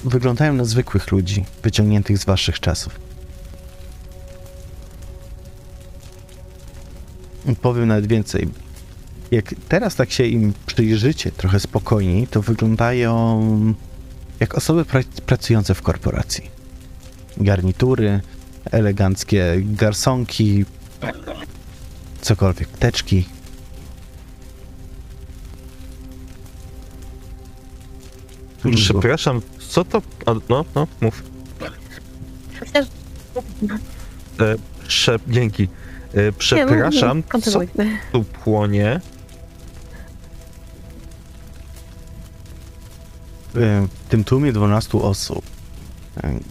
wyglądają 0.05 0.53
na 0.53 0.65
zwykłych 0.65 1.13
ludzi, 1.13 1.45
wyciągniętych 1.63 2.19
z 2.19 2.25
waszych 2.25 2.61
czasów. 2.61 3.01
Powiem 7.63 7.89
nawet 7.89 8.07
więcej. 8.07 8.49
Jak 9.31 9.55
teraz 9.69 9.97
tak 9.97 10.11
się 10.11 10.25
im 10.25 10.53
przyjrzycie 10.67 11.31
trochę 11.33 11.61
spokojniej, 11.61 12.27
to 12.27 12.43
wyglądają 12.43 13.75
jak 14.41 14.55
osoby 14.55 14.83
pra- 14.83 15.21
pracujące 15.27 15.75
w 15.75 15.83
korporacji. 15.83 16.51
Garnitury, 17.37 18.21
eleganckie 18.71 19.57
garsonki, 19.65 20.65
cokolwiek, 22.21 22.69
teczki. 22.69 23.25
Przepraszam, 28.75 29.43
co 29.69 29.85
to... 29.85 30.03
A, 30.27 30.35
no, 30.49 30.65
no, 30.75 30.87
mów. 31.01 31.23
E, 34.41 34.57
prze, 34.89 35.19
dzięki. 35.29 35.69
E, 36.15 36.33
przepraszam, 36.33 37.17
nie, 37.17 37.23
co 37.23 37.29
kontynuuj. 37.29 37.69
tu 38.13 38.25
płonie? 38.25 39.01
W 43.55 43.89
tym 44.09 44.25
tłumie 44.25 44.53
12 44.53 44.99
osób, 44.99 45.45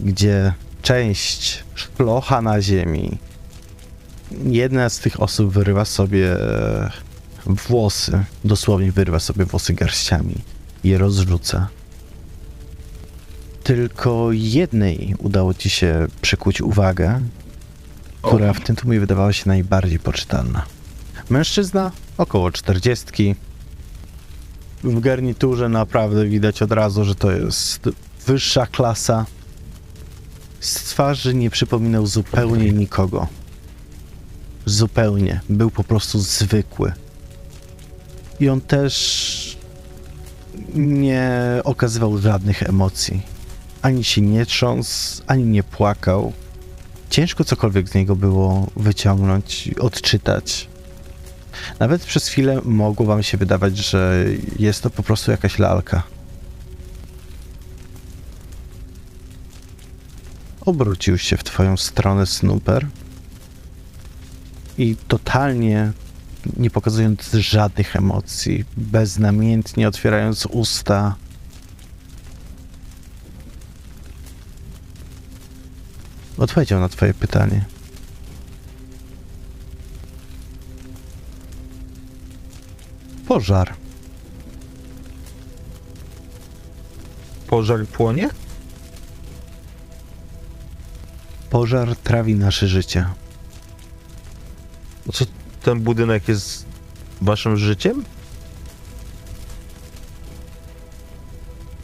gdzie 0.00 0.52
część 0.82 1.64
szplocha 1.74 2.42
na 2.42 2.62
ziemi, 2.62 3.18
jedna 4.44 4.88
z 4.88 4.98
tych 4.98 5.22
osób 5.22 5.52
wyrywa 5.52 5.84
sobie 5.84 6.32
e, 6.32 6.90
włosy, 7.46 8.24
dosłownie 8.44 8.92
wyrywa 8.92 9.20
sobie 9.20 9.44
włosy 9.44 9.74
garściami 9.74 10.34
i 10.84 10.88
je 10.88 10.98
rozrzuca. 10.98 11.68
Tylko 13.62 14.28
jednej 14.32 15.14
udało 15.18 15.54
ci 15.54 15.70
się 15.70 16.06
przykuć 16.22 16.60
uwagę, 16.60 17.20
która 18.22 18.52
w 18.52 18.60
tym 18.60 18.76
tłumie 18.76 19.00
wydawała 19.00 19.32
się 19.32 19.42
najbardziej 19.46 19.98
poczytalna. 19.98 20.66
Mężczyzna 21.30 21.90
około 22.18 22.52
40, 22.52 23.34
w 24.84 25.00
garniturze 25.00 25.68
naprawdę 25.68 26.26
widać 26.26 26.62
od 26.62 26.72
razu, 26.72 27.04
że 27.04 27.14
to 27.14 27.30
jest 27.30 27.88
wyższa 28.26 28.66
klasa. 28.66 29.26
Z 30.60 30.74
twarzy 30.74 31.34
nie 31.34 31.50
przypominał 31.50 32.06
zupełnie 32.06 32.72
nikogo. 32.72 33.26
Zupełnie. 34.66 35.40
Był 35.48 35.70
po 35.70 35.84
prostu 35.84 36.18
zwykły. 36.18 36.92
I 38.40 38.48
on 38.48 38.60
też 38.60 39.58
nie 40.74 41.30
okazywał 41.64 42.18
żadnych 42.18 42.62
emocji. 42.62 43.22
Ani 43.82 44.04
się 44.04 44.20
nie 44.20 44.46
trząsł, 44.46 45.22
ani 45.26 45.44
nie 45.44 45.62
płakał. 45.62 46.32
Ciężko 47.10 47.44
cokolwiek 47.44 47.88
z 47.88 47.94
niego 47.94 48.16
było 48.16 48.66
wyciągnąć, 48.76 49.70
odczytać. 49.80 50.69
Nawet 51.78 52.04
przez 52.04 52.28
chwilę 52.28 52.60
mogło 52.64 53.06
wam 53.06 53.22
się 53.22 53.38
wydawać, 53.38 53.76
że 53.76 54.24
jest 54.58 54.82
to 54.82 54.90
po 54.90 55.02
prostu 55.02 55.30
jakaś 55.30 55.58
lalka. 55.58 56.02
Obrócił 60.60 61.18
się 61.18 61.36
w 61.36 61.44
twoją 61.44 61.76
stronę 61.76 62.26
Snooper 62.26 62.86
i 64.78 64.96
totalnie 65.08 65.92
nie 66.56 66.70
pokazując 66.70 67.30
żadnych 67.32 67.96
emocji, 67.96 68.64
beznamiętnie 68.76 69.88
otwierając 69.88 70.46
usta, 70.46 71.14
odpowiedział 76.38 76.80
na 76.80 76.88
twoje 76.88 77.14
pytanie. 77.14 77.64
Pożar. 83.30 83.74
Pożar 87.46 87.86
płonie? 87.86 88.28
Pożar 91.50 91.96
trawi 91.96 92.34
nasze 92.34 92.68
życie. 92.68 93.06
ten 95.62 95.80
budynek 95.80 96.28
jest 96.28 96.66
waszym 97.20 97.56
życiem? 97.56 98.04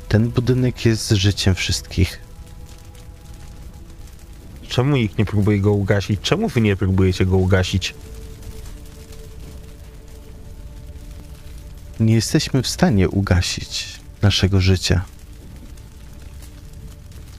Ten 0.08 0.28
budynek 0.28 0.84
jest 0.84 1.10
życiem 1.10 1.54
wszystkich. 1.54 2.20
Czemu 4.68 4.96
nikt 4.96 5.18
nie 5.18 5.24
próbuje 5.24 5.60
go 5.60 5.72
ugasić? 5.72 6.20
Czemu 6.20 6.48
wy 6.48 6.60
nie 6.60 6.76
próbujecie 6.76 7.26
go 7.26 7.36
ugasić? 7.36 7.94
Nie 12.00 12.14
jesteśmy 12.14 12.62
w 12.62 12.68
stanie 12.68 13.08
ugasić 13.08 14.00
naszego 14.22 14.60
życia. 14.60 15.04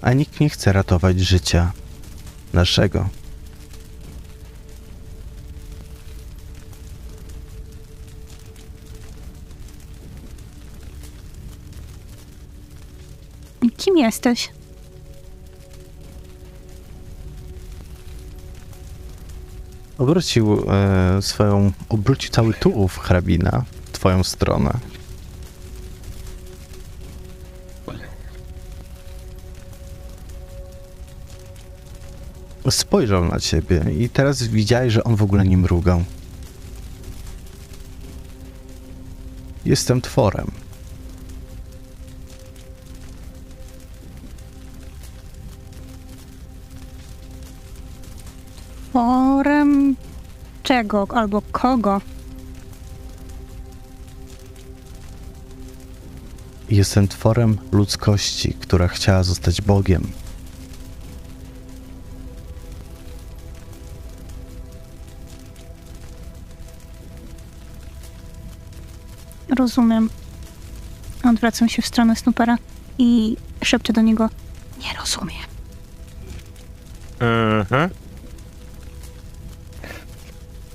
A 0.01 0.13
nikt 0.13 0.39
nie 0.39 0.49
chce 0.49 0.73
ratować 0.73 1.19
życia 1.19 1.71
naszego. 2.53 3.09
Kim 13.77 13.97
jesteś? 13.97 14.49
Obrócił 19.97 20.71
e, 20.71 21.21
swoją, 21.21 21.71
obrócił 21.89 22.31
cały 22.31 22.53
tułów 22.53 22.99
hrabina 22.99 23.65
twoją 23.97 24.23
stronę. 24.23 24.79
Spojrzał 32.69 33.25
na 33.25 33.39
ciebie 33.39 33.85
i 33.99 34.09
teraz 34.09 34.43
widziałeś, 34.43 34.93
że 34.93 35.03
on 35.03 35.15
w 35.15 35.23
ogóle 35.23 35.45
nie 35.45 35.57
mrugał. 35.57 36.03
Jestem 39.65 40.01
tworem. 40.01 40.51
Porem 48.93 49.95
czego 50.63 51.07
albo 51.13 51.41
kogo? 51.51 52.01
Jestem 56.69 57.07
tworem 57.07 57.57
ludzkości, 57.71 58.53
która 58.53 58.87
chciała 58.87 59.23
zostać 59.23 59.61
Bogiem. 59.61 60.11
Rozumiem. 69.57 70.09
Odwracam 71.23 71.69
się 71.69 71.81
w 71.81 71.87
stronę 71.87 72.15
Snoopera 72.15 72.57
i 72.97 73.37
szepczę 73.63 73.93
do 73.93 74.01
niego. 74.01 74.29
Nie 74.79 74.99
rozumiem. 74.99 75.45
Mhm. 77.19 77.89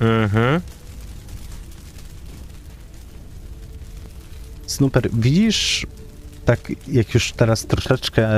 Mhm. 0.01 0.61
Snooper, 4.73 5.11
widzisz, 5.13 5.87
tak 6.45 6.73
jak 6.89 7.15
już 7.15 7.33
teraz 7.33 7.67
troszeczkę 7.67 8.29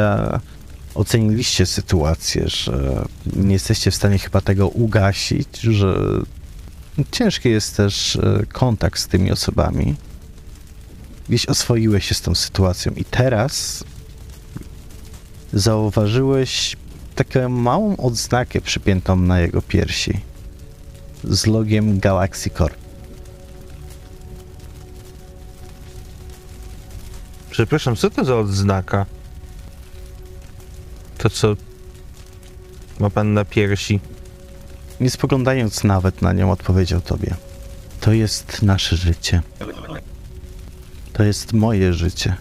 oceniliście 0.94 1.66
sytuację, 1.66 2.48
że 2.48 3.04
nie 3.36 3.52
jesteście 3.52 3.90
w 3.90 3.94
stanie 3.94 4.18
chyba 4.18 4.40
tego 4.40 4.68
ugasić, 4.68 5.60
że 5.60 5.96
ciężki 7.10 7.50
jest 7.50 7.76
też 7.76 8.16
e, 8.16 8.46
kontakt 8.52 9.00
z 9.00 9.06
tymi 9.06 9.32
osobami. 9.32 9.94
Gdzieś 11.28 11.46
oswoiłeś 11.46 12.08
się 12.08 12.14
z 12.14 12.20
tą 12.20 12.34
sytuacją 12.34 12.92
i 12.96 13.04
teraz 13.04 13.84
zauważyłeś 15.52 16.76
taką 17.14 17.48
małą 17.48 17.96
odznakę 17.96 18.60
przypiętą 18.60 19.16
na 19.16 19.40
jego 19.40 19.62
piersi 19.62 20.20
z 21.24 21.46
logiem 21.46 21.98
Galaxy 21.98 22.50
Corp. 22.50 22.83
Przepraszam, 27.54 27.96
co 27.96 28.10
to 28.10 28.24
za 28.24 28.36
odznaka? 28.36 29.06
To 31.18 31.30
co 31.30 31.56
ma 33.00 33.10
pan 33.10 33.34
na 33.34 33.44
piersi? 33.44 34.00
Nie 35.00 35.10
spoglądając 35.10 35.84
nawet 35.84 36.22
na 36.22 36.32
nią, 36.32 36.50
odpowiedział 36.50 37.00
tobie. 37.00 37.34
To 38.00 38.12
jest 38.12 38.62
nasze 38.62 38.96
życie. 38.96 39.42
To 41.12 41.22
jest 41.22 41.52
moje 41.52 41.92
życie. 41.92 42.36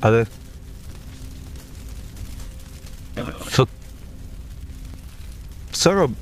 Ale... 0.00 0.26
Co... 3.50 3.66
Co 5.72 5.92
robi... 5.92 6.14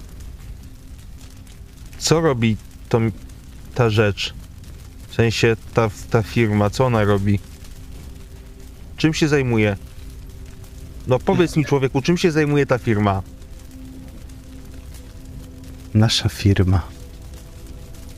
Co 1.99 2.21
robi 2.21 2.57
to, 2.89 3.01
ta 3.75 3.91
rzecz? 3.91 4.38
W 5.19 5.21
sensie 5.21 5.57
ta, 5.75 5.91
ta 6.11 6.23
firma, 6.23 6.71
co 6.71 6.87
ona 6.87 7.05
robi? 7.05 7.39
Czym 8.97 9.15
się 9.15 9.29
zajmuje? 9.29 9.77
No 11.07 11.19
powiedz 11.19 11.57
mi 11.57 11.65
człowieku, 11.65 12.03
czym 12.03 12.17
się 12.17 12.31
zajmuje 12.31 12.67
ta 12.67 12.79
firma? 12.79 13.23
Nasza 15.95 16.29
firma 16.29 16.83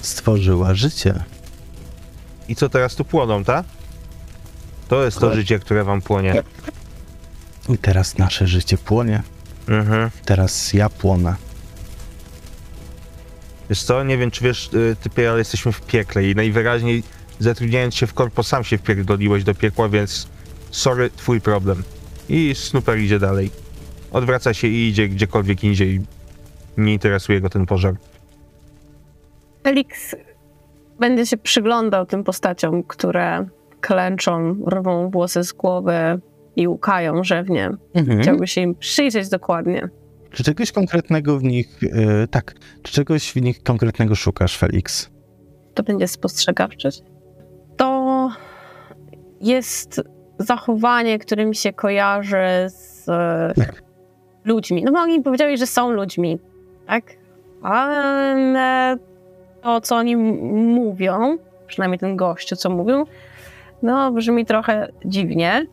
stworzyła 0.00 0.74
życie. 0.74 1.14
I 2.48 2.56
co 2.56 2.68
teraz 2.68 2.94
tu 2.94 3.04
płoną, 3.04 3.44
tak? 3.44 3.66
To 4.88 5.04
jest 5.04 5.18
to 5.18 5.34
życie, 5.34 5.58
które 5.58 5.84
wam 5.84 6.02
płonie. 6.02 6.42
I 7.68 7.78
teraz 7.78 8.18
nasze 8.18 8.46
życie 8.46 8.78
płonie. 8.78 9.22
Mhm. 9.68 10.10
Teraz 10.24 10.72
ja 10.72 10.88
płonę. 10.88 11.34
Wiesz 13.70 13.82
co, 13.82 14.04
nie 14.04 14.18
wiem 14.18 14.30
czy 14.30 14.44
wiesz, 14.44 14.70
y, 14.74 14.96
typie, 15.02 15.30
ale 15.30 15.38
jesteśmy 15.38 15.72
w 15.72 15.80
piekle 15.80 16.30
i 16.30 16.34
najwyraźniej 16.34 17.02
zatrudniając 17.38 17.94
się 17.94 18.06
w 18.06 18.14
korpo 18.14 18.42
sam 18.42 18.64
się 18.64 18.78
wpierdoliłeś 18.78 19.44
do 19.44 19.54
piekła, 19.54 19.88
więc 19.88 20.28
sorry, 20.70 21.10
twój 21.10 21.40
problem. 21.40 21.82
I 22.28 22.54
Snooper 22.54 22.98
idzie 22.98 23.18
dalej. 23.18 23.50
Odwraca 24.12 24.54
się 24.54 24.68
i 24.68 24.88
idzie 24.88 25.08
gdziekolwiek 25.08 25.64
indziej. 25.64 26.00
Nie 26.76 26.92
interesuje 26.92 27.40
go 27.40 27.50
ten 27.50 27.66
pożar. 27.66 27.94
Felix 29.62 30.16
będzie 31.00 31.26
się 31.26 31.36
przyglądał 31.36 32.06
tym 32.06 32.24
postaciom, 32.24 32.82
które 32.82 33.46
klęczą, 33.80 34.56
rwą 34.66 35.10
włosy 35.10 35.44
z 35.44 35.52
głowy 35.52 36.20
i 36.56 36.68
łukają 36.68 37.24
rzewnie. 37.24 37.70
Mhm. 37.94 38.22
Chciałby 38.22 38.46
się 38.46 38.60
im 38.60 38.74
przyjrzeć 38.74 39.28
dokładnie. 39.28 39.88
Czy 40.30 40.44
czegoś 40.44 40.72
konkretnego 40.72 41.38
w 41.38 41.42
nich, 41.42 41.80
e, 41.92 42.26
tak, 42.26 42.54
czy 42.82 42.92
czegoś 42.92 43.32
w 43.32 43.36
nich 43.36 43.62
konkretnego 43.62 44.14
szukasz, 44.14 44.58
Felix? 44.58 45.10
To 45.74 45.82
będzie 45.82 46.08
spostrzegawczość. 46.08 47.02
To 47.76 48.30
jest 49.40 50.00
zachowanie, 50.38 51.18
które 51.18 51.46
mi 51.46 51.54
się 51.54 51.72
kojarzy 51.72 52.46
z 52.68 53.08
e, 53.08 53.54
ludźmi. 54.44 54.84
No 54.84 54.92
bo 54.92 54.98
oni 54.98 55.22
powiedzieli, 55.22 55.58
że 55.58 55.66
są 55.66 55.90
ludźmi, 55.90 56.38
tak? 56.86 57.04
Ale 57.62 58.96
to, 59.62 59.80
co 59.80 59.96
oni 59.96 60.16
mówią, 60.16 61.38
przynajmniej 61.66 61.98
ten 61.98 62.16
gościu, 62.16 62.56
co 62.56 62.70
mówił, 62.70 63.06
no 63.82 64.12
brzmi 64.12 64.46
trochę 64.46 64.88
dziwnie. 65.04 65.66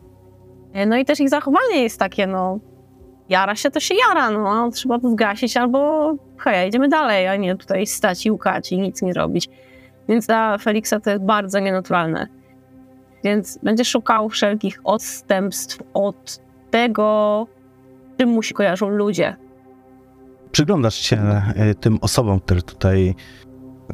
E, 0.72 0.86
No 0.86 0.96
i 0.96 1.04
też 1.04 1.20
ich 1.20 1.28
zachowanie 1.28 1.82
jest 1.82 1.98
takie, 1.98 2.26
no 2.26 2.58
jara 3.28 3.56
się, 3.56 3.70
to 3.70 3.80
się 3.80 3.94
jara, 4.08 4.30
no 4.30 4.70
trzeba 4.70 4.98
to 4.98 5.10
zgasić 5.10 5.56
albo 5.56 6.12
hej, 6.38 6.68
idziemy 6.68 6.88
dalej, 6.88 7.28
a 7.28 7.36
nie 7.36 7.56
tutaj 7.56 7.86
stać 7.86 8.26
i 8.26 8.30
łukać 8.30 8.72
i 8.72 8.78
nic 8.78 9.02
nie 9.02 9.12
robić. 9.12 9.48
Więc 10.08 10.26
dla 10.26 10.58
Feliksa 10.58 11.00
to 11.00 11.10
jest 11.10 11.22
bardzo 11.22 11.58
nienaturalne. 11.58 12.26
Więc 13.24 13.58
będzie 13.62 13.84
szukał 13.84 14.28
wszelkich 14.28 14.80
odstępstw 14.84 15.78
od 15.94 16.40
tego, 16.70 17.46
czym 18.18 18.28
mu 18.28 18.42
się 18.42 18.54
kojarzą 18.54 18.88
ludzie. 18.88 19.36
Przyglądasz 20.52 20.94
się 20.94 21.42
e, 21.56 21.74
tym 21.74 21.98
osobom, 22.00 22.40
które 22.40 22.62
tutaj 22.62 23.14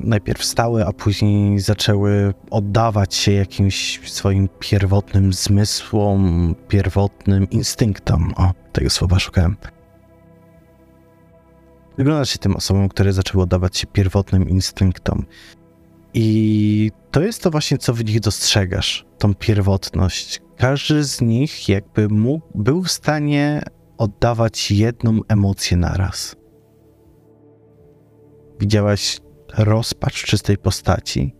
najpierw 0.01 0.45
stały, 0.45 0.87
a 0.87 0.93
później 0.93 1.61
zaczęły 1.61 2.35
oddawać 2.51 3.15
się 3.15 3.33
jakimś 3.33 4.01
swoim 4.11 4.49
pierwotnym 4.59 5.33
zmysłom, 5.33 6.55
pierwotnym 6.69 7.51
instynktom. 7.51 8.33
O, 8.37 8.53
tego 8.73 8.91
słowa 8.91 9.19
szukałem. 9.19 9.57
Przyglądasz 11.97 12.31
się 12.31 12.39
tym 12.39 12.57
osobom, 12.57 12.89
które 12.89 13.13
zaczęły 13.13 13.43
oddawać 13.43 13.77
się 13.77 13.87
pierwotnym 13.87 14.49
instynktom. 14.49 15.27
I 16.15 16.91
to 17.11 17.23
jest 17.23 17.43
to 17.43 17.51
właśnie, 17.51 17.79
co 17.79 17.95
w 17.95 18.05
nich 18.05 18.21
dostrzegasz, 18.21 19.07
tą 19.19 19.35
pierwotność. 19.35 20.43
Każdy 20.57 21.05
z 21.05 21.21
nich 21.21 21.69
jakby 21.69 22.09
mógł, 22.09 22.47
był 22.55 22.83
w 22.83 22.91
stanie 22.91 23.63
oddawać 23.99 24.71
jedną 24.71 25.21
emocję 25.29 25.77
naraz. 25.77 26.37
Widziałaś 28.61 29.21
rozpacz 29.59 30.25
czystej 30.25 30.59
postaci, 30.59 31.35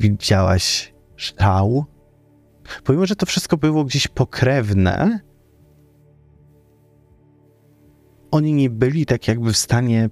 widziałaś 0.00 0.94
żał. 1.16 1.84
Pomimo, 2.84 3.06
że 3.06 3.16
to 3.16 3.26
wszystko 3.26 3.56
było 3.56 3.84
gdzieś 3.84 4.08
pokrewne, 4.08 5.20
oni 8.30 8.52
nie 8.52 8.70
byli 8.70 9.06
tak 9.06 9.28
jakby 9.28 9.52
w 9.52 9.56
stanie 9.56 10.10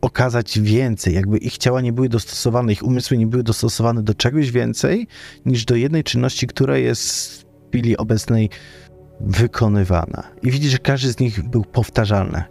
okazać 0.00 0.60
więcej, 0.60 1.14
jakby 1.14 1.38
ich 1.38 1.58
ciała 1.58 1.80
nie 1.80 1.92
były 1.92 2.08
dostosowane, 2.08 2.72
ich 2.72 2.82
umysły 2.82 3.18
nie 3.18 3.26
były 3.26 3.42
dostosowane 3.42 4.02
do 4.02 4.14
czegoś 4.14 4.50
więcej 4.50 5.06
niż 5.46 5.64
do 5.64 5.76
jednej 5.76 6.04
czynności, 6.04 6.46
która 6.46 6.78
jest 6.78 7.42
w 7.42 7.68
chwili 7.68 7.96
obecnej 7.96 8.50
wykonywana. 9.20 10.30
I 10.42 10.50
widzisz, 10.50 10.72
że 10.72 10.78
każdy 10.78 11.12
z 11.12 11.18
nich 11.18 11.48
był 11.48 11.64
powtarzalny. 11.64 12.44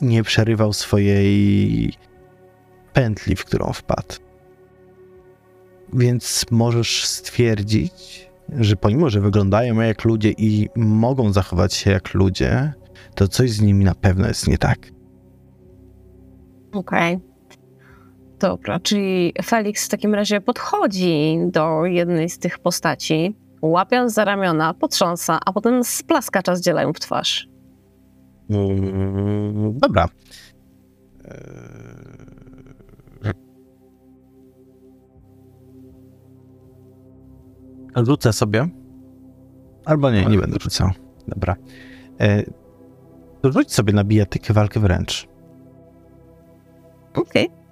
Nie 0.00 0.22
przerywał 0.22 0.72
swojej 0.72 1.92
pętli, 2.92 3.36
w 3.36 3.44
którą 3.44 3.72
wpadł. 3.72 4.14
Więc 5.92 6.46
możesz 6.50 7.04
stwierdzić, 7.04 8.30
że 8.58 8.76
pomimo, 8.76 9.10
że 9.10 9.20
wyglądają 9.20 9.80
jak 9.80 10.04
ludzie 10.04 10.30
i 10.30 10.68
mogą 10.76 11.32
zachować 11.32 11.74
się 11.74 11.90
jak 11.90 12.14
ludzie, 12.14 12.72
to 13.14 13.28
coś 13.28 13.50
z 13.50 13.60
nimi 13.60 13.84
na 13.84 13.94
pewno 13.94 14.28
jest 14.28 14.48
nie 14.48 14.58
tak. 14.58 14.78
Okej. 16.72 17.18
Dobra, 18.40 18.80
czyli 18.80 19.32
Felix 19.44 19.86
w 19.86 19.88
takim 19.88 20.14
razie 20.14 20.40
podchodzi 20.40 21.38
do 21.46 21.84
jednej 21.84 22.30
z 22.30 22.38
tych 22.38 22.58
postaci, 22.58 23.36
łapiąc 23.62 24.12
za 24.12 24.24
ramiona, 24.24 24.74
potrząsa, 24.74 25.38
a 25.46 25.52
potem 25.52 25.84
splaska 25.84 26.42
czas 26.42 26.60
dzielają 26.60 26.92
w 26.92 27.00
twarz. 27.00 27.53
Mm, 28.50 29.78
dobra. 29.78 30.08
Eee, 31.24 32.34
Rzucę 37.96 38.32
sobie. 38.32 38.68
Albo 39.84 40.10
nie, 40.10 40.26
nie 40.26 40.38
będę 40.38 40.56
rzucał. 40.60 40.90
Dobra. 41.28 41.56
E, 42.20 42.42
to 43.40 43.52
rzuć 43.52 43.72
sobie 43.72 43.92
na 43.92 44.04
bijatykę 44.04 44.54
walkę 44.54 44.80
wręcz. 44.80 45.28
Okej. 47.14 47.48
Nope. 47.48 47.63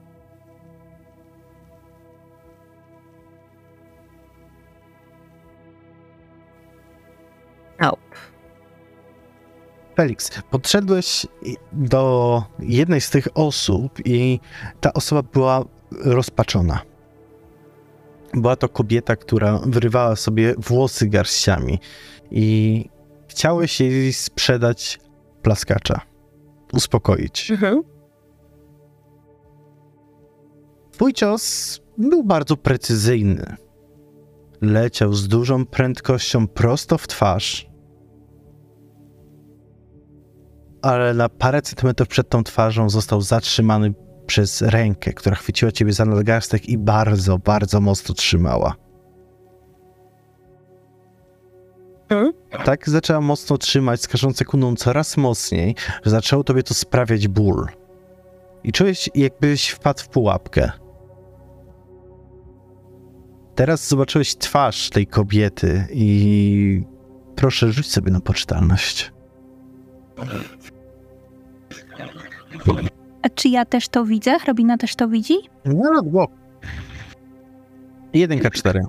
Felix, 9.97 10.31
podszedłeś 10.51 11.27
do 11.73 12.45
jednej 12.59 13.01
z 13.01 13.11
tych 13.11 13.29
osób 13.35 13.99
i 14.05 14.41
ta 14.81 14.93
osoba 14.93 15.23
była 15.23 15.65
rozpaczona. 15.91 16.81
Była 18.35 18.57
to 18.57 18.69
kobieta, 18.69 19.17
która 19.17 19.61
wyrywała 19.67 20.17
sobie 20.17 20.55
włosy 20.59 21.07
garściami 21.07 21.79
i 22.31 22.89
chciałeś 23.29 23.81
jej 23.81 24.13
sprzedać 24.13 25.01
plaskacza, 25.43 26.01
uspokoić. 26.73 27.51
Mhm. 27.51 27.83
Twój 30.93 31.13
cios 31.13 31.81
był 31.99 32.25
bardzo 32.25 32.57
precyzyjny. 32.57 33.57
Leciał 34.61 35.13
z 35.13 35.29
dużą 35.29 35.67
prędkością 35.67 36.49
prosto 36.49 36.99
w 36.99 37.09
twarz. 37.09 37.72
Ale 40.83 41.15
na 41.15 41.29
parę 41.29 41.63
centymetrów 41.63 42.09
przed 42.09 42.29
tą 42.29 42.45
twarzą 42.45 42.91
został 42.91 43.21
zatrzymany 43.21 43.95
przez 44.27 44.63
rękę, 44.63 45.13
która 45.13 45.37
chwyciła 45.37 45.73
ciebie 45.73 45.93
za 45.93 46.05
nadgarstek 46.05 46.69
i 46.69 46.79
bardzo, 46.79 47.39
bardzo 47.39 47.81
mocno 47.81 48.15
trzymała. 48.15 48.75
Mhm. 52.11 52.33
Tak 52.65 52.89
zaczęła 52.89 53.21
mocno 53.21 53.59
trzymać, 53.59 54.03
z 54.03 54.09
każdą 54.09 54.33
sekundą 54.33 54.77
coraz 54.77 55.17
mocniej, 55.17 55.75
że 56.05 56.11
zaczęło 56.11 56.45
tobie 56.45 56.63
to 56.63 56.75
sprawiać 56.75 57.29
ból. 57.29 57.67
I 58.65 58.73
czułeś, 58.73 59.11
jakbyś 59.15 59.69
wpadł 59.69 60.03
w 60.03 60.09
pułapkę. 60.09 60.71
Teraz 63.55 63.89
zobaczyłeś 63.89 64.37
twarz 64.37 64.91
tej 64.91 65.07
kobiety 65.07 65.87
i 65.91 66.83
proszę 67.37 67.73
rzuć 67.73 67.91
sobie 67.91 68.13
na 68.13 68.21
poczytalność. 68.21 69.13
A 73.23 73.29
czy 73.29 73.49
ja 73.49 73.65
też 73.65 73.89
to 73.89 74.05
widzę? 74.05 74.39
Hrabina 74.39 74.79
też 74.79 74.97
to 74.97 75.09
widzi? 75.09 75.35
No, 75.65 76.03
no, 76.13 76.27
1K4. 78.15 78.81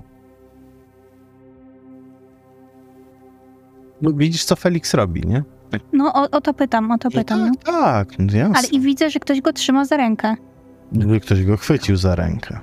No, 4.02 4.12
widzisz, 4.12 4.44
co 4.44 4.56
Felix 4.56 4.94
robi, 4.94 5.20
nie? 5.26 5.42
No 5.92 6.12
o, 6.14 6.30
o 6.30 6.40
to 6.40 6.54
pytam, 6.54 6.90
o 6.90 6.98
to 6.98 7.10
pytam. 7.10 7.40
No. 7.40 7.52
tak, 7.64 7.74
tak, 8.08 8.18
no 8.18 8.38
jasne. 8.38 8.58
Ale 8.58 8.68
i 8.68 8.80
widzę, 8.80 9.10
że 9.10 9.20
ktoś 9.20 9.40
go 9.40 9.52
trzyma 9.52 9.84
za 9.84 9.96
rękę. 9.96 10.36
Gdyby 10.92 11.20
ktoś 11.20 11.44
go 11.44 11.56
chwycił 11.56 11.96
za 11.96 12.14
rękę. 12.14 12.58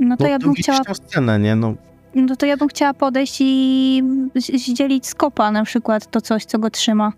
No 0.00 0.16
to 0.16 0.24
No, 0.24 0.30
ja 0.30 0.38
bym 0.38 0.54
chciała, 0.54 0.80
tę 0.84 0.94
scenę, 0.94 1.38
nie? 1.38 1.56
No, 1.56 1.74
no 2.14 2.36
to 2.36 2.46
ja 2.46 2.56
bym 2.56 2.68
chciała 2.68 2.94
podejść 2.94 3.36
i 3.40 4.02
zdzielić 4.34 5.06
z 5.06 5.14
kopa 5.14 5.50
na 5.50 5.64
przykład 5.64 6.10
to 6.10 6.20
coś, 6.20 6.44
co 6.44 6.58
go 6.58 6.70
trzyma. 6.70 7.12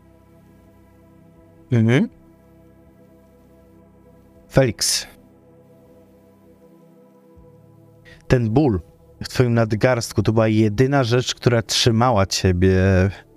Mhm. 1.73 2.09
Felix. 4.51 5.07
Ten 8.29 8.51
ból 8.51 8.81
w 9.23 9.29
twoim 9.29 9.55
nadgarstku 9.55 10.23
to 10.23 10.33
była 10.33 10.49
jedyna 10.49 11.05
rzecz, 11.05 11.35
która 11.35 11.63
trzymała 11.63 12.27
ciebie 12.27 12.79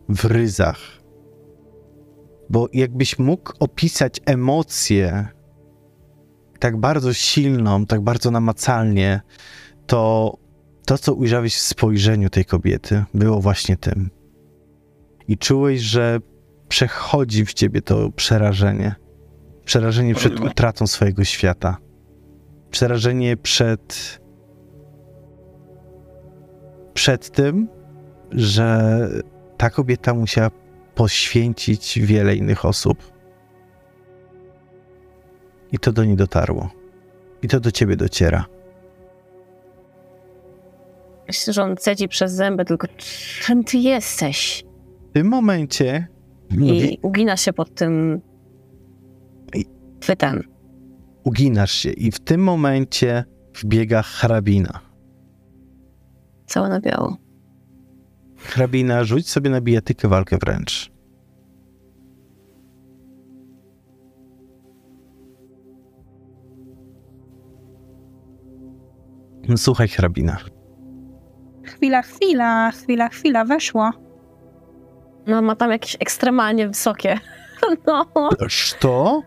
w 0.09 0.25
ryzach. 0.25 0.79
Bo 2.49 2.67
jakbyś 2.73 3.19
mógł 3.19 3.51
opisać 3.59 4.19
emocję 4.25 5.27
tak 6.59 6.77
bardzo 6.77 7.13
silną, 7.13 7.85
tak 7.85 8.01
bardzo 8.01 8.31
namacalnie, 8.31 9.21
to 9.87 10.33
to, 10.85 10.97
co 10.97 11.13
ujrzałeś 11.13 11.55
w 11.55 11.61
spojrzeniu 11.61 12.29
tej 12.29 12.45
kobiety, 12.45 13.03
było 13.13 13.41
właśnie 13.41 13.77
tym. 13.77 14.09
I 15.27 15.37
czułeś, 15.37 15.81
że 15.81 16.19
przechodzi 16.67 17.45
w 17.45 17.53
ciebie 17.53 17.81
to 17.81 18.11
przerażenie. 18.11 18.95
Przerażenie 19.65 20.15
przed 20.15 20.39
utratą 20.39 20.87
swojego 20.87 21.23
świata. 21.23 21.77
Przerażenie 22.71 23.37
przed. 23.37 24.19
przed 26.93 27.29
tym, 27.29 27.67
że 28.31 29.09
ta 29.57 29.69
kobieta 29.69 30.13
musiała 30.13 30.51
poświęcić 30.95 31.99
wiele 31.99 32.35
innych 32.35 32.65
osób. 32.65 33.11
I 35.71 35.79
to 35.79 35.91
do 35.91 36.05
niej 36.05 36.15
dotarło. 36.15 36.69
I 37.41 37.47
to 37.47 37.59
do 37.59 37.71
ciebie 37.71 37.95
dociera. 37.95 38.45
Myślę, 41.27 41.53
że 41.53 41.63
on 41.63 41.77
cedzi 41.77 42.07
przez 42.07 42.31
zęby, 42.31 42.65
tylko 42.65 42.87
czym 43.41 43.63
ty 43.63 43.77
jesteś? 43.77 44.65
W 45.09 45.13
tym 45.13 45.27
momencie 45.27 46.07
I 46.51 46.97
ugina 47.01 47.37
się 47.37 47.53
pod 47.53 47.75
tym 47.75 48.21
chwytem. 50.03 50.43
uginasz 51.23 51.71
się, 51.71 51.89
i 51.91 52.11
w 52.11 52.19
tym 52.19 52.43
momencie 52.43 53.23
wbiega 53.61 54.01
hrabina. 54.01 54.79
Całe 56.45 56.69
na 56.69 56.79
biało. 56.79 57.17
Hrabina, 58.37 59.03
rzuć 59.03 59.29
sobie 59.29 59.49
na 59.49 59.61
bijatykę 59.61 60.07
walkę 60.07 60.37
wręcz. 60.37 60.91
Słuchaj, 69.55 69.87
hrabina. 69.87 70.37
Chwila, 71.63 72.01
chwila, 72.01 72.71
chwila, 72.71 73.09
chwila, 73.09 73.45
weszło. 73.45 73.91
No 75.27 75.41
ma 75.41 75.55
tam 75.55 75.71
jakieś 75.71 75.95
ekstremalnie 75.99 76.67
wysokie. 76.67 77.19
No, 77.87 78.05
To? 78.79 79.21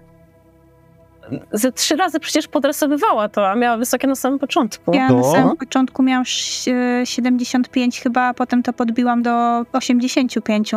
ze 1.52 1.72
trzy 1.72 1.96
razy 1.96 2.20
przecież 2.20 2.48
podresowywała 2.48 3.28
to, 3.28 3.48
a 3.50 3.54
miała 3.54 3.76
wysokie 3.76 4.06
na 4.08 4.14
samym 4.14 4.38
początku. 4.38 4.94
Ja 4.94 5.08
To? 5.08 5.16
na 5.16 5.22
samym 5.22 5.56
początku 5.56 6.02
miałam 6.02 6.22
sz- 6.22 6.74
e, 7.02 7.06
75 7.06 8.00
chyba, 8.00 8.22
a 8.28 8.34
potem 8.34 8.62
to 8.62 8.72
podbiłam 8.72 9.22
do 9.22 9.62
85. 9.72 10.72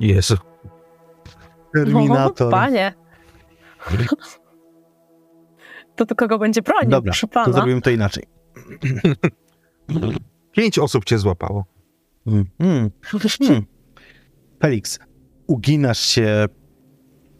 Jezu. 0.00 0.36
Terminator. 1.74 2.48
O, 2.48 2.50
panie. 2.50 2.92
To 5.96 6.04
do 6.04 6.14
kogo 6.14 6.38
będzie 6.38 6.62
bronił? 6.62 6.90
Dobra, 6.90 7.10
proszę 7.12 7.26
to 7.26 7.32
pana. 7.34 7.52
zrobimy 7.52 7.80
to 7.80 7.90
inaczej. 7.90 8.24
Pięć 10.52 10.78
osób 10.78 11.04
cię 11.04 11.18
złapało. 11.18 11.64
Mm. 12.60 12.90
Felix, 14.64 14.98
uginasz 15.46 16.00
się, 16.00 16.46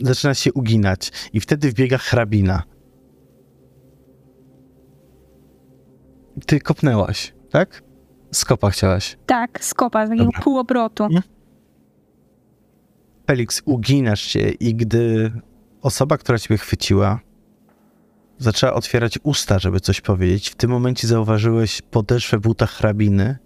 zaczynasz 0.01 0.39
się 0.39 0.53
uginać 0.53 1.13
i 1.33 1.41
wtedy 1.41 1.71
wbiega 1.71 1.99
hrabina. 1.99 2.63
Ty 6.47 6.61
kopnęłaś, 6.61 7.35
tak? 7.51 7.83
Skopa 8.33 8.71
chciałaś. 8.71 9.17
Tak, 9.27 9.65
skopa, 9.65 10.07
z 10.07 10.09
takiego 10.09 10.25
Dobra. 10.25 10.41
półobrotu. 10.43 11.09
Nie? 11.09 11.23
Felix, 13.27 13.63
uginasz 13.65 14.23
się 14.23 14.49
i 14.49 14.75
gdy 14.75 15.33
osoba, 15.83 16.19
która 16.19 16.39
ciebie 16.39 16.59
chwyciła, 16.59 17.21
zaczęła 18.39 18.75
otwierać 18.75 19.19
usta, 19.23 19.59
żeby 19.59 19.81
coś 19.81 20.01
powiedzieć, 20.01 20.51
w 20.51 20.55
tym 20.55 20.71
momencie 20.71 21.09
zauważyłeś 21.09 21.83
podeszwę 21.83 22.39
buta 22.39 22.67
hrabiny, 22.67 23.39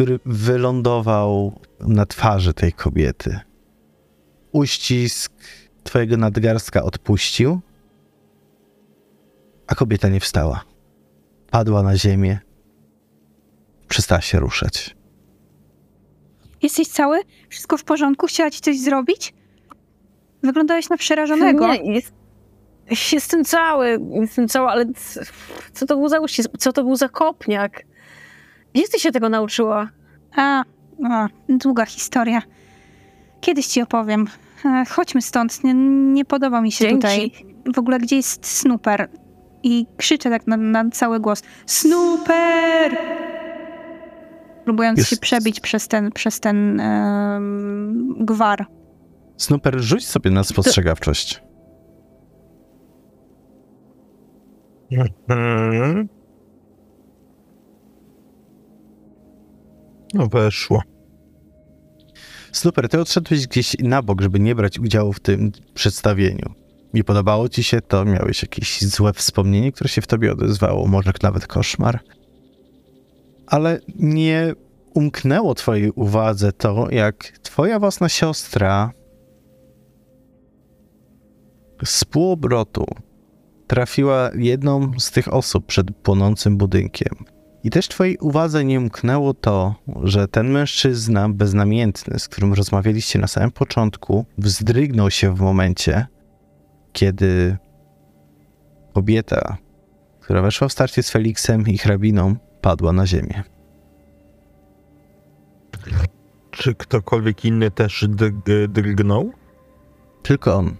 który 0.00 0.20
wylądował 0.26 1.60
na 1.80 2.06
twarzy 2.06 2.54
tej 2.54 2.72
kobiety. 2.72 3.40
Uścisk 4.52 5.32
twojego 5.84 6.16
nadgarstka 6.16 6.82
odpuścił, 6.82 7.60
a 9.66 9.74
kobieta 9.74 10.08
nie 10.08 10.20
wstała. 10.20 10.64
Padła 11.50 11.82
na 11.82 11.96
ziemię. 11.96 12.38
Przestała 13.88 14.20
się 14.20 14.40
ruszać. 14.40 14.96
Jesteś 16.62 16.88
cały? 16.88 17.20
Wszystko 17.48 17.76
w 17.76 17.84
porządku? 17.84 18.26
Chciała 18.26 18.50
ci 18.50 18.60
coś 18.60 18.80
zrobić? 18.80 19.34
Wyglądałeś 20.42 20.88
na 20.88 20.96
przerażonego. 20.96 21.74
Nie, 21.74 21.94
jest, 21.94 22.12
jestem 23.12 23.44
cały, 23.44 23.98
jestem 24.20 24.48
cały, 24.48 24.68
ale 24.68 24.84
co 25.72 25.86
to 25.86 25.96
był 25.96 26.08
za 26.08 26.20
uścisk? 26.20 26.50
Co 26.58 26.72
to 26.72 26.84
był 26.84 26.96
za 26.96 27.08
kopniak? 27.08 27.89
Gdzie 28.74 28.88
ty 28.88 28.98
się 28.98 29.12
tego 29.12 29.28
nauczyła? 29.28 29.88
A, 30.36 30.62
a, 31.10 31.28
długa 31.48 31.86
historia. 31.86 32.42
Kiedyś 33.40 33.66
ci 33.66 33.82
opowiem. 33.82 34.26
E, 34.64 34.84
chodźmy 34.88 35.22
stąd, 35.22 35.64
nie, 35.64 35.74
nie 36.12 36.24
podoba 36.24 36.60
mi 36.60 36.72
się 36.72 36.84
Dzięki. 36.84 36.96
tutaj. 36.96 37.32
W 37.74 37.78
ogóle 37.78 37.98
gdzie 37.98 38.16
jest 38.16 38.46
Snooper? 38.46 39.08
I 39.62 39.86
krzyczę 39.96 40.30
tak 40.30 40.46
na, 40.46 40.56
na 40.56 40.90
cały 40.90 41.20
głos. 41.20 41.42
Snooper! 41.66 42.96
Próbując 44.64 44.98
Jest- 44.98 45.10
się 45.10 45.16
przebić 45.16 45.60
przez 45.60 45.88
ten, 45.88 46.12
przez 46.12 46.40
ten 46.40 46.82
gwar. 48.20 48.66
Snooper, 49.36 49.80
rzuć 49.80 50.06
sobie 50.06 50.30
na 50.30 50.44
spostrzegawczość. 50.44 51.42
Mhm. 55.28 56.08
No 60.14 60.26
weszło. 60.26 60.82
Super, 62.52 62.88
ty 62.88 63.00
odszedłeś 63.00 63.46
gdzieś 63.46 63.76
na 63.78 64.02
bok, 64.02 64.20
żeby 64.20 64.40
nie 64.40 64.54
brać 64.54 64.78
udziału 64.78 65.12
w 65.12 65.20
tym 65.20 65.52
przedstawieniu. 65.74 66.54
Nie 66.94 67.04
podobało 67.04 67.48
ci 67.48 67.62
się 67.62 67.80
to? 67.80 68.04
Miałeś 68.04 68.42
jakieś 68.42 68.82
złe 68.82 69.12
wspomnienie, 69.12 69.72
które 69.72 69.88
się 69.88 70.02
w 70.02 70.06
tobie 70.06 70.32
odezwało? 70.32 70.86
Może 70.86 71.12
nawet 71.22 71.46
koszmar? 71.46 72.00
Ale 73.46 73.80
nie 73.96 74.54
umknęło 74.94 75.54
twojej 75.54 75.90
uwadze 75.90 76.52
to, 76.52 76.90
jak 76.90 77.38
twoja 77.42 77.78
własna 77.78 78.08
siostra 78.08 78.92
z 81.84 82.04
półobrotu 82.04 82.84
trafiła 83.66 84.30
jedną 84.34 84.92
z 84.98 85.10
tych 85.10 85.34
osób 85.34 85.66
przed 85.66 85.96
płonącym 85.96 86.56
budynkiem. 86.56 87.24
I 87.64 87.70
też 87.70 87.88
twojej 87.88 88.18
uwadze 88.18 88.64
nie 88.64 88.78
umknęło 88.78 89.34
to, 89.34 89.74
że 90.02 90.28
ten 90.28 90.50
mężczyzna 90.50 91.28
beznamiętny, 91.28 92.18
z 92.18 92.28
którym 92.28 92.52
rozmawialiście 92.54 93.18
na 93.18 93.26
samym 93.26 93.50
początku, 93.50 94.24
wzdrygnął 94.38 95.10
się 95.10 95.34
w 95.34 95.40
momencie, 95.40 96.06
kiedy 96.92 97.56
kobieta, 98.94 99.56
która 100.20 100.42
weszła 100.42 100.68
w 100.68 100.72
starcie 100.72 101.02
z 101.02 101.10
Feliksem 101.10 101.66
i 101.66 101.78
hrabiną, 101.78 102.36
padła 102.60 102.92
na 102.92 103.06
ziemię. 103.06 103.42
Czy 106.50 106.74
ktokolwiek 106.74 107.44
inny 107.44 107.70
też 107.70 108.04
dr- 108.08 108.68
drgnął? 108.68 109.32
Tylko 110.22 110.54
on. 110.54 110.76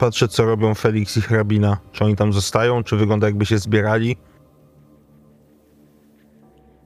Patrzę, 0.00 0.28
co 0.28 0.44
robią 0.44 0.74
Felix 0.74 1.16
i 1.16 1.20
hrabina. 1.20 1.76
Czy 1.92 2.04
oni 2.04 2.16
tam 2.16 2.32
zostają, 2.32 2.82
czy 2.84 2.96
wygląda 2.96 3.26
jakby 3.26 3.46
się 3.46 3.58
zbierali? 3.58 4.16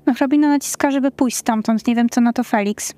No, 0.06 0.14
hrabina 0.14 0.48
naciska, 0.48 0.90
żeby 0.90 1.10
pójść 1.10 1.36
stamtąd. 1.36 1.86
Nie 1.86 1.94
wiem, 1.94 2.08
co 2.08 2.20
na 2.20 2.32
to 2.32 2.44
Felix. 2.44 2.94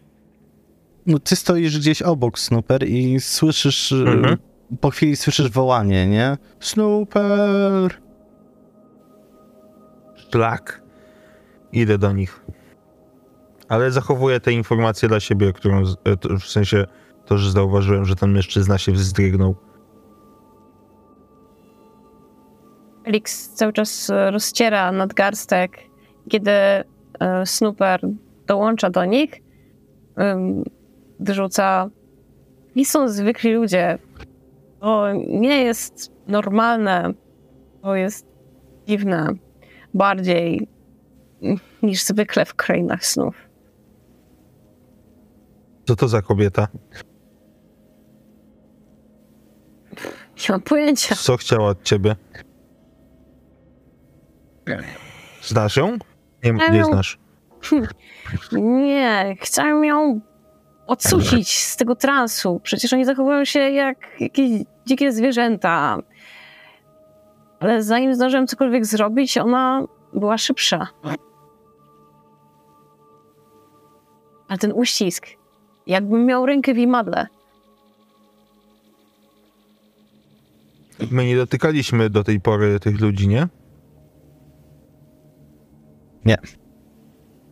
No, 1.06 1.18
ty 1.18 1.36
stoisz 1.36 1.78
gdzieś 1.78 2.02
obok 2.02 2.38
Snooper 2.38 2.88
i 2.88 3.20
słyszysz, 3.20 3.92
y, 3.92 3.96
Mhm. 4.08 4.36
po 4.80 4.90
chwili 4.90 5.16
słyszysz 5.16 5.50
wołanie, 5.50 6.06
nie? 6.06 6.36
Snooper! 6.60 8.00
Szlak. 10.30 10.82
Idę 11.72 11.98
do 11.98 12.12
nich. 12.12 12.44
Ale 13.68 13.90
zachowuję 13.90 14.40
te 14.40 14.52
informacje 14.52 15.08
dla 15.08 15.20
siebie, 15.20 15.52
którą, 15.52 15.82
e, 15.82 16.38
w 16.40 16.44
sensie 16.44 16.86
to, 17.26 17.38
że 17.38 17.50
zauważyłem, 17.50 18.04
że 18.04 18.16
ten 18.16 18.32
mężczyzna 18.32 18.78
się 18.78 18.92
wzdrygnął. 18.92 19.56
Felix 23.07 23.48
cały 23.48 23.72
czas 23.72 24.12
rozciera 24.30 24.92
nadgarstek. 24.92 25.78
Kiedy 26.28 26.50
e, 26.50 26.84
Snooper 27.44 28.00
dołącza 28.46 28.90
do 28.90 29.04
nich, 29.04 29.42
ym, 30.20 30.64
wyrzuca 31.20 31.90
nie 32.76 32.86
są 32.86 33.09
zwykli 33.09 33.52
ludzie. 33.52 33.98
To 34.80 35.07
nie 35.28 35.62
jest 35.62 36.12
normalne. 36.28 37.12
To 37.82 37.94
jest 37.94 38.26
dziwne. 38.86 39.34
Bardziej 39.94 40.68
mm, 41.42 41.59
niż 41.82 42.02
zwykle 42.02 42.44
w 42.44 42.54
krainach 42.54 43.07
snów. 43.07 43.36
Co 45.84 45.96
to 45.96 46.09
za 46.09 46.22
kobieta? 46.22 46.68
Nie 50.36 50.46
mam 50.48 50.61
pojęcia. 50.61 51.14
Co 51.14 51.36
chciała 51.36 51.68
od 51.68 51.82
ciebie? 51.82 52.16
Znasz 55.42 55.76
ją? 55.76 55.98
Nie, 56.44 56.52
nie 56.70 56.84
znasz. 56.84 57.18
Nie, 58.52 59.36
chciałem 59.40 59.84
ją 59.84 60.20
odsucić 60.86 61.58
z 61.58 61.76
tego 61.76 61.96
transu. 61.96 62.60
Przecież 62.62 62.92
oni 62.92 63.04
zachowują 63.04 63.44
się 63.44 63.58
jak 63.60 63.98
jakieś 64.20 64.50
dzikie 64.86 65.12
zwierzęta. 65.12 65.98
Ale 67.60 67.82
zanim 67.82 68.14
zdążyłem 68.14 68.46
cokolwiek 68.46 68.86
zrobić, 68.86 69.38
ona 69.38 69.82
była 70.12 70.38
szybsza. 70.38 70.88
Ale 74.48 74.58
ten 74.58 74.72
uścisk, 74.72 75.26
jakbym 75.86 76.26
miał 76.26 76.46
rękę 76.46 76.74
w 76.74 76.78
imadle. 76.78 77.26
My 81.10 81.26
nie 81.26 81.36
dotykaliśmy 81.36 82.10
do 82.10 82.24
tej 82.24 82.40
pory 82.40 82.80
tych 82.80 83.00
ludzi, 83.00 83.28
nie? 83.28 83.48
Nie. 86.27 86.37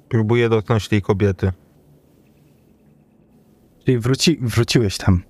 Próbuję 0.09 0.49
dotknąć 0.49 0.89
tej 0.89 1.03
kobiety. 1.03 1.53
Czyli 3.85 3.99
wróci, 3.99 4.39
wróciłeś 4.43 4.99
tam. 4.99 5.22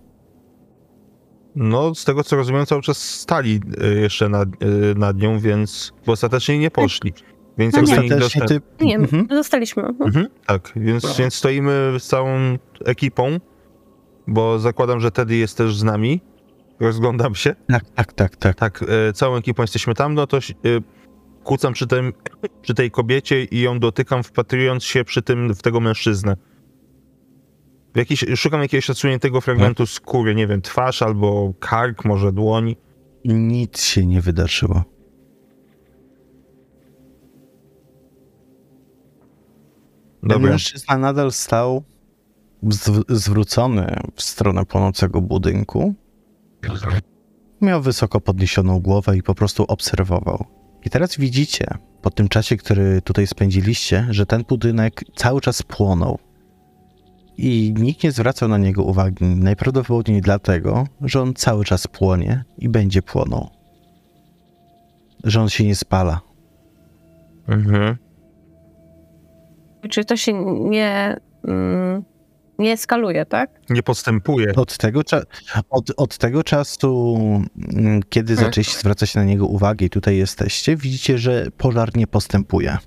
No, 1.56 1.94
z 1.94 2.04
tego 2.04 2.24
co 2.24 2.36
rozumiem, 2.36 2.66
cały 2.66 2.82
czas 2.82 2.98
stali 2.98 3.60
y, 3.96 4.00
jeszcze 4.00 4.28
nad, 4.28 4.48
y, 4.48 4.94
nad 4.98 5.16
nią, 5.16 5.38
więc 5.38 5.92
bo 6.06 6.12
ostatecznie 6.12 6.58
nie 6.58 6.70
poszli. 6.70 7.12
Więc 7.58 7.74
No 7.74 7.80
jak 7.80 7.88
nie. 7.88 7.96
do 7.96 8.02
nich 8.02 8.12
Ostatecznie 8.12 8.40
doszedł... 8.40 8.60
ty... 8.78 8.84
Nie, 8.84 8.96
Mhm. 8.96 9.26
zostaliśmy. 9.30 9.82
Mhm. 9.82 10.08
Mhm, 10.08 10.26
tak, 10.46 10.72
więc, 10.76 11.18
więc 11.18 11.34
stoimy 11.34 11.92
z 11.98 12.06
całą 12.06 12.58
ekipą, 12.84 13.40
bo 14.26 14.58
zakładam, 14.58 15.00
że 15.00 15.10
Teddy 15.10 15.36
jest 15.36 15.56
też 15.58 15.76
z 15.76 15.82
nami. 15.82 16.20
Rozglądam 16.80 17.34
się. 17.34 17.54
Tak, 17.68 17.84
tak, 17.94 18.12
tak, 18.12 18.36
tak. 18.36 18.56
Tak, 18.56 18.84
e, 19.08 19.12
całą 19.12 19.36
ekipą 19.36 19.62
jesteśmy 19.62 19.94
tam, 19.94 20.14
no 20.14 20.26
to 20.26 20.38
kłócam 21.44 21.72
przy, 21.72 21.86
tym, 21.86 22.12
przy 22.62 22.74
tej 22.74 22.90
kobiecie 22.90 23.44
i 23.44 23.60
ją 23.60 23.78
dotykam, 23.78 24.22
wpatrując 24.22 24.84
się 24.84 25.04
przy 25.04 25.22
tym 25.22 25.54
w 25.54 25.62
tego 25.62 25.80
mężczyznę. 25.80 26.36
Jakiś, 27.94 28.24
szukam 28.36 28.60
jakiegoś 28.60 28.90
odsuniętego 28.90 29.40
fragmentu 29.40 29.86
skóry, 29.86 30.34
nie 30.34 30.46
wiem, 30.46 30.62
twarz 30.62 31.02
albo 31.02 31.52
kark, 31.60 32.04
może 32.04 32.32
dłoń. 32.32 32.76
Nic 33.24 33.82
się 33.82 34.06
nie 34.06 34.20
wydarzyło. 34.20 34.84
Ten 40.20 40.28
Dobra, 40.28 40.50
mężczyzna 40.50 40.98
nadal 40.98 41.32
stał 41.32 41.84
zw- 42.62 43.04
zwrócony 43.08 43.96
w 44.14 44.22
stronę 44.22 44.66
płonącego 44.66 45.20
budynku. 45.20 45.94
Miał 47.60 47.82
wysoko 47.82 48.20
podniesioną 48.20 48.80
głowę 48.80 49.16
i 49.16 49.22
po 49.22 49.34
prostu 49.34 49.64
obserwował. 49.68 50.44
I 50.84 50.90
teraz 50.90 51.16
widzicie, 51.16 51.66
po 52.02 52.10
tym 52.10 52.28
czasie, 52.28 52.56
który 52.56 53.02
tutaj 53.02 53.26
spędziliście, 53.26 54.06
że 54.10 54.26
ten 54.26 54.44
budynek 54.48 55.04
cały 55.16 55.40
czas 55.40 55.62
płonął. 55.62 56.18
I 57.36 57.74
nikt 57.78 58.04
nie 58.04 58.12
zwracał 58.12 58.48
na 58.48 58.58
niego 58.58 58.82
uwagi, 58.82 59.24
najprawdopodobniej 59.24 60.20
dlatego, 60.20 60.86
że 61.00 61.22
on 61.22 61.34
cały 61.34 61.64
czas 61.64 61.86
płonie 61.86 62.44
i 62.58 62.68
będzie 62.68 63.02
płonął. 63.02 63.50
Że 65.24 65.40
on 65.40 65.48
się 65.48 65.64
nie 65.64 65.76
spala. 65.76 66.20
Mhm. 67.48 67.96
Czy 69.90 70.04
to 70.04 70.16
się 70.16 70.32
nie, 70.70 71.16
mm, 71.44 72.04
nie 72.58 72.72
eskaluje, 72.72 73.26
tak? 73.26 73.50
Nie 73.70 73.82
postępuje. 73.82 74.52
Od 74.56 74.76
tego, 74.78 75.00
cza- 75.00 75.22
od, 75.70 75.90
od 75.96 76.18
tego 76.18 76.42
czasu, 76.44 77.16
mm, 77.74 78.02
kiedy 78.08 78.32
Mhm. 78.32 78.48
zaczęliście 78.48 78.78
zwracać 78.78 79.14
na 79.14 79.24
niego 79.24 79.46
uwagę 79.46 79.86
i 79.86 79.90
tutaj 79.90 80.16
jesteście, 80.16 80.76
widzicie, 80.76 81.18
że 81.18 81.46
pożar 81.58 81.96
nie 81.96 82.06
postępuje. 82.06 82.78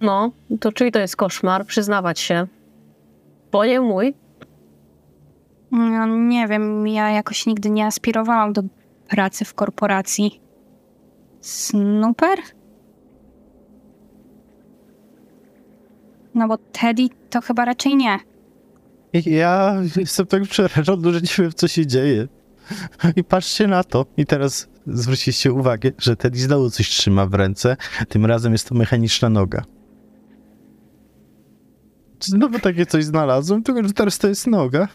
No, 0.00 0.30
to 0.60 0.72
czyli 0.72 0.92
to 0.92 0.98
jest 0.98 1.16
koszmar, 1.16 1.66
przyznawać 1.66 2.20
się. 2.20 2.46
Bo 3.52 3.64
nie 3.64 3.80
mój. 3.80 4.14
No, 5.70 6.06
nie 6.06 6.48
wiem, 6.48 6.86
ja 6.88 7.10
jakoś 7.10 7.46
nigdy 7.46 7.70
nie 7.70 7.86
aspirowałam 7.86 8.52
do 8.52 8.62
pracy 9.08 9.44
w 9.44 9.54
korporacji. 9.54 10.40
Snooper? 11.40 12.38
No 16.34 16.48
bo 16.48 16.58
Teddy 16.58 17.08
to 17.30 17.40
chyba 17.40 17.64
raczej 17.64 17.96
nie. 17.96 18.18
Ja 19.26 19.76
jestem 19.96 20.26
tak 20.26 20.42
przerażony, 20.42 21.12
że 21.12 21.20
nie 21.20 21.28
wiem, 21.38 21.52
co 21.54 21.68
się 21.68 21.86
dzieje. 21.86 22.28
I 23.16 23.24
patrzcie 23.24 23.66
na 23.66 23.84
to. 23.84 24.06
I 24.16 24.26
teraz 24.26 24.68
zwróciliście 24.86 25.52
uwagę, 25.52 25.90
że 25.98 26.16
Teddy 26.16 26.38
znowu 26.38 26.70
coś 26.70 26.88
trzyma 26.88 27.26
w 27.26 27.34
ręce. 27.34 27.76
Tym 28.08 28.26
razem 28.26 28.52
jest 28.52 28.68
to 28.68 28.74
mechaniczna 28.74 29.28
noga. 29.28 29.64
Znowu 32.20 32.58
takie 32.58 32.86
coś 32.86 33.04
znalazłem, 33.04 33.62
tylko 33.62 33.82
że 33.82 33.92
teraz 33.92 34.18
to 34.18 34.28
jest 34.28 34.46
noga. 34.46 34.88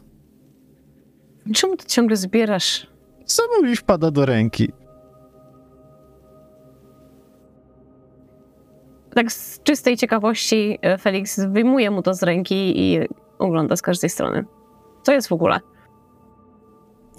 Czemu 1.53 1.77
ty 1.77 1.85
ciągle 1.85 2.17
zbierasz? 2.17 2.87
Samo 3.25 3.61
mi 3.61 3.75
wpada 3.75 4.11
do 4.11 4.25
ręki. 4.25 4.71
Tak 9.15 9.31
z 9.31 9.63
czystej 9.63 9.97
ciekawości 9.97 10.79
e, 10.81 10.97
Felix 10.97 11.39
wyjmuje 11.39 11.91
mu 11.91 12.01
to 12.01 12.13
z 12.13 12.23
ręki 12.23 12.79
i 12.79 12.99
ogląda 13.41 13.75
z 13.75 13.81
każdej 13.81 14.09
strony. 14.09 14.45
Co 15.03 15.11
jest 15.11 15.27
w 15.27 15.31
ogóle? 15.31 15.59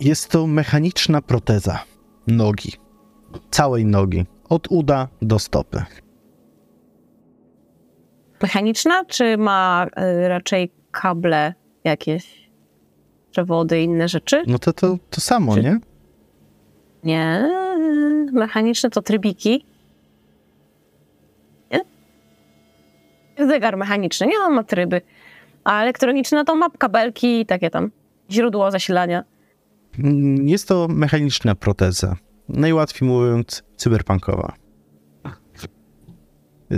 Jest 0.00 0.30
to 0.30 0.46
mechaniczna 0.46 1.22
proteza 1.22 1.78
nogi. 2.26 2.72
Całej 3.50 3.84
nogi. 3.86 4.24
Od 4.48 4.66
uda 4.70 5.08
do 5.22 5.38
stopy. 5.38 5.84
Mechaniczna, 8.42 9.04
czy 9.04 9.36
ma 9.38 9.86
e, 9.96 10.28
raczej 10.28 10.72
kable 10.90 11.54
jakieś? 11.84 12.50
Przewody, 13.30 13.82
inne 13.82 14.08
rzeczy? 14.08 14.42
No 14.46 14.58
to 14.58 14.72
to, 14.72 14.98
to 15.10 15.20
samo, 15.20 15.54
Czy- 15.54 15.62
nie? 15.62 15.80
Nie. 17.04 17.50
Mechaniczne 18.32 18.90
to 18.90 19.02
trybiki. 19.02 19.66
Nie? 21.72 21.80
Zegar 23.46 23.76
mechaniczny, 23.76 24.26
nie, 24.26 24.38
on 24.38 24.52
ma 24.54 24.64
tryby. 24.64 25.00
A 25.64 25.82
elektroniczne 25.82 26.44
to 26.44 26.54
ma 26.56 26.70
kabelki 26.70 27.40
i 27.40 27.46
takie 27.46 27.70
tam. 27.70 27.90
Źródło 28.30 28.70
zasilania. 28.70 29.24
Jest 30.44 30.68
to 30.68 30.86
mechaniczna 30.90 31.54
proteza. 31.54 32.16
Najłatwiej 32.48 33.08
mówiąc, 33.08 33.62
cyberpunkowa. 33.76 34.54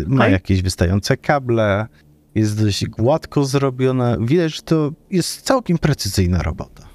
Ma 0.06 0.28
jakieś 0.28 0.62
wystające 0.62 1.16
kable, 1.16 1.86
jest 2.34 2.64
dość 2.64 2.86
gładko 2.86 3.44
zrobiona. 3.44 4.16
Widać, 4.20 4.56
że 4.56 4.62
to 4.62 4.90
jest 5.10 5.42
całkiem 5.42 5.78
precyzyjna 5.78 6.42
robota. 6.42 6.88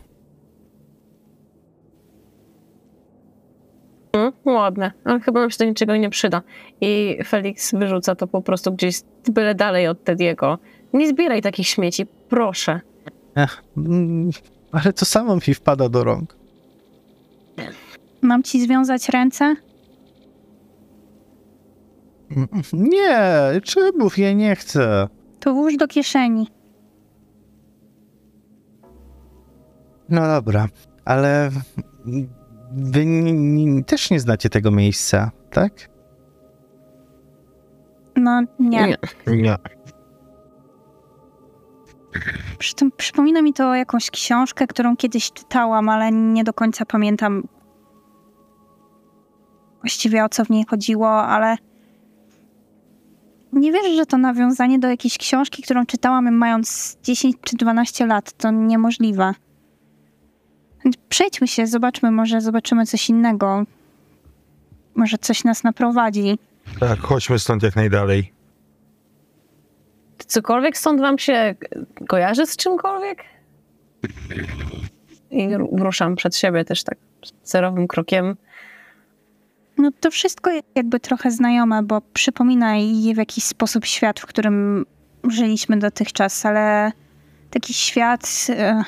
Mm, 4.14 4.32
ładne, 4.46 4.92
ale 5.04 5.20
chyba 5.20 5.40
nam 5.40 5.50
się 5.50 5.58
do 5.58 5.66
niczego 5.66 5.96
nie 5.96 6.10
przyda. 6.10 6.42
I 6.82 7.20
Felix 7.26 7.72
wyrzuca 7.72 8.16
to 8.16 8.28
po 8.28 8.42
prostu 8.42 8.74
gdzieś 8.74 9.02
byle 9.32 9.56
dalej 9.56 9.88
od 9.88 10.04
Tediego. 10.04 10.58
Nie 10.94 11.10
zbieraj 11.10 11.42
takich 11.42 11.68
śmieci, 11.68 12.06
proszę. 12.30 12.82
Ech, 13.36 13.64
mm, 13.78 14.30
ale 14.72 14.94
to 14.94 15.06
samo 15.06 15.36
mi 15.36 15.54
wpada 15.54 15.90
do 15.90 16.04
rąk. 16.04 16.36
Mam 18.22 18.44
ci 18.44 18.62
związać 18.62 19.10
ręce? 19.10 19.56
Mm, 22.32 22.48
Nie, 22.74 23.18
czemu? 23.64 24.10
Ja 24.18 24.34
nie 24.34 24.56
chcę. 24.56 25.08
To 25.40 25.54
włóż 25.54 25.78
do 25.78 25.88
kieszeni. 25.88 26.48
No 30.10 30.22
dobra, 30.28 30.68
ale 31.06 31.50
wy 32.72 33.06
nie, 33.06 33.34
nie, 33.34 33.84
też 33.84 34.10
nie 34.12 34.20
znacie 34.20 34.50
tego 34.50 34.72
miejsca, 34.72 35.32
tak? 35.52 35.90
No 38.16 38.42
nie. 38.60 38.88
Nie. 38.88 38.98
Nie. 39.38 39.56
Przy 42.57 42.76
tym 42.76 42.91
przypomina 42.91 43.41
mi 43.41 43.53
to 43.53 43.76
jakąś 43.76 44.12
książkę, 44.12 44.68
którą 44.68 44.97
kiedyś 44.97 45.32
czytałam, 45.32 45.89
ale 45.89 46.12
nie 46.12 46.43
do 46.43 46.53
końca 46.53 46.86
pamiętam 46.86 47.43
właściwie 49.82 50.24
o 50.24 50.30
co 50.30 50.45
w 50.45 50.49
niej 50.49 50.66
chodziło, 50.70 51.24
ale 51.24 51.57
nie 53.53 53.72
wierzę, 53.72 53.95
że 53.95 54.05
to 54.05 54.18
nawiązanie 54.18 54.80
do 54.80 54.88
jakiejś 54.88 55.18
książki, 55.18 55.64
którą 55.64 55.86
czytałam 55.86 56.36
mając 56.36 56.97
10 57.03 57.36
czy 57.41 57.57
12 57.57 58.05
lat. 58.05 58.32
To 58.32 58.51
niemożliwe. 58.51 59.34
Przejdźmy 61.10 61.47
się, 61.47 61.68
zobaczmy, 61.68 62.12
może 62.12 62.41
zobaczymy 62.41 62.86
coś 62.86 63.10
innego. 63.10 63.64
Może 64.95 65.18
coś 65.18 65.43
nas 65.43 65.64
naprowadzi. 65.64 66.39
Tak, 66.80 66.99
chodźmy 66.99 67.39
stąd 67.39 67.64
jak 67.64 67.76
najdalej. 67.76 68.39
Cokolwiek 70.30 70.77
stąd 70.77 71.01
wam 71.01 71.17
się 71.17 71.55
kojarzy 72.07 72.45
z 72.45 72.57
czymkolwiek? 72.57 73.23
I 75.32 75.55
ru- 75.55 75.69
ruszam 75.77 76.15
przed 76.15 76.36
siebie 76.36 76.65
też 76.65 76.84
tak 76.84 76.97
zerowym 77.43 77.88
krokiem. 77.88 78.36
No 79.77 79.91
to 79.99 80.11
wszystko 80.11 80.51
jakby 80.75 80.99
trochę 80.99 81.32
znajome, 81.32 81.84
bo 81.84 82.01
przypomina 82.13 82.75
je 82.77 83.13
w 83.13 83.17
jakiś 83.17 83.43
sposób 83.43 83.86
świat, 83.86 84.19
w 84.19 84.25
którym 84.25 84.86
żyliśmy 85.30 85.77
dotychczas, 85.77 86.45
ale 86.45 86.91
taki 87.49 87.73
świat 87.73 88.47
e, 88.49 88.84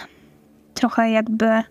trochę 0.74 1.12
jakby 1.12 1.64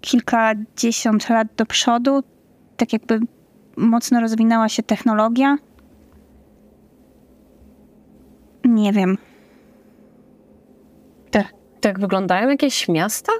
kilkadziesiąt 0.00 1.28
lat 1.28 1.48
do 1.56 1.66
przodu, 1.66 2.22
tak 2.76 2.92
jakby 2.92 3.20
mocno 3.76 4.20
rozwinęła 4.20 4.68
się 4.68 4.82
technologia. 4.82 5.56
Nie 8.74 8.92
wiem. 8.92 9.18
Tak 11.80 12.00
wyglądają 12.00 12.48
jakieś 12.48 12.88
miasta? 12.88 13.32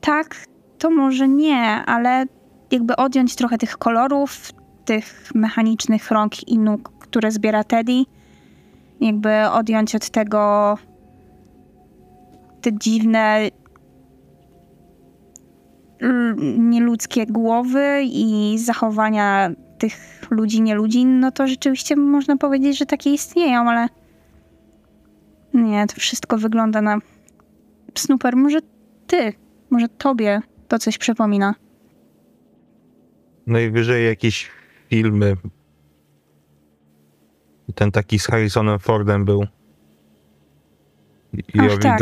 Tak, 0.00 0.44
to 0.78 0.90
może 0.90 1.28
nie, 1.28 1.60
ale 1.86 2.24
jakby 2.70 2.96
odjąć 2.96 3.36
trochę 3.36 3.58
tych 3.58 3.78
kolorów, 3.78 4.52
tych 4.84 5.30
mechanicznych 5.34 6.10
rąk 6.10 6.48
i 6.48 6.58
nóg, 6.58 6.92
które 6.98 7.30
zbiera 7.30 7.64
Teddy, 7.64 8.04
jakby 9.00 9.50
odjąć 9.50 9.94
od 9.94 10.10
tego 10.10 10.78
te 12.60 12.78
dziwne 12.78 13.48
nieludzkie 16.58 17.26
głowy 17.26 18.02
i 18.04 18.58
zachowania 18.58 19.50
tych 19.82 20.26
ludzi, 20.30 20.62
nie 20.62 20.74
ludzi, 20.74 21.04
no 21.04 21.32
to 21.32 21.46
rzeczywiście 21.46 21.96
można 21.96 22.36
powiedzieć, 22.36 22.78
że 22.78 22.86
takie 22.86 23.10
istnieją, 23.10 23.70
ale 23.70 23.88
nie, 25.54 25.86
to 25.86 26.00
wszystko 26.00 26.38
wygląda 26.38 26.82
na 26.82 26.98
Snooper, 27.94 28.36
może 28.36 28.58
ty 29.06 29.32
może 29.70 29.88
tobie 29.88 30.40
to 30.68 30.78
coś 30.78 30.98
przypomina. 30.98 31.54
Najwyżej 33.46 34.06
jakieś 34.06 34.50
filmy. 34.88 35.36
Ten 37.74 37.90
taki 37.90 38.18
z 38.18 38.26
Harrisonem 38.26 38.78
Fordem 38.78 39.24
był. 39.24 39.46
I 41.32 41.60
Ach, 41.60 41.78
tak. 41.78 42.00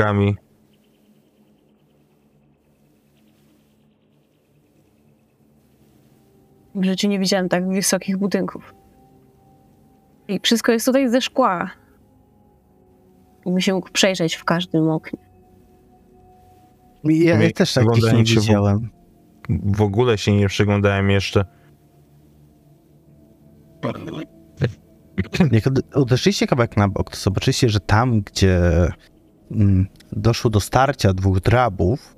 W 6.75 6.85
życiu 6.85 7.09
nie 7.09 7.19
widziałem 7.19 7.49
tak 7.49 7.69
wysokich 7.69 8.17
budynków. 8.17 8.75
I 10.29 10.41
wszystko 10.43 10.73
jest 10.73 10.87
tutaj 10.87 11.09
ze 11.09 11.21
szkła. 11.21 11.71
Jakby 13.47 13.63
się 13.63 13.75
mógł 13.75 13.91
przejrzeć 13.93 14.35
w 14.35 14.45
każdym 14.45 14.89
oknie. 14.89 15.19
Ja, 17.05 17.43
ja 17.43 17.51
też 17.51 17.75
takich 17.75 18.13
nie 18.13 18.27
się 18.27 18.41
w- 18.41 18.43
widziałem. 18.43 18.91
w 19.49 19.83
ogóle 19.83 20.19
się 20.19 20.37
nie 20.37 20.49
przyglądałem 20.49 21.11
jeszcze. 21.11 21.45
Jak 25.53 25.65
odeszliście 25.95 26.47
kawałek 26.47 26.77
na 26.77 26.89
bok, 26.89 27.11
to 27.11 27.17
zobaczycie, 27.17 27.69
że 27.69 27.81
tam, 27.81 28.21
gdzie 28.21 28.61
mm, 29.51 29.87
doszło 30.13 30.51
do 30.51 30.61
starcia 30.61 31.13
dwóch 31.13 31.41
drabów, 31.41 32.17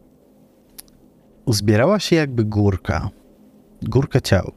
uzbierała 1.44 1.98
się 1.98 2.16
jakby 2.16 2.44
górka. 2.44 3.10
Górka 3.84 4.20
ciał. 4.20 4.52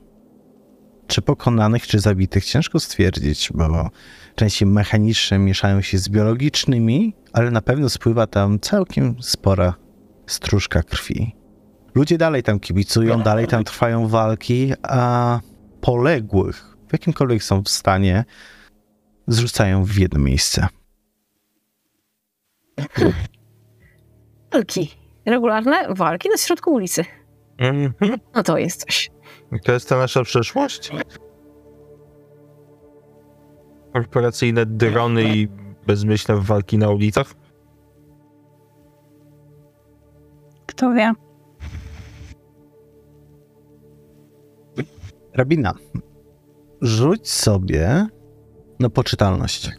Czy 1.07 1.21
pokonanych, 1.21 1.88
czy 1.88 1.99
zabitych, 1.99 2.45
ciężko 2.45 2.80
stwierdzić, 2.80 3.49
bo 3.53 3.89
części 4.36 4.65
mechaniczne 4.65 5.39
mieszają 5.39 5.82
się 5.82 5.97
z 5.97 6.09
biologicznymi, 6.09 7.15
ale 7.34 7.51
na 7.51 7.61
pewno 7.61 7.89
spływa 7.89 8.28
tam 8.28 8.59
całkiem 8.59 9.15
spora 9.21 9.73
stróżka 10.28 10.84
krwi. 10.84 11.36
Ludzie 11.95 12.17
dalej 12.17 12.43
tam 12.43 12.59
kibicują, 12.59 13.21
dalej 13.21 13.47
tam 13.47 13.63
trwają 13.63 14.07
walki, 14.07 14.73
a 14.84 15.39
poległych, 15.82 16.78
w 16.89 16.93
jakimkolwiek 16.93 17.43
są 17.43 17.63
w 17.63 17.69
stanie, 17.69 18.26
zrzucają 19.28 19.84
w 19.84 19.97
jedno 19.97 20.19
miejsce. 20.19 20.67
Walki. 24.53 24.91
Regularne 25.26 25.93
walki 25.93 26.30
na 26.30 26.38
środku 26.38 26.73
ulicy. 26.73 27.05
Mhm. 27.57 28.19
No 28.36 28.43
to 28.43 28.57
jest 28.57 28.86
coś. 28.86 29.14
To 29.64 29.72
jest 29.72 29.89
ta 29.89 29.98
nasza 29.98 30.24
przeszłość? 30.24 30.91
Korporacyjne 33.93 34.66
drony 34.66 35.24
i 35.24 35.48
bezmyślne 35.88 36.41
walki 36.41 36.78
na 36.78 36.89
ulicach? 36.89 37.34
Kto 40.66 40.93
wie? 40.93 41.14
Rabina, 45.34 45.74
rzuć 46.82 47.30
sobie 47.32 48.08
na 48.80 48.89
poczytalność. 48.89 49.72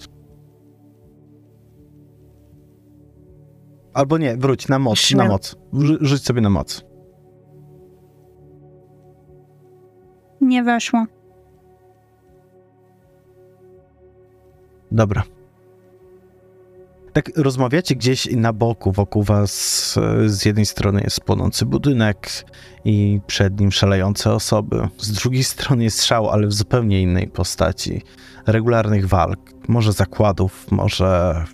Albo 3.94 4.18
nie, 4.18 4.36
wróć 4.36 4.68
na 4.68 4.78
moc, 4.78 4.92
na 4.92 4.96
Śmiem. 4.96 5.28
moc. 5.28 5.56
Rzu- 5.72 5.98
Rzuć 6.00 6.24
sobie 6.24 6.40
na 6.40 6.50
moc. 6.50 6.84
Nie 10.56 10.62
weszło. 10.62 11.06
Dobra. 14.92 15.22
Tak 17.12 17.30
rozmawiacie 17.36 17.94
gdzieś 17.94 18.28
na 18.30 18.52
boku, 18.52 18.92
wokół 18.92 19.22
was 19.22 19.94
e, 19.98 20.28
z 20.28 20.44
jednej 20.44 20.66
strony 20.66 21.00
jest 21.00 21.20
płonący 21.20 21.66
budynek 21.66 22.30
i 22.84 23.20
przed 23.26 23.60
nim 23.60 23.72
szalejące 23.72 24.32
osoby. 24.32 24.88
Z 24.98 25.12
drugiej 25.12 25.44
strony 25.54 25.84
jest 25.84 25.98
strzał, 25.98 26.30
ale 26.30 26.46
w 26.46 26.52
zupełnie 26.52 27.02
innej 27.02 27.28
postaci. 27.28 28.02
Regularnych 28.46 29.08
walk, 29.08 29.40
może 29.68 29.92
zakładów, 29.92 30.70
może 30.70 31.44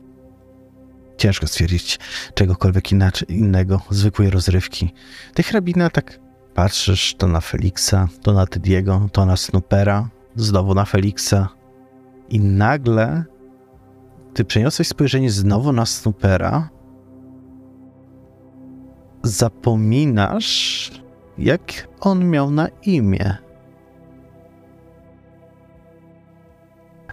ciężko 1.17 1.47
stwierdzić 1.47 1.99
czegokolwiek 2.35 2.93
inaczej, 2.93 3.33
innego, 3.33 3.81
zwykłej 3.91 4.31
rozrywki. 4.31 4.93
Ty 5.35 5.43
hrabina 5.43 5.91
tak 5.91 6.23
patrzysz 6.55 7.15
to 7.15 7.27
na 7.27 7.41
Feliksa, 7.41 8.09
to 8.23 8.33
na 8.33 8.47
Tydiego, 8.47 9.09
to 9.13 9.27
na 9.27 9.37
Snoopera, 9.37 10.09
znowu 10.37 10.75
na 10.75 10.85
Feliksa 10.85 11.49
i 12.29 12.41
nagle 12.41 13.25
ty 14.35 14.45
przeniosłeś 14.45 14.89
spojrzenie 14.89 15.31
znowu 15.31 15.73
na 15.73 15.87
Snoopera, 15.87 16.69
zapominasz, 19.23 20.91
jak 21.39 21.89
on 22.01 22.31
miał 22.31 22.51
na 22.51 22.69
imię. 22.83 23.37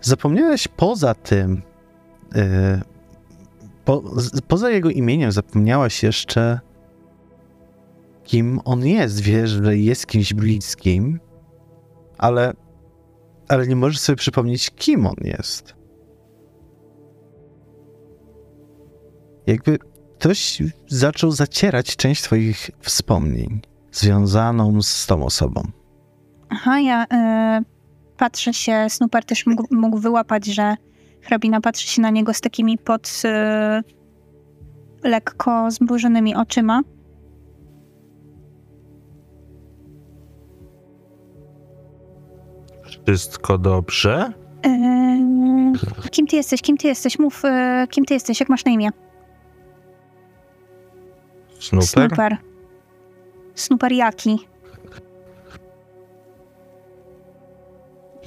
Zapomniałeś 0.01 0.67
poza 0.67 1.13
tym, 1.13 1.61
yy, 2.35 2.41
po, 3.85 4.03
poza 4.47 4.69
jego 4.69 4.89
imieniem 4.89 5.31
zapomniałaś 5.31 6.03
jeszcze, 6.03 6.59
kim 8.29 8.59
on 8.65 8.85
jest. 8.85 9.19
Wiesz, 9.19 9.49
że 9.49 9.77
jest 9.77 10.07
kimś 10.07 10.33
bliskim, 10.33 11.19
ale, 12.17 12.53
ale 13.47 13.67
nie 13.67 13.75
możesz 13.75 13.99
sobie 13.99 14.15
przypomnieć, 14.15 14.71
kim 14.71 15.05
on 15.05 15.15
jest. 15.21 15.75
Jakby 19.47 19.77
ktoś 20.19 20.61
zaczął 20.87 21.31
zacierać 21.31 21.95
część 21.95 22.23
twoich 22.23 22.71
wspomnień 22.79 23.61
związaną 23.91 24.81
z 24.81 25.07
tą 25.07 25.25
osobą. 25.25 25.63
Aha, 26.49 26.79
ja 26.79 27.03
y, 27.03 27.65
patrzę 28.17 28.53
się, 28.53 28.85
Snooper 28.89 29.25
też 29.25 29.45
mógł, 29.45 29.65
mógł 29.71 29.97
wyłapać, 29.97 30.45
że 30.45 30.75
hrabina 31.21 31.61
patrzy 31.61 31.87
się 31.87 32.01
na 32.01 32.09
niego 32.09 32.33
z 32.33 32.41
takimi 32.41 32.77
pod 32.77 33.21
y, 33.25 35.09
lekko 35.09 35.71
zmrużonymi 35.71 36.35
oczyma. 36.35 36.81
Wszystko 43.13 43.57
dobrze? 43.57 44.33
Y, 46.05 46.09
kim 46.09 46.27
ty 46.27 46.35
jesteś? 46.35 46.61
Kim 46.61 46.77
ty 46.77 46.87
jesteś? 46.87 47.19
Mów, 47.19 47.45
y, 47.45 47.87
kim 47.87 48.05
ty 48.05 48.13
jesteś? 48.13 48.39
Jak 48.39 48.49
masz 48.49 48.65
na 48.65 48.71
imię? 48.71 48.89
Snooper? 51.59 51.87
Snooper. 51.87 52.37
Snooper 53.55 53.91
jaki? 53.91 54.47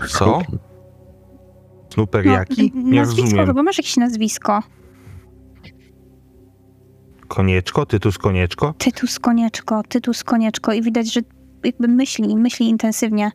Co? 0.09 0.43
Snooper 1.95 2.27
No, 2.27 2.33
jaki? 2.33 2.73
Nie 2.75 3.01
nazwisko, 3.01 3.23
rozumiem. 3.25 3.47
chyba 3.47 3.63
masz 3.63 3.79
jakieś 3.79 3.97
nazwisko. 3.97 4.63
Konieczko? 7.29 7.87
Tytus 7.87 8.19
Konieczko? 8.19 8.75
Tytus 8.79 9.19
Konieczko, 9.19 9.83
Tytus 9.89 10.25
Konieczko 10.25 10.73
i 10.73 10.83
widać, 10.83 11.13
że 11.13 11.21
jakby 11.65 11.89
myśli, 11.89 12.37
myśli 12.37 12.69
intensywnie. 12.69 13.31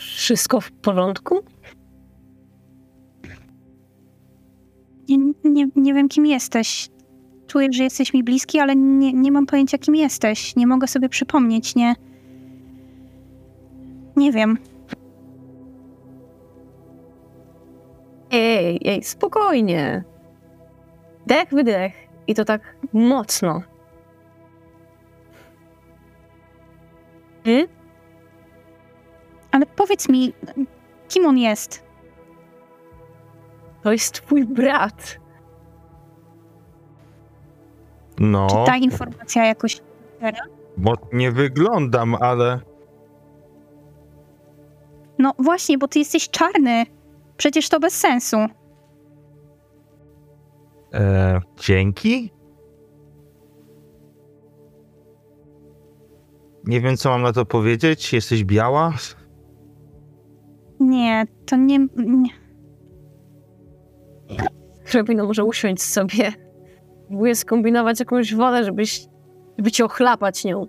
Wszystko 0.00 0.60
w 0.60 0.72
porządku? 0.72 1.40
Nie, 5.08 5.18
nie, 5.44 5.66
nie 5.76 5.94
wiem, 5.94 6.08
kim 6.08 6.26
jesteś. 6.26 6.88
Czuję, 7.46 7.68
że 7.72 7.84
jesteś 7.84 8.14
mi 8.14 8.24
bliski, 8.24 8.58
ale 8.58 8.76
nie, 8.76 9.12
nie 9.12 9.32
mam 9.32 9.46
pojęcia, 9.46 9.78
kim 9.78 9.94
jesteś. 9.94 10.56
Nie 10.56 10.66
mogę 10.66 10.86
sobie 10.86 11.08
przypomnieć, 11.08 11.74
nie. 11.74 11.94
Nie 14.16 14.32
wiem. 14.32 14.58
Ej, 18.30 18.80
ej, 18.84 19.02
spokojnie. 19.02 20.04
Dech, 21.26 21.50
wydech. 21.50 21.92
I 22.26 22.34
to 22.34 22.44
tak 22.44 22.76
mocno. 22.92 23.62
Hmm? 27.44 27.79
Ale 29.50 29.66
powiedz 29.66 30.08
mi, 30.08 30.32
kim 31.08 31.26
on 31.26 31.38
jest? 31.38 31.84
To 33.82 33.92
jest 33.92 34.14
twój 34.14 34.44
brat. 34.46 35.18
No, 38.18 38.46
Czy 38.50 38.56
ta 38.66 38.76
informacja 38.76 39.44
jakoś. 39.46 39.80
bo 40.76 40.94
nie 41.12 41.32
wyglądam, 41.32 42.14
ale... 42.14 42.60
No 45.18 45.32
właśnie, 45.38 45.78
bo 45.78 45.88
ty 45.88 45.98
jesteś 45.98 46.30
czarny. 46.30 46.86
Przecież 47.36 47.68
to 47.68 47.80
bez 47.80 47.94
sensu. 47.94 48.36
E, 50.94 51.40
dzięki? 51.56 52.32
Nie 56.64 56.80
wiem, 56.80 56.96
co 56.96 57.08
mam 57.10 57.22
na 57.22 57.32
to 57.32 57.44
powiedzieć. 57.46 58.12
Jesteś 58.12 58.44
biała? 58.44 58.92
Nie, 60.80 61.26
to 61.46 61.56
nie. 61.56 61.78
nie. 61.96 62.30
Hrabino 64.84 65.26
może 65.26 65.44
usiąść 65.44 65.82
sobie. 65.82 66.32
Próbuję 67.08 67.34
skombinować 67.34 68.00
jakąś 68.00 68.34
wodę, 68.34 68.64
żebyś, 68.64 69.06
żeby 69.58 69.70
cię 69.70 69.84
ochlapać 69.84 70.44
nią. 70.44 70.66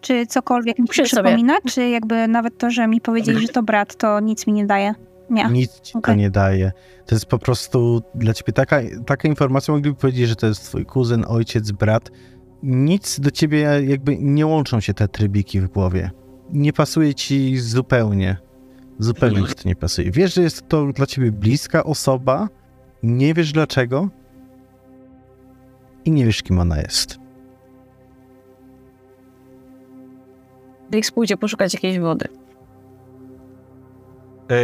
Czy 0.00 0.26
cokolwiek 0.26 0.78
mi 0.78 0.88
sobie. 0.88 1.04
przypomina? 1.04 1.56
Czy 1.68 1.88
jakby 1.88 2.28
nawet 2.28 2.58
to, 2.58 2.70
że 2.70 2.86
mi 2.86 3.00
powiedzieli, 3.00 3.40
że 3.46 3.48
to 3.48 3.62
brat, 3.62 3.96
to 3.96 4.20
nic 4.20 4.46
mi 4.46 4.52
nie 4.52 4.66
daje? 4.66 4.94
Nie. 5.30 5.48
Nic 5.50 5.80
ci 5.80 5.92
to 5.92 5.98
okej. 5.98 6.16
nie 6.16 6.30
daje. 6.30 6.72
To 7.06 7.14
jest 7.14 7.26
po 7.26 7.38
prostu 7.38 8.02
dla 8.14 8.34
ciebie 8.34 8.52
taka, 8.52 8.80
taka 9.06 9.28
informacja, 9.28 9.74
mogliby 9.74 9.96
powiedzieć, 9.96 10.28
że 10.28 10.36
to 10.36 10.46
jest 10.46 10.64
twój 10.64 10.86
kuzyn, 10.86 11.24
ojciec, 11.28 11.70
brat. 11.70 12.10
Nic 12.62 13.20
do 13.20 13.30
ciebie, 13.30 13.58
jakby 13.86 14.16
nie 14.18 14.46
łączą 14.46 14.80
się 14.80 14.94
te 14.94 15.08
trybiki 15.08 15.60
w 15.60 15.68
głowie. 15.68 16.10
Nie 16.52 16.72
pasuje 16.72 17.14
ci 17.14 17.58
zupełnie. 17.58 18.36
Zupełnie 18.98 19.44
ci 19.48 19.54
to 19.54 19.68
nie 19.68 19.76
pasuje. 19.76 20.10
Wiesz, 20.10 20.34
że 20.34 20.42
jest 20.42 20.68
to 20.68 20.86
dla 20.92 21.06
ciebie 21.06 21.32
bliska 21.32 21.84
osoba, 21.84 22.48
nie 23.02 23.34
wiesz 23.34 23.52
dlaczego 23.52 24.08
i 26.04 26.10
nie 26.10 26.24
wiesz, 26.26 26.42
kim 26.42 26.58
ona 26.58 26.78
jest. 26.80 27.18
Felix 30.90 31.10
pójdzie 31.10 31.36
poszukać 31.36 31.74
jakiejś 31.74 31.98
wody. 31.98 32.28
E, 34.50 34.56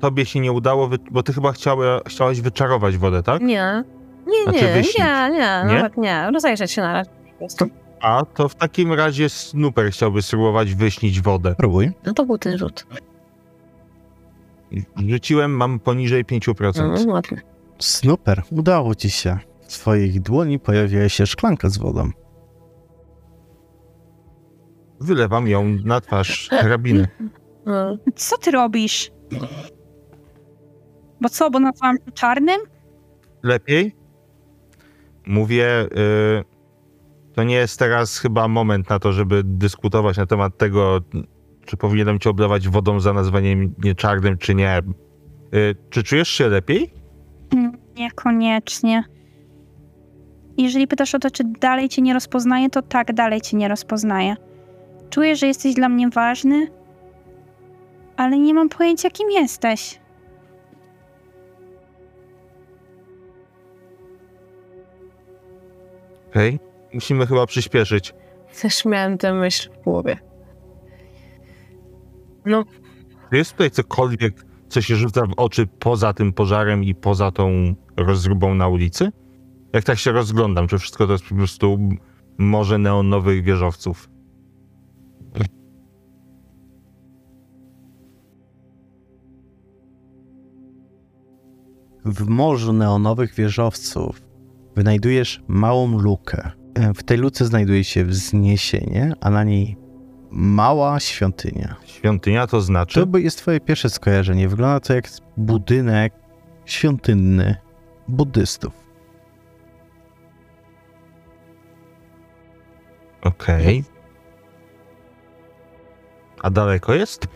tobie 0.00 0.26
się 0.26 0.40
nie 0.40 0.52
udało, 0.52 0.90
bo 1.10 1.22
ty 1.22 1.32
chyba 1.32 1.52
chciała, 1.52 2.00
chciałaś 2.06 2.40
wyczarować 2.40 2.96
wodę, 2.96 3.22
tak? 3.22 3.42
Nie. 3.42 3.84
Nie, 4.26 4.42
Znaczy 4.42 4.58
nie, 4.74 4.82
nie, 4.98 5.30
nie, 5.30 5.64
Nie? 5.68 5.74
nawet 5.74 5.96
nie. 5.96 6.30
Rozejrzeć 6.32 6.70
się 6.72 6.82
na 6.82 6.92
razie 6.92 7.10
po 7.32 7.38
prostu. 7.38 7.66
A 8.04 8.24
to 8.24 8.48
w 8.48 8.54
takim 8.54 8.92
razie 8.92 9.28
Snooper 9.28 9.90
chciałby 9.90 10.22
spróbować 10.22 10.74
wyśnić 10.74 11.20
wodę. 11.20 11.54
Próbuj. 11.58 11.92
No 12.06 12.12
to 12.12 12.26
był 12.26 12.38
ten 12.38 12.58
rzut. 12.58 12.86
Rzuciłem, 15.08 15.56
mam 15.56 15.78
poniżej 15.78 16.24
5%. 16.24 16.66
Mhm, 16.66 17.08
ładnie. 17.08 17.42
Super, 17.78 18.42
udało 18.50 18.94
ci 18.94 19.10
się. 19.10 19.38
W 19.66 19.72
swoich 19.72 20.20
dłoni 20.20 20.58
pojawiła 20.58 21.08
się 21.08 21.26
szklanka 21.26 21.68
z 21.68 21.78
wodą. 21.78 22.10
Wylewam 25.00 25.48
ją 25.48 25.64
na 25.84 26.00
twarz 26.00 26.48
hrabiny. 26.48 27.08
Mm. 27.66 27.98
Co 28.14 28.38
ty 28.38 28.50
robisz? 28.50 29.10
Bo 31.20 31.28
co, 31.28 31.50
bo 31.50 31.60
nazwałam 31.60 31.96
czarnym? 32.14 32.60
Lepiej? 33.42 33.96
Mówię, 35.26 35.82
y, 35.82 36.53
to 37.34 37.44
nie 37.44 37.54
jest 37.54 37.78
teraz 37.78 38.18
chyba 38.18 38.48
moment 38.48 38.90
na 38.90 38.98
to, 38.98 39.12
żeby 39.12 39.42
dyskutować 39.44 40.16
na 40.16 40.26
temat 40.26 40.58
tego, 40.58 41.00
czy 41.66 41.76
powinienem 41.76 42.18
cię 42.18 42.30
oblewać 42.30 42.68
wodą 42.68 43.00
za 43.00 43.12
nazwaniem 43.12 43.74
nie 43.84 43.94
czarnym, 43.94 44.38
czy 44.38 44.54
nie. 44.54 44.78
Y, 45.54 45.76
czy 45.90 46.02
czujesz 46.02 46.28
się 46.28 46.48
lepiej? 46.48 46.94
Niekoniecznie. 47.96 49.04
Jeżeli 50.58 50.86
pytasz 50.86 51.14
o 51.14 51.18
to, 51.18 51.30
czy 51.30 51.44
dalej 51.60 51.88
cię 51.88 52.02
nie 52.02 52.14
rozpoznaję, 52.14 52.70
to 52.70 52.82
tak, 52.82 53.14
dalej 53.14 53.40
cię 53.40 53.56
nie 53.56 53.68
rozpoznaję. 53.68 54.36
Czuję, 55.10 55.36
że 55.36 55.46
jesteś 55.46 55.74
dla 55.74 55.88
mnie 55.88 56.08
ważny, 56.08 56.66
ale 58.16 58.38
nie 58.38 58.54
mam 58.54 58.68
pojęcia, 58.68 59.10
kim 59.10 59.30
jesteś. 59.30 60.00
Okej. 66.30 66.73
Musimy 66.94 67.26
chyba 67.26 67.46
przyspieszyć. 67.46 68.14
Też 68.62 68.84
miałem 68.84 69.18
tę 69.18 69.34
myśl 69.34 69.70
w 69.80 69.84
głowie. 69.84 70.18
No, 72.46 72.64
Czy 73.30 73.36
jest 73.36 73.50
tutaj 73.52 73.70
cokolwiek, 73.70 74.44
co 74.68 74.80
się 74.82 74.96
rzuca 74.96 75.26
w 75.26 75.32
oczy 75.36 75.66
poza 75.66 76.12
tym 76.12 76.32
pożarem 76.32 76.84
i 76.84 76.94
poza 76.94 77.30
tą 77.30 77.74
rozróbą 77.96 78.54
na 78.54 78.68
ulicy? 78.68 79.10
Jak 79.72 79.84
tak 79.84 79.98
się 79.98 80.12
rozglądam, 80.12 80.68
czy 80.68 80.78
wszystko 80.78 81.06
to 81.06 81.12
jest 81.12 81.24
po 81.24 81.34
prostu 81.34 81.78
morze 82.38 82.78
neonowych 82.78 83.44
wieżowców? 83.44 84.08
W 92.04 92.28
morzu 92.28 92.72
neonowych 92.72 93.34
wieżowców 93.34 94.22
wynajdujesz 94.76 95.42
małą 95.48 95.98
lukę. 95.98 96.50
E, 96.74 96.94
W 96.94 97.02
tej 97.02 97.18
luce 97.18 97.44
znajduje 97.44 97.84
się 97.84 98.04
wzniesienie, 98.04 99.12
a 99.20 99.30
na 99.30 99.44
niej 99.44 99.76
mała 100.30 101.00
świątynia. 101.00 101.76
Świątynia 101.84 102.46
to 102.46 102.60
znaczy? 102.60 103.06
To 103.06 103.18
jest 103.18 103.38
twoje 103.38 103.60
pierwsze 103.60 103.90
skojarzenie. 103.90 104.48
Wygląda 104.48 104.80
to 104.80 104.94
jak 104.94 105.08
budynek 105.36 106.14
świątynny 106.64 107.56
buddystów. 108.08 108.72
Okej. 113.22 113.84
A 116.42 116.50
daleko 116.50 116.94
jest? 116.94 117.26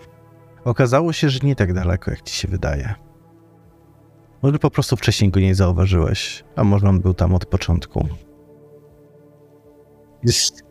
Okazało 0.65 1.13
się, 1.13 1.31
że 1.31 1.39
nie 1.43 1.57
tak 1.57 1.73
daleko, 1.73 2.11
jak 2.11 2.23
ci 2.23 2.35
się 2.35 2.49
wydaje. 2.49 2.95
Może 4.43 4.59
po 4.59 4.71
prostu 4.71 4.97
wcześniej 4.97 5.31
go 5.31 5.41
nie 5.41 5.55
zauważyłeś, 5.55 6.45
a 6.57 6.65
może 6.65 6.89
on 6.89 7.01
był 7.01 7.15
tam 7.15 7.35
od 7.35 7.47
początku. 7.47 8.09
Jest 10.23 10.63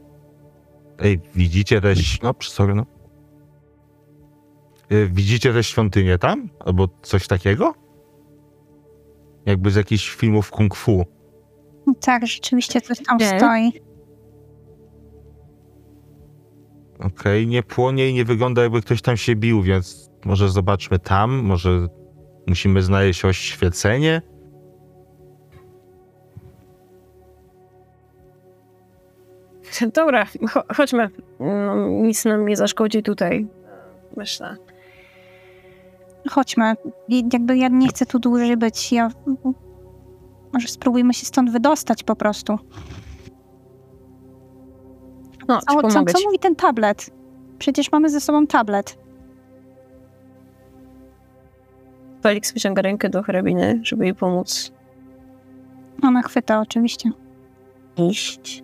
Ej, 0.99 1.21
widzicie 1.35 1.81
te... 1.81 1.91
ś- 1.91 2.21
No, 2.21 2.33
sorry, 2.41 2.75
no. 2.75 2.85
Y, 4.91 5.09
Widzicie 5.13 5.53
te 5.53 5.63
świątynie 5.63 6.17
tam? 6.17 6.49
Albo 6.65 6.87
coś 7.01 7.27
takiego? 7.27 7.73
Jakby 9.45 9.71
z 9.71 9.75
jakichś 9.75 10.09
filmów 10.15 10.51
kung 10.51 10.75
fu. 10.75 11.05
Tak, 12.01 12.27
rzeczywiście 12.27 12.81
coś 12.81 12.97
tam 13.05 13.17
Gdzie? 13.17 13.37
stoi. 13.37 13.71
Okej, 16.99 17.47
nie 17.47 17.63
płonie 17.63 18.09
i 18.09 18.13
nie 18.13 18.25
wygląda 18.25 18.63
jakby 18.63 18.81
ktoś 18.81 19.01
tam 19.01 19.17
się 19.17 19.35
bił, 19.35 19.61
więc 19.61 20.09
może 20.25 20.49
zobaczmy 20.49 20.99
tam, 20.99 21.31
może 21.43 21.87
musimy 22.47 22.81
znaleźć 22.81 23.25
oświecenie. 23.25 24.21
dobra, 29.93 30.25
cho- 30.25 30.75
chodźmy. 30.75 31.09
No, 31.39 31.75
nic 31.89 32.25
nam 32.25 32.45
nie 32.47 32.55
zaszkodzi 32.55 33.03
tutaj. 33.03 33.47
Myślę. 34.17 34.55
Chodźmy. 36.29 36.73
Jakby 37.33 37.57
ja 37.57 37.67
nie 37.67 37.87
chcę 37.87 38.05
tu 38.05 38.19
dłużej 38.19 38.57
być. 38.57 38.91
Ja... 38.91 39.09
Może 40.53 40.67
spróbujmy 40.67 41.13
się 41.13 41.25
stąd 41.25 41.51
wydostać 41.51 42.03
po 42.03 42.15
prostu. 42.15 42.59
No, 45.47 45.59
A 45.67 45.89
co, 45.89 46.05
co 46.05 46.19
mówi 46.25 46.39
ten 46.39 46.55
tablet? 46.55 47.09
Przecież 47.59 47.91
mamy 47.91 48.09
ze 48.09 48.21
sobą 48.21 48.47
tablet. 48.47 48.97
Felix 52.23 52.53
wyciąga 52.53 52.81
rękę 52.81 53.09
do 53.09 53.23
hrabiny, 53.23 53.79
żeby 53.83 54.05
jej 54.05 54.15
pomóc 54.15 54.71
Ona 56.03 56.21
chwyta 56.21 56.59
oczywiście. 56.59 57.11
iść. 57.97 58.63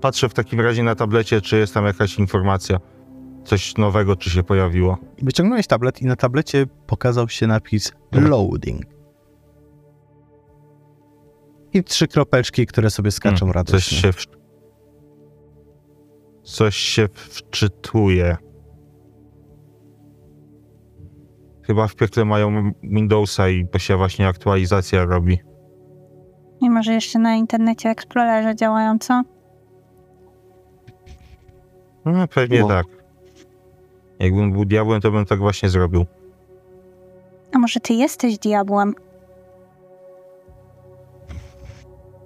Patrzę 0.00 0.28
w 0.28 0.34
takim 0.34 0.60
razie 0.60 0.82
na 0.82 0.94
tablecie, 0.94 1.40
czy 1.40 1.56
jest 1.58 1.74
tam 1.74 1.84
jakaś 1.84 2.18
informacja. 2.18 2.78
Coś 3.44 3.76
nowego, 3.76 4.16
czy 4.16 4.30
się 4.30 4.42
pojawiło. 4.42 4.98
Wyciągnąłeś 5.22 5.66
tablet 5.66 6.02
i 6.02 6.06
na 6.06 6.16
tablecie 6.16 6.66
pokazał 6.86 7.28
się 7.28 7.46
napis 7.46 7.92
loading. 8.12 8.82
I 11.72 11.84
trzy 11.84 12.08
kropeczki, 12.08 12.66
które 12.66 12.90
sobie 12.90 13.10
skaczą 13.10 13.46
Hmm, 13.46 13.64
Coś 13.64 13.72
radośnie. 13.72 13.98
się, 13.98 14.12
w... 14.12 14.26
coś 16.42 16.76
się 16.76 17.08
wczytuje. 17.14 18.36
Chyba 21.62 21.88
w 21.88 21.94
piekle 21.94 22.24
mają 22.24 22.72
Windowsa 22.82 23.48
i 23.48 23.68
to 23.68 23.78
się 23.78 23.96
właśnie 23.96 24.28
aktualizacja 24.28 25.04
robi. 25.04 25.38
I 26.60 26.70
może 26.70 26.92
jeszcze 26.94 27.18
na 27.18 27.34
internecie 27.34 27.90
Explorerze 27.90 28.56
działają, 28.56 28.98
co? 28.98 29.22
No, 32.06 32.28
pewnie 32.28 32.60
No. 32.60 32.68
tak. 32.68 32.86
Jakbym 34.18 34.52
był 34.52 34.64
diabłem, 34.64 35.00
to 35.00 35.10
bym 35.10 35.24
tak 35.26 35.38
właśnie 35.38 35.68
zrobił. 35.68 36.06
A 37.52 37.58
może 37.58 37.80
ty 37.80 37.94
jesteś 37.94 38.38
diabłem? 38.38 38.94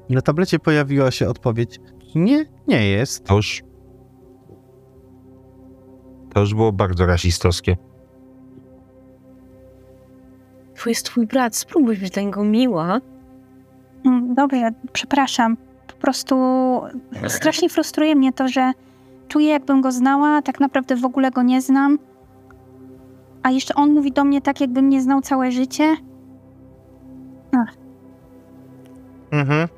Na 0.08 0.20
tablecie 0.20 0.58
pojawiła 0.58 1.10
się 1.10 1.28
odpowiedź 1.28 1.80
nie, 2.14 2.46
nie 2.68 2.88
jest. 2.88 3.24
To 3.24 3.36
już... 3.36 3.62
To 6.34 6.40
już 6.40 6.54
było 6.54 6.72
bardzo 6.72 7.06
rasistowskie. 7.06 7.76
Tu 10.82 10.88
jest 10.88 11.06
twój 11.06 11.26
brat, 11.26 11.56
spróbuj 11.56 11.96
być 11.96 12.10
dla 12.10 12.22
niego 12.22 12.44
miła. 12.44 13.00
Mm, 14.06 14.34
Dobrze, 14.34 14.70
przepraszam. 14.92 15.56
Po 15.86 15.92
prostu 16.00 16.36
strasznie 17.28 17.68
frustruje 17.68 18.16
mnie 18.16 18.32
to, 18.32 18.48
że 18.48 18.72
czuję, 19.30 19.48
jakbym 19.48 19.80
go 19.80 19.92
znała, 19.92 20.28
a 20.28 20.42
tak 20.42 20.60
naprawdę 20.60 20.96
w 20.96 21.04
ogóle 21.04 21.30
go 21.30 21.42
nie 21.42 21.62
znam. 21.62 21.98
A 23.42 23.50
jeszcze 23.50 23.74
on 23.74 23.90
mówi 23.90 24.12
do 24.12 24.24
mnie 24.24 24.40
tak, 24.40 24.60
jakbym 24.60 24.88
nie 24.88 25.02
znał 25.02 25.20
całe 25.20 25.52
życie. 25.52 25.96
Mhm. 29.30 29.68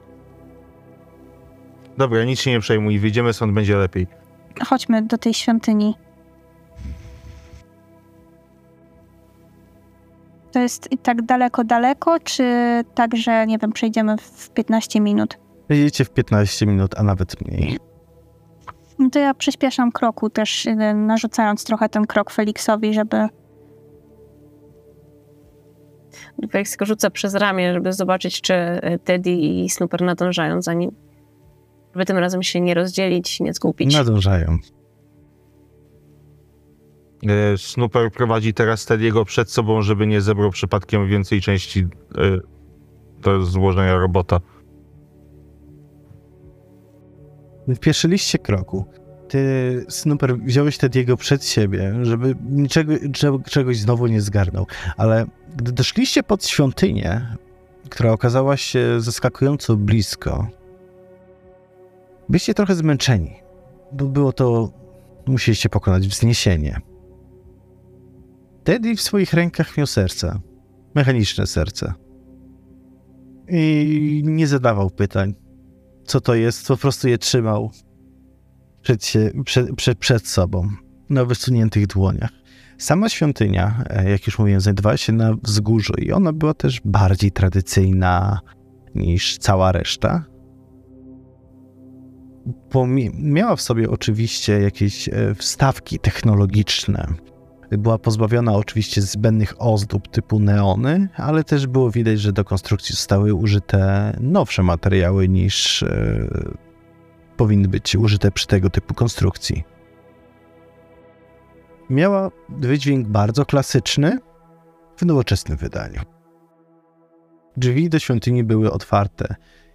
Dobra, 1.99 2.25
nic 2.25 2.41
się 2.41 2.51
nie 2.51 2.61
przejmuj. 2.61 2.99
Wyjdziemy 2.99 3.33
stąd, 3.33 3.53
będzie 3.53 3.77
lepiej. 3.77 4.07
Chodźmy 4.65 5.03
do 5.03 5.19
tej 5.19 5.35
świątyni. 5.35 5.95
To 10.53 10.59
jest 10.59 10.89
tak 11.03 11.23
daleko, 11.23 11.65
daleko, 11.65 12.21
czy 12.21 12.45
tak, 12.95 13.17
że 13.17 13.47
nie 13.47 13.59
wiem, 13.59 13.73
przejdziemy 13.73 14.17
w 14.19 14.51
15 14.51 15.01
minut? 15.01 15.39
Jedziecie 15.69 16.05
w 16.05 16.11
15 16.11 16.67
minut, 16.67 16.95
a 16.99 17.03
nawet 17.03 17.41
mniej. 17.41 17.79
No 19.03 19.11
to 19.11 19.19
ja 19.19 19.35
przyspieszam 19.35 19.93
kroku 19.93 20.31
też, 20.31 20.67
y, 20.67 20.77
narzucając 20.95 21.65
trochę 21.65 21.89
ten 21.89 22.07
krok 22.07 22.31
Feliksowi, 22.31 22.95
żeby 22.95 23.29
Felix 26.51 26.77
rzuca 26.81 27.11
przez 27.11 27.35
ramię, 27.35 27.75
żeby 27.75 27.93
zobaczyć, 27.93 28.41
czy 28.41 28.55
e, 28.55 28.99
Teddy 28.99 29.31
i 29.31 29.71
Snooper 29.71 30.03
nadążają 30.03 30.63
za 30.63 30.75
nim. 30.75 30.91
Żeby 31.95 32.07
tym 32.07 32.19
razem 32.19 32.43
się 32.43 32.61
nie 32.61 32.75
rozdzielić, 32.75 33.41
nie 33.41 33.55
zgubić. 33.55 33.95
Nadążają. 33.95 34.59
E, 37.27 37.59
Snooper 37.59 38.11
prowadzi 38.11 38.55
teraz 38.55 38.87
Teddy'ego 38.87 39.25
przed 39.25 39.51
sobą, 39.51 39.83
żeby 39.83 40.07
nie 40.07 40.21
zebrał 40.21 40.51
przypadkiem 40.51 41.09
więcej 41.09 41.41
części 41.41 41.87
do 43.19 43.43
złożenia 43.43 43.97
robota. 43.97 44.41
W 47.69 47.79
pierwszyliście 47.79 48.39
kroku. 48.39 48.85
Ty, 49.29 49.85
Snooper, 49.89 50.39
wziąłeś 50.39 50.79
Tediego 50.79 51.17
przed 51.17 51.45
siebie, 51.45 51.95
żeby 52.03 52.35
niczego, 52.51 52.93
czego- 53.13 53.39
czegoś 53.39 53.79
znowu 53.79 54.07
nie 54.07 54.21
zgarnął. 54.21 54.67
Ale 54.97 55.27
gdy 55.57 55.73
doszliście 55.73 56.23
pod 56.23 56.47
świątynię, 56.47 57.37
która 57.91 58.13
okazała 58.13 58.57
się 58.57 59.01
zaskakująco 59.01 59.77
blisko, 59.77 60.47
byliście 62.29 62.55
trochę 62.55 62.75
zmęczeni, 62.75 63.33
bo 63.93 64.05
było 64.05 64.33
to, 64.33 64.73
musieliście 65.27 65.69
pokonać 65.69 66.09
wzniesienie. 66.09 66.81
Teddy 68.65 68.97
w 68.97 69.01
swoich 69.01 69.33
rękach 69.33 69.77
miał 69.77 69.87
serce, 69.87 70.41
mechaniczne 70.95 71.47
serce. 71.47 71.93
I 73.49 74.23
nie 74.25 74.47
zadawał 74.47 74.91
pytań 74.91 75.35
co 76.05 76.21
to 76.21 76.35
jest, 76.35 76.69
po 76.69 76.77
prostu 76.77 77.09
je 77.09 77.19
trzymał 77.19 77.71
przed, 78.83 79.05
się, 79.05 79.31
przed, 79.45 79.77
przed, 79.77 79.99
przed 79.99 80.29
sobą, 80.29 80.69
na 81.11 81.25
wysuniętych 81.25 81.87
dłoniach. 81.87 82.31
Sama 82.79 83.09
świątynia, 83.09 83.85
e, 83.91 84.11
jak 84.11 84.27
już 84.27 84.39
mówiłem, 84.39 84.61
znajdowała 84.61 84.97
się 84.97 85.13
na 85.13 85.35
wzgórzu 85.43 85.93
i 85.99 86.13
ona 86.13 86.33
była 86.33 86.55
też 86.55 86.81
bardziej 86.85 87.33
tradycyjna 87.33 88.41
niż 88.95 89.39
cała 89.39 89.73
reszta. 89.73 90.25
Pomie- 92.71 93.11
miała 93.15 93.57
w 93.57 93.63
sobie 93.63 93.91
oczywiście 93.91 94.61
jakieś 94.61 95.09
e, 95.09 95.35
wstawki 95.35 95.99
technologiczne. 95.99 97.07
Była 97.79 97.99
pozbawiona 97.99 98.55
oczywiście 98.55 99.03
zbędnych 99.03 99.55
ozdób 99.59 100.09
typu 100.09 100.39
neony, 100.39 101.09
ale 101.17 101.45
też 101.45 101.67
było 101.67 101.91
widać, 101.91 102.21
że 102.21 102.33
do 102.33 102.45
konstrukcji 102.45 102.95
zostały 102.95 103.35
użyte 103.35 104.13
nowsze 104.21 104.63
materiały 104.63 105.29
niż 105.29 105.83
e, 105.83 106.29
powinny 107.37 107.69
być 107.69 107.97
użyte 107.97 108.31
przy 108.31 108.47
tego 108.47 108.71
typu 108.71 108.95
konstrukcji. 108.95 109.65
Miała 111.91 112.31
wydźwięk 112.49 113.09
bardzo 113.09 113.47
klasyczny 113.47 114.19
w 114.97 115.07
nowoczesnym 115.07 115.59
wydaniu. 115.59 116.01
Drzwi 117.57 117.89
do 117.89 117.99
świątyni 117.99 118.45
były 118.45 118.73
otwarte 118.73 119.35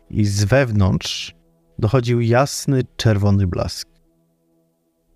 i 0.10 0.26
z 0.26 0.44
wewnątrz 0.44 1.36
dochodził 1.80 2.22
jasny 2.22 2.82
czerwony 2.98 3.48
blask. 3.48 3.97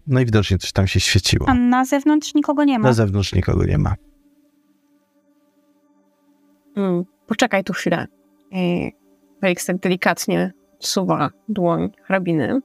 Najwidoczniej 0.08 0.60
coś 0.60 0.72
tam 0.72 0.88
się 0.88 1.00
świeciło. 1.00 1.46
A 1.50 1.54
na 1.54 1.86
zewnątrz 1.86 2.34
nikogo 2.34 2.64
nie 2.64 2.80
ma. 2.80 2.88
Na 2.88 2.94
zewnątrz 2.94 3.34
nikogo 3.34 3.66
nie 3.66 3.78
ma. 3.78 3.96
Mm, 6.76 7.04
poczekaj 7.28 7.64
tu 7.64 7.74
chwilę. 7.74 8.08
Felix 9.42 9.66
tak 9.66 9.78
delikatnie 9.78 10.54
suwa 10.80 11.30
dłoń 11.50 11.90
hrabiny 12.04 12.62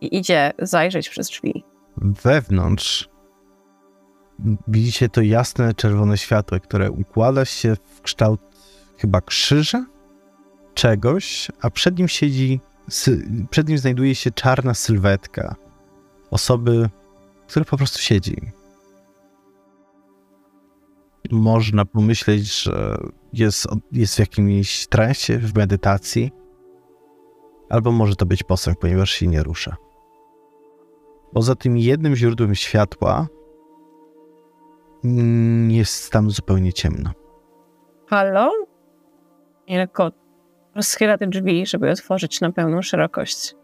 i 0.00 0.16
idzie 0.16 0.52
zajrzeć 0.58 1.08
przez 1.08 1.28
drzwi. 1.28 1.64
Wewnątrz 1.96 3.08
widzicie 4.68 5.08
to 5.08 5.20
jasne 5.20 5.74
czerwone 5.74 6.18
światło, 6.18 6.60
które 6.60 6.90
układa 6.90 7.44
się 7.44 7.74
w 7.84 8.02
kształt 8.02 8.40
chyba 8.98 9.20
krzyża, 9.20 9.86
czegoś, 10.74 11.50
a 11.60 11.70
przed 11.70 11.98
nim 11.98 12.08
siedzi, 12.08 12.60
przed 13.50 13.68
nim 13.68 13.78
znajduje 13.78 14.14
się 14.14 14.30
czarna 14.30 14.74
sylwetka 14.74 15.56
osoby, 16.30 16.88
która 17.48 17.64
po 17.64 17.76
prostu 17.76 17.98
siedzi. 17.98 18.52
Można 21.30 21.84
pomyśleć, 21.84 22.62
że 22.62 22.98
jest, 23.32 23.66
jest 23.92 24.16
w 24.16 24.18
jakimś 24.18 24.86
transie, 24.86 25.38
w 25.38 25.54
medytacji, 25.54 26.32
albo 27.70 27.92
może 27.92 28.16
to 28.16 28.26
być 28.26 28.42
posąg, 28.42 28.78
ponieważ 28.78 29.10
się 29.10 29.26
nie 29.26 29.42
rusza. 29.42 29.76
Poza 31.32 31.54
tym 31.54 31.78
jednym 31.78 32.16
źródłem 32.16 32.54
światła 32.54 33.26
mm, 35.04 35.70
jest 35.70 36.12
tam 36.12 36.30
zupełnie 36.30 36.72
ciemno. 36.72 37.10
Halo? 38.06 38.52
I 39.66 39.76
lekko 39.76 40.10
rozchyla 40.74 41.18
te 41.18 41.26
drzwi, 41.26 41.66
żeby 41.66 41.90
otworzyć 41.90 42.40
na 42.40 42.52
pełną 42.52 42.82
szerokość. 42.82 43.54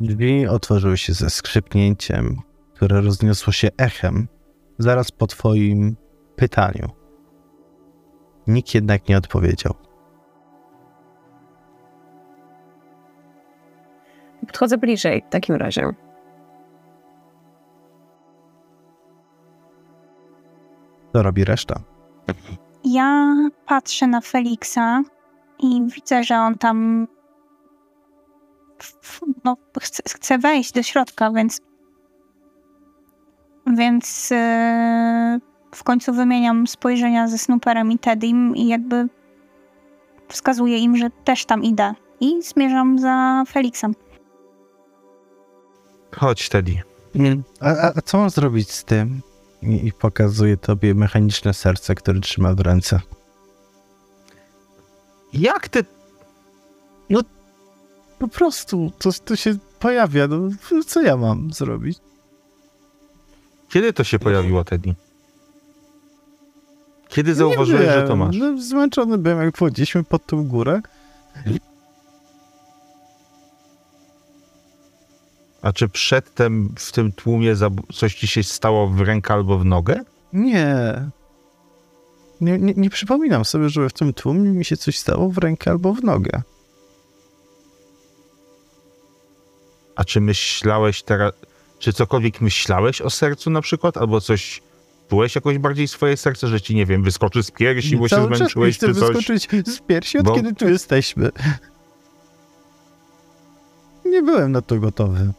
Drzwi 0.00 0.46
otworzyły 0.46 0.96
się 0.96 1.12
ze 1.12 1.30
skrzypnięciem, 1.30 2.36
które 2.74 3.00
rozniosło 3.00 3.52
się 3.52 3.68
echem 3.78 4.28
zaraz 4.78 5.10
po 5.10 5.26
twoim 5.26 5.96
pytaniu. 6.36 6.88
Nikt 8.46 8.74
jednak 8.74 9.08
nie 9.08 9.18
odpowiedział. 9.18 9.74
Podchodzę 14.46 14.78
bliżej 14.78 15.22
w 15.26 15.32
takim 15.32 15.54
razie. 15.54 15.90
Co 21.12 21.22
robi 21.22 21.44
reszta? 21.44 21.80
Ja 22.84 23.36
patrzę 23.66 24.06
na 24.06 24.20
Feliksa 24.20 25.02
i 25.58 25.82
widzę, 25.94 26.24
że 26.24 26.36
on 26.36 26.58
tam 26.58 27.06
no, 29.44 29.56
chce, 29.80 30.02
chce 30.06 30.38
wejść 30.38 30.72
do 30.72 30.82
środka, 30.82 31.30
więc 31.30 31.60
więc 33.76 34.32
e, 34.32 35.38
w 35.74 35.84
końcu 35.84 36.12
wymieniam 36.12 36.66
spojrzenia 36.66 37.28
ze 37.28 37.38
Snooperem 37.38 37.92
i 37.92 37.98
Teddym 37.98 38.56
i 38.56 38.68
jakby 38.68 39.08
wskazuję 40.28 40.78
im, 40.78 40.96
że 40.96 41.10
też 41.24 41.44
tam 41.44 41.62
idę 41.62 41.94
i 42.20 42.42
zmierzam 42.42 42.98
za 42.98 43.44
Feliksem. 43.48 43.94
Chodź, 46.16 46.48
Teddy. 46.48 46.82
A, 47.60 47.68
a, 47.68 47.92
a 47.96 48.02
co 48.04 48.18
mam 48.18 48.30
zrobić 48.30 48.70
z 48.70 48.84
tym? 48.84 49.20
I, 49.62 49.86
I 49.86 49.92
pokazuje 49.92 50.56
tobie 50.56 50.94
mechaniczne 50.94 51.54
serce, 51.54 51.94
które 51.94 52.20
trzyma 52.20 52.54
w 52.54 52.60
ręce. 52.60 53.00
Jak 55.32 55.68
ty... 55.68 55.84
Po 58.18 58.28
prostu, 58.28 58.92
to, 58.98 59.10
to 59.24 59.36
się 59.36 59.56
pojawia. 59.78 60.28
No, 60.28 60.50
co 60.86 61.02
ja 61.02 61.16
mam 61.16 61.52
zrobić? 61.52 61.98
Kiedy 63.68 63.92
to 63.92 64.04
się 64.04 64.18
pojawiło, 64.18 64.64
Teddy? 64.64 64.94
Kiedy 67.08 67.34
zauważyłeś, 67.34 67.86
że 67.86 68.08
to 68.08 68.16
masz? 68.16 68.36
No, 68.36 68.58
zmęczony 68.58 69.18
byłem, 69.18 69.40
jak 69.40 69.56
wchodziliśmy 69.56 70.04
pod 70.04 70.26
tą 70.26 70.48
górę. 70.48 70.80
A 75.62 75.72
czy 75.72 75.88
przedtem 75.88 76.74
w 76.78 76.92
tym 76.92 77.12
tłumie 77.12 77.54
coś 77.94 78.14
ci 78.14 78.26
się 78.26 78.42
stało 78.42 78.88
w 78.88 79.00
rękę 79.00 79.34
albo 79.34 79.58
w 79.58 79.64
nogę? 79.64 80.04
Nie. 80.32 80.94
Nie, 82.40 82.58
nie. 82.58 82.74
nie 82.76 82.90
przypominam 82.90 83.44
sobie, 83.44 83.68
że 83.68 83.88
w 83.88 83.92
tym 83.92 84.12
tłumie 84.12 84.50
mi 84.50 84.64
się 84.64 84.76
coś 84.76 84.98
stało 84.98 85.28
w 85.28 85.38
rękę 85.38 85.70
albo 85.70 85.94
w 85.94 86.04
nogę. 86.04 86.42
A 89.96 90.04
czy 90.04 90.20
myślałeś 90.20 91.02
teraz... 91.02 91.32
Czy 91.78 91.92
cokolwiek 91.92 92.40
myślałeś 92.40 93.00
o 93.00 93.10
sercu 93.10 93.50
na 93.50 93.60
przykład? 93.60 93.96
Albo 93.96 94.20
coś... 94.20 94.62
Czułeś 95.10 95.34
jakoś 95.34 95.58
bardziej 95.58 95.88
swoje 95.88 96.16
serce, 96.16 96.48
że 96.48 96.60
ci, 96.60 96.74
nie 96.74 96.86
wiem, 96.86 97.02
wyskoczy 97.02 97.42
z 97.42 97.50
piersi, 97.50 97.96
bo 97.96 98.08
się 98.08 98.26
zmęczyłeś, 98.26 98.78
czy 98.78 98.94
coś? 98.94 99.14
wyskoczyć 99.14 99.48
z 99.66 99.80
piersi, 99.80 100.18
od 100.18 100.24
Bo- 100.24 100.34
kiedy 100.34 100.54
tu 100.54 100.68
jesteśmy. 100.68 101.30
Nie 104.04 104.22
byłem 104.22 104.52
na 104.52 104.62
to 104.62 104.80
gotowy. 104.80 105.32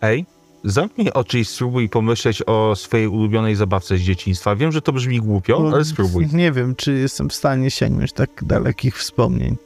Ej, 0.00 0.26
zamknij 0.64 1.12
oczy 1.12 1.38
i 1.38 1.44
spróbuj 1.44 1.88
pomyśleć 1.88 2.42
o 2.46 2.76
swojej 2.76 3.08
ulubionej 3.08 3.56
zabawce 3.56 3.96
z 3.96 4.00
dzieciństwa. 4.00 4.56
Wiem, 4.56 4.72
że 4.72 4.82
to 4.82 4.92
brzmi 4.92 5.18
głupio, 5.18 5.60
Bo 5.60 5.68
ale 5.72 5.84
spróbuj. 5.84 6.26
Nie 6.32 6.52
wiem, 6.52 6.74
czy 6.74 6.92
jestem 6.92 7.28
w 7.28 7.34
stanie 7.34 7.70
sięgnąć 7.70 8.12
tak 8.12 8.44
dalekich 8.44 8.98
wspomnień. 8.98 9.56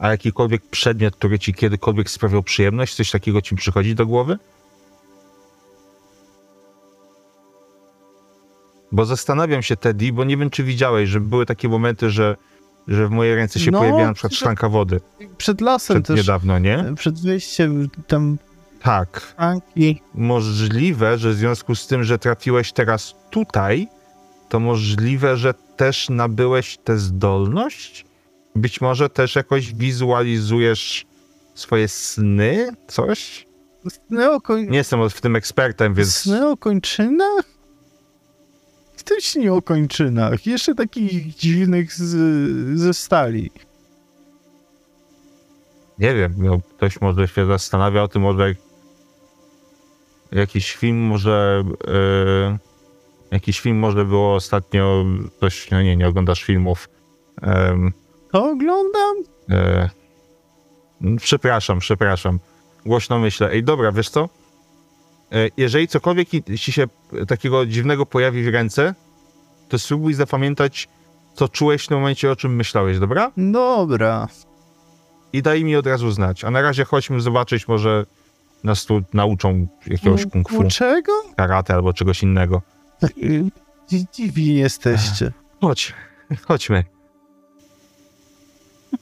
A 0.00 0.08
jakikolwiek 0.10 0.62
przedmiot, 0.70 1.16
który 1.16 1.38
ci 1.38 1.54
kiedykolwiek 1.54 2.10
sprawiał 2.10 2.42
przyjemność, 2.42 2.94
coś 2.94 3.10
takiego 3.10 3.42
ci 3.42 3.56
przychodzi 3.56 3.94
do 3.94 4.06
głowy? 4.06 4.38
Bo 8.92 9.04
zastanawiam 9.04 9.62
się, 9.62 9.76
Teddy, 9.76 10.12
bo 10.12 10.24
nie 10.24 10.36
wiem, 10.36 10.50
czy 10.50 10.64
widziałeś, 10.64 11.08
że 11.08 11.20
były 11.20 11.46
takie 11.46 11.68
momenty, 11.68 12.10
że, 12.10 12.36
że 12.88 13.08
w 13.08 13.10
mojej 13.10 13.34
ręce 13.34 13.60
się 13.60 13.70
No, 13.70 13.78
pojawiała 13.78 14.06
na 14.06 14.14
przykład 14.14 14.34
szklanka 14.34 14.68
wody 14.68 15.00
Przed 15.38 15.60
lasem 15.60 15.94
przed 15.96 16.06
też, 16.06 16.16
niedawno, 16.16 16.58
nie? 16.58 16.84
przed 16.96 17.20
wyjściem 17.20 17.88
tam 18.06 18.38
Tak. 18.82 19.20
Franki. 19.20 20.02
Możliwe, 20.14 21.18
że 21.18 21.30
w 21.30 21.34
związku 21.34 21.74
z 21.74 21.86
tym, 21.86 22.04
że 22.04 22.18
trafiłeś 22.18 22.72
teraz 22.72 23.14
tutaj, 23.30 23.88
to 24.48 24.60
możliwe, 24.60 25.36
że 25.36 25.54
też 25.76 26.08
nabyłeś 26.08 26.78
tę 26.78 26.98
zdolność? 26.98 28.09
Być 28.56 28.80
może 28.80 29.08
też 29.08 29.36
jakoś 29.36 29.74
wizualizujesz 29.74 31.06
swoje 31.54 31.88
sny? 31.88 32.68
Coś? 32.88 33.46
Sny 33.88 34.30
o, 34.30 34.40
koń... 34.40 34.66
Nie 34.70 34.78
jestem 34.78 35.10
w 35.10 35.20
tym 35.20 35.36
ekspertem, 35.36 35.94
więc... 35.94 36.14
Sny 36.14 36.48
o 36.48 36.56
kończynach? 36.56 37.44
Ktoś 38.98 39.36
nie 39.36 39.52
o 39.52 39.62
kończynach. 39.62 40.46
Jeszcze 40.46 40.74
takich 40.74 41.34
dziwnych 41.34 41.92
z, 41.92 42.78
ze 42.78 42.94
stali. 42.94 43.50
Nie 45.98 46.14
wiem, 46.14 46.34
no, 46.38 46.60
ktoś 46.76 47.00
może 47.00 47.28
się 47.28 47.46
zastanawia 47.46 48.02
o 48.02 48.08
tym, 48.08 48.22
może 48.22 48.54
jakiś 50.32 50.76
film 50.76 50.98
może... 50.98 51.64
Yy, 51.86 52.58
jakiś 53.30 53.60
film 53.60 53.78
może 53.78 54.04
było 54.04 54.34
ostatnio... 54.34 55.04
Coś, 55.40 55.70
no 55.70 55.82
nie, 55.82 55.96
nie 55.96 56.08
oglądasz 56.08 56.44
filmów. 56.44 56.88
Ym, 57.70 57.92
To 58.32 58.50
oglądam? 58.50 59.16
yy, 61.00 61.16
przepraszam, 61.16 61.78
przepraszam. 61.78 62.38
Głośno 62.86 63.18
myślę. 63.18 63.50
Ej, 63.52 63.64
dobra, 63.64 63.92
wiesz 63.92 64.08
co? 64.10 64.28
Yy, 65.30 65.50
jeżeli 65.56 65.88
cokolwiek 65.88 66.28
ci 66.60 66.72
się 66.72 66.86
takiego 67.28 67.66
dziwnego 67.66 68.06
pojawi 68.06 68.42
w 68.42 68.48
ręce, 68.48 68.94
to 69.68 69.78
spróbuj 69.78 70.14
zapamiętać, 70.14 70.88
co 71.34 71.48
czułeś 71.48 71.84
w 71.84 71.88
tym 71.88 71.98
momencie, 71.98 72.30
o 72.30 72.36
czym 72.36 72.56
myślałeś, 72.56 72.98
dobra? 72.98 73.32
Dobra. 73.36 74.28
i 75.32 75.42
daj 75.42 75.64
mi 75.64 75.76
od 75.76 75.86
razu 75.86 76.10
znać. 76.10 76.44
A 76.44 76.50
na 76.50 76.62
razie 76.62 76.84
chodźmy 76.84 77.20
zobaczyć, 77.20 77.68
może 77.68 78.06
nas 78.64 78.84
tu 78.86 79.02
nauczą 79.12 79.66
jakiegoś 79.86 80.26
kung 80.26 80.48
fu, 80.48 80.64
Czego? 80.68 81.12
karate 81.36 81.74
albo 81.74 81.92
czegoś 81.92 82.22
innego. 82.22 82.62
Dziwi 84.12 84.54
jesteście. 84.54 85.32
Chodź, 85.60 85.94
chodźmy. 86.48 86.84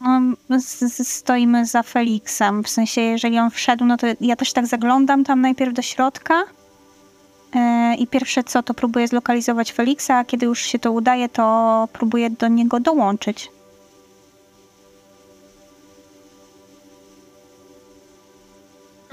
No, 0.01 0.21
z- 0.61 1.09
stoimy 1.09 1.67
za 1.67 1.83
Felixem. 1.83 2.63
W 2.65 2.69
sensie, 2.69 3.01
jeżeli 3.01 3.39
on 3.39 3.51
wszedł, 3.51 3.85
no 3.85 3.97
to 3.97 4.07
ja 4.21 4.37
też 4.37 4.53
tak 4.53 4.67
zaglądam 4.67 5.25
tam 5.25 5.41
najpierw 5.41 5.75
do 5.75 5.83
środka. 5.83 6.43
e, 7.55 7.95
I 7.95 8.07
pierwsze 8.07 8.45
co, 8.45 8.63
to 8.63 8.75
próbuję 8.75 9.09
zlokalizować 9.09 9.73
Felixa, 9.73 10.11
a 10.11 10.25
kiedy 10.25 10.47
już 10.47 10.61
się 10.61 10.79
to 10.79 10.93
udaje, 10.93 11.29
to 11.29 11.89
próbuję 11.93 12.31
do 12.31 12.49
niego 12.49 12.81
dołączyć. 12.81 13.51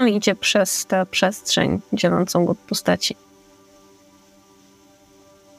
No, 0.00 0.06
idzie 0.06 0.34
przez 0.34 0.86
tę 0.86 1.06
przestrzeń 1.10 1.80
dzielącą 1.92 2.44
go 2.44 2.52
od 2.52 2.58
postaci. 2.58 3.16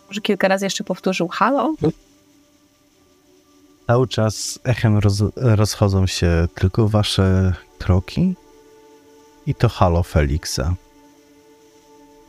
Może 0.08 0.22
kilka 0.22 0.48
razy 0.48 0.66
jeszcze 0.66 0.84
powtórzył 0.84 1.28
halo? 1.28 1.74
Cały 3.88 4.08
czas 4.08 4.60
echem 4.64 4.98
roz, 4.98 5.24
rozchodzą 5.36 6.08
się 6.08 6.48
tylko 6.56 6.88
wasze 6.88 7.54
kroki 7.80 8.36
i 9.46 9.56
to 9.56 9.70
halo 9.70 10.04
Feliksa. 10.04 10.76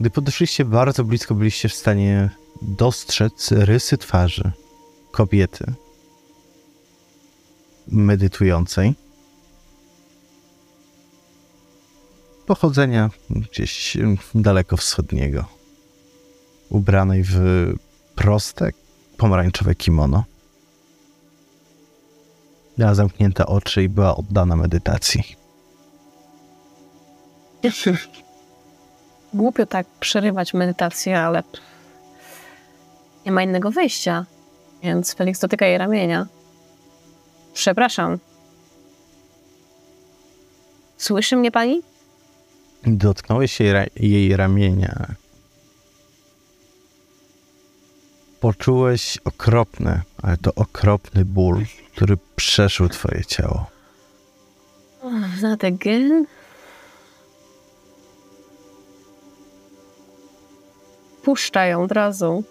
Gdy 0.00 0.10
podeszliście 0.10 0.64
bardzo 0.64 1.04
blisko, 1.04 1.34
byliście 1.34 1.68
w 1.68 1.74
stanie 1.74 2.30
dostrzec 2.62 3.52
rysy 3.52 3.98
twarzy 3.98 4.52
kobiety 5.10 5.72
medytującej. 7.88 8.94
Pochodzenia 12.46 13.10
gdzieś 13.30 13.96
daleko 14.34 14.76
wschodniego. 14.76 15.44
Ubranej 16.68 17.22
w 17.24 17.34
proste, 18.14 18.70
pomarańczowe 19.16 19.74
kimono. 19.74 20.24
Miała 22.78 22.94
zamknięte 22.94 23.46
oczy 23.46 23.82
i 23.82 23.88
była 23.88 24.16
oddana 24.16 24.56
medytacji. 24.56 25.22
Głupio 29.34 29.66
tak 29.66 29.86
przerywać 30.00 30.54
medytację, 30.54 31.20
ale 31.20 31.42
nie 33.26 33.32
ma 33.32 33.42
innego 33.42 33.70
wyjścia. 33.70 34.26
Więc 34.82 35.14
Felix 35.14 35.40
dotyka 35.40 35.66
jej 35.66 35.78
ramienia. 35.78 36.26
Przepraszam. 37.54 38.18
Słyszy 40.96 41.36
mnie 41.36 41.50
pani? 41.50 41.80
Dotknąłeś 42.86 43.60
jej, 43.60 43.72
ra- 43.72 43.86
jej 43.96 44.36
ramienia. 44.36 45.06
Poczułeś 48.40 49.18
okropny, 49.24 50.02
ale 50.22 50.36
to 50.36 50.54
okropny 50.54 51.24
ból, 51.24 51.64
który 51.96 52.16
przeszył 52.36 52.88
twoje 52.88 53.24
ciało. 53.24 53.66
That 55.42 55.64
again? 55.64 56.26
Puszcza 61.22 61.64
ją 61.64 61.82
od 61.82 61.92
razu. 61.92 62.44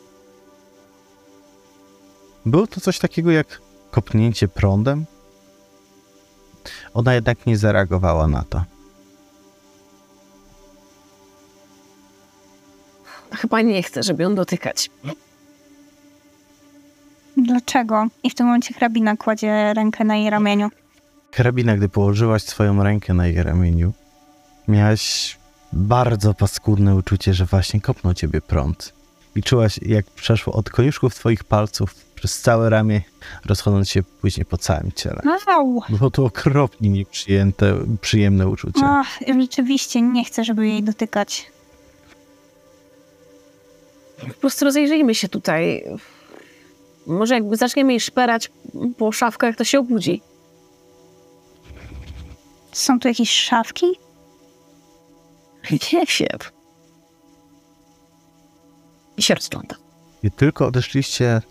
Było 2.45 2.68
to 2.68 2.81
coś 2.81 2.99
takiego 2.99 3.31
jak 3.31 3.61
kopnięcie 3.91 4.48
prądem. 4.48 5.06
Ona 6.94 7.14
jednak 7.14 7.45
nie 7.45 7.57
zareagowała 7.57 8.27
na 8.27 8.44
to. 8.44 8.64
Chyba 13.31 13.61
nie 13.61 13.84
chce, 13.84 14.03
żeby 14.03 14.23
ją 14.23 14.35
dotykać. 14.35 14.89
Dlaczego? 17.38 18.08
I 18.24 18.30
w 18.30 18.36
tym 18.36 18.46
momencie 18.46 18.74
hrabina 18.74 19.18
kładzie 19.18 19.74
rękę 19.74 20.04
na 20.04 20.16
jej 20.16 20.30
ramieniu. 20.30 20.70
Karabina, 21.32 21.78
gdy 21.78 21.90
położyłaś 21.90 22.44
swoją 22.44 22.84
rękę 22.84 23.14
na 23.14 23.28
jej 23.28 23.44
ramieniu, 23.44 23.94
miałaś 24.68 25.38
bardzo 25.74 26.34
paskudne 26.34 26.96
uczucie, 26.96 27.34
że 27.34 27.46
właśnie 27.46 27.82
kopnął 27.82 28.14
ciebie 28.14 28.42
prąd. 28.42 28.94
I 29.36 29.44
czułaś, 29.44 29.80
jak 29.82 30.06
przeszło 30.06 30.54
od 30.54 30.70
koniuszków 30.70 31.16
twoich 31.16 31.44
palców 31.44 31.96
przez 32.16 32.42
całe 32.42 32.70
ramię, 32.70 33.02
rozchodząc 33.46 33.90
się 33.90 34.04
później 34.04 34.46
po 34.46 34.58
całym 34.58 34.92
ciele. 34.92 35.22
Au! 35.48 35.82
Było 35.90 36.12
to 36.12 36.26
okropnie 36.26 36.90
nieprzyjęte, 36.90 37.76
przyjemne 38.02 38.48
uczucie. 38.48 38.82
Ach, 38.84 39.20
rzeczywiście 39.40 40.02
nie 40.02 40.26
chcę, 40.26 40.44
żeby 40.44 40.68
jej 40.68 40.84
dotykać. 40.84 41.52
Po 44.28 44.34
prostu 44.34 44.66
rozejrzyjmy 44.66 45.16
się 45.16 45.30
tutaj. 45.30 45.84
Może 47.08 47.34
jakby 47.34 47.58
zaczniemy 47.58 47.92
jej 47.92 48.00
szperać 48.00 48.52
po 48.98 49.12
szafkach, 49.12 49.56
to 49.56 49.64
się 49.64 49.80
obudzi. 49.80 50.22
Są 52.72 53.00
tu 53.00 53.08
jakieś 53.08 53.32
szafki? 53.32 53.86
Nie 55.72 56.06
wiem. 56.20 56.40
I 59.18 59.22
się 59.22 59.36
rozgląda. 59.36 59.76
I 60.24 60.32
tylko 60.32 60.68
odeszliście, 60.68 61.42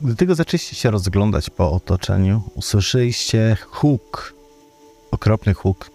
gdy 0.00 0.16
tylko 0.16 0.34
zaczęliście 0.34 0.76
się 0.76 0.90
rozglądać 0.90 1.50
po 1.50 1.72
otoczeniu, 1.72 2.42
usłyszeliście 2.54 3.56
huk, 3.70 4.34
okropny 5.10 5.54
huk, 5.54 5.90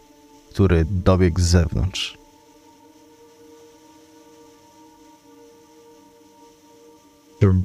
który 0.49 0.85
dobiegł 0.85 1.39
z 1.39 1.43
zewnątrz. 1.43 2.17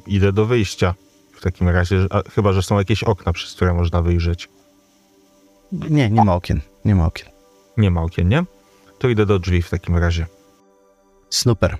Idę 0.07 0.33
do 0.33 0.45
wyjścia. 0.45 0.93
W 1.31 1.41
takim 1.41 1.69
razie, 1.69 2.07
chyba, 2.35 2.53
że 2.53 2.63
są 2.63 2.77
jakieś 2.77 3.03
okna, 3.03 3.33
przez 3.33 3.53
które 3.53 3.73
można 3.73 4.01
wyjrzeć. 4.01 4.49
Nie, 5.71 6.09
nie 6.09 6.23
ma 6.23 6.35
okien, 6.35 6.61
nie 6.85 6.95
ma 6.95 7.05
okien. 7.05 7.29
Nie 7.77 7.91
ma 7.91 8.01
okien, 8.01 8.29
nie? 8.29 8.43
To 8.99 9.09
idę 9.09 9.25
do 9.25 9.39
drzwi 9.39 9.61
w 9.61 9.69
takim 9.69 9.97
razie. 9.97 10.25
Super. 11.29 11.77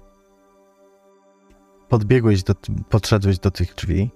Podbiegłeś, 1.89 2.43
do, 2.43 2.53
podszedłeś 2.89 3.39
do 3.39 3.51
tych 3.51 3.75
drzwi, 3.75 4.09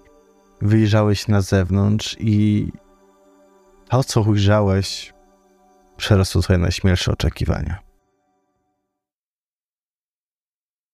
wyjrzałeś 0.62 1.28
na 1.28 1.42
zewnątrz 1.42 2.18
i 2.20 2.68
to, 3.90 4.04
co 4.04 4.22
ujrzałeś, 4.22 5.14
przerosło 5.98 6.42
twoje 6.42 6.60
najśmielsze 6.60 7.12
oczekiwania. 7.12 7.85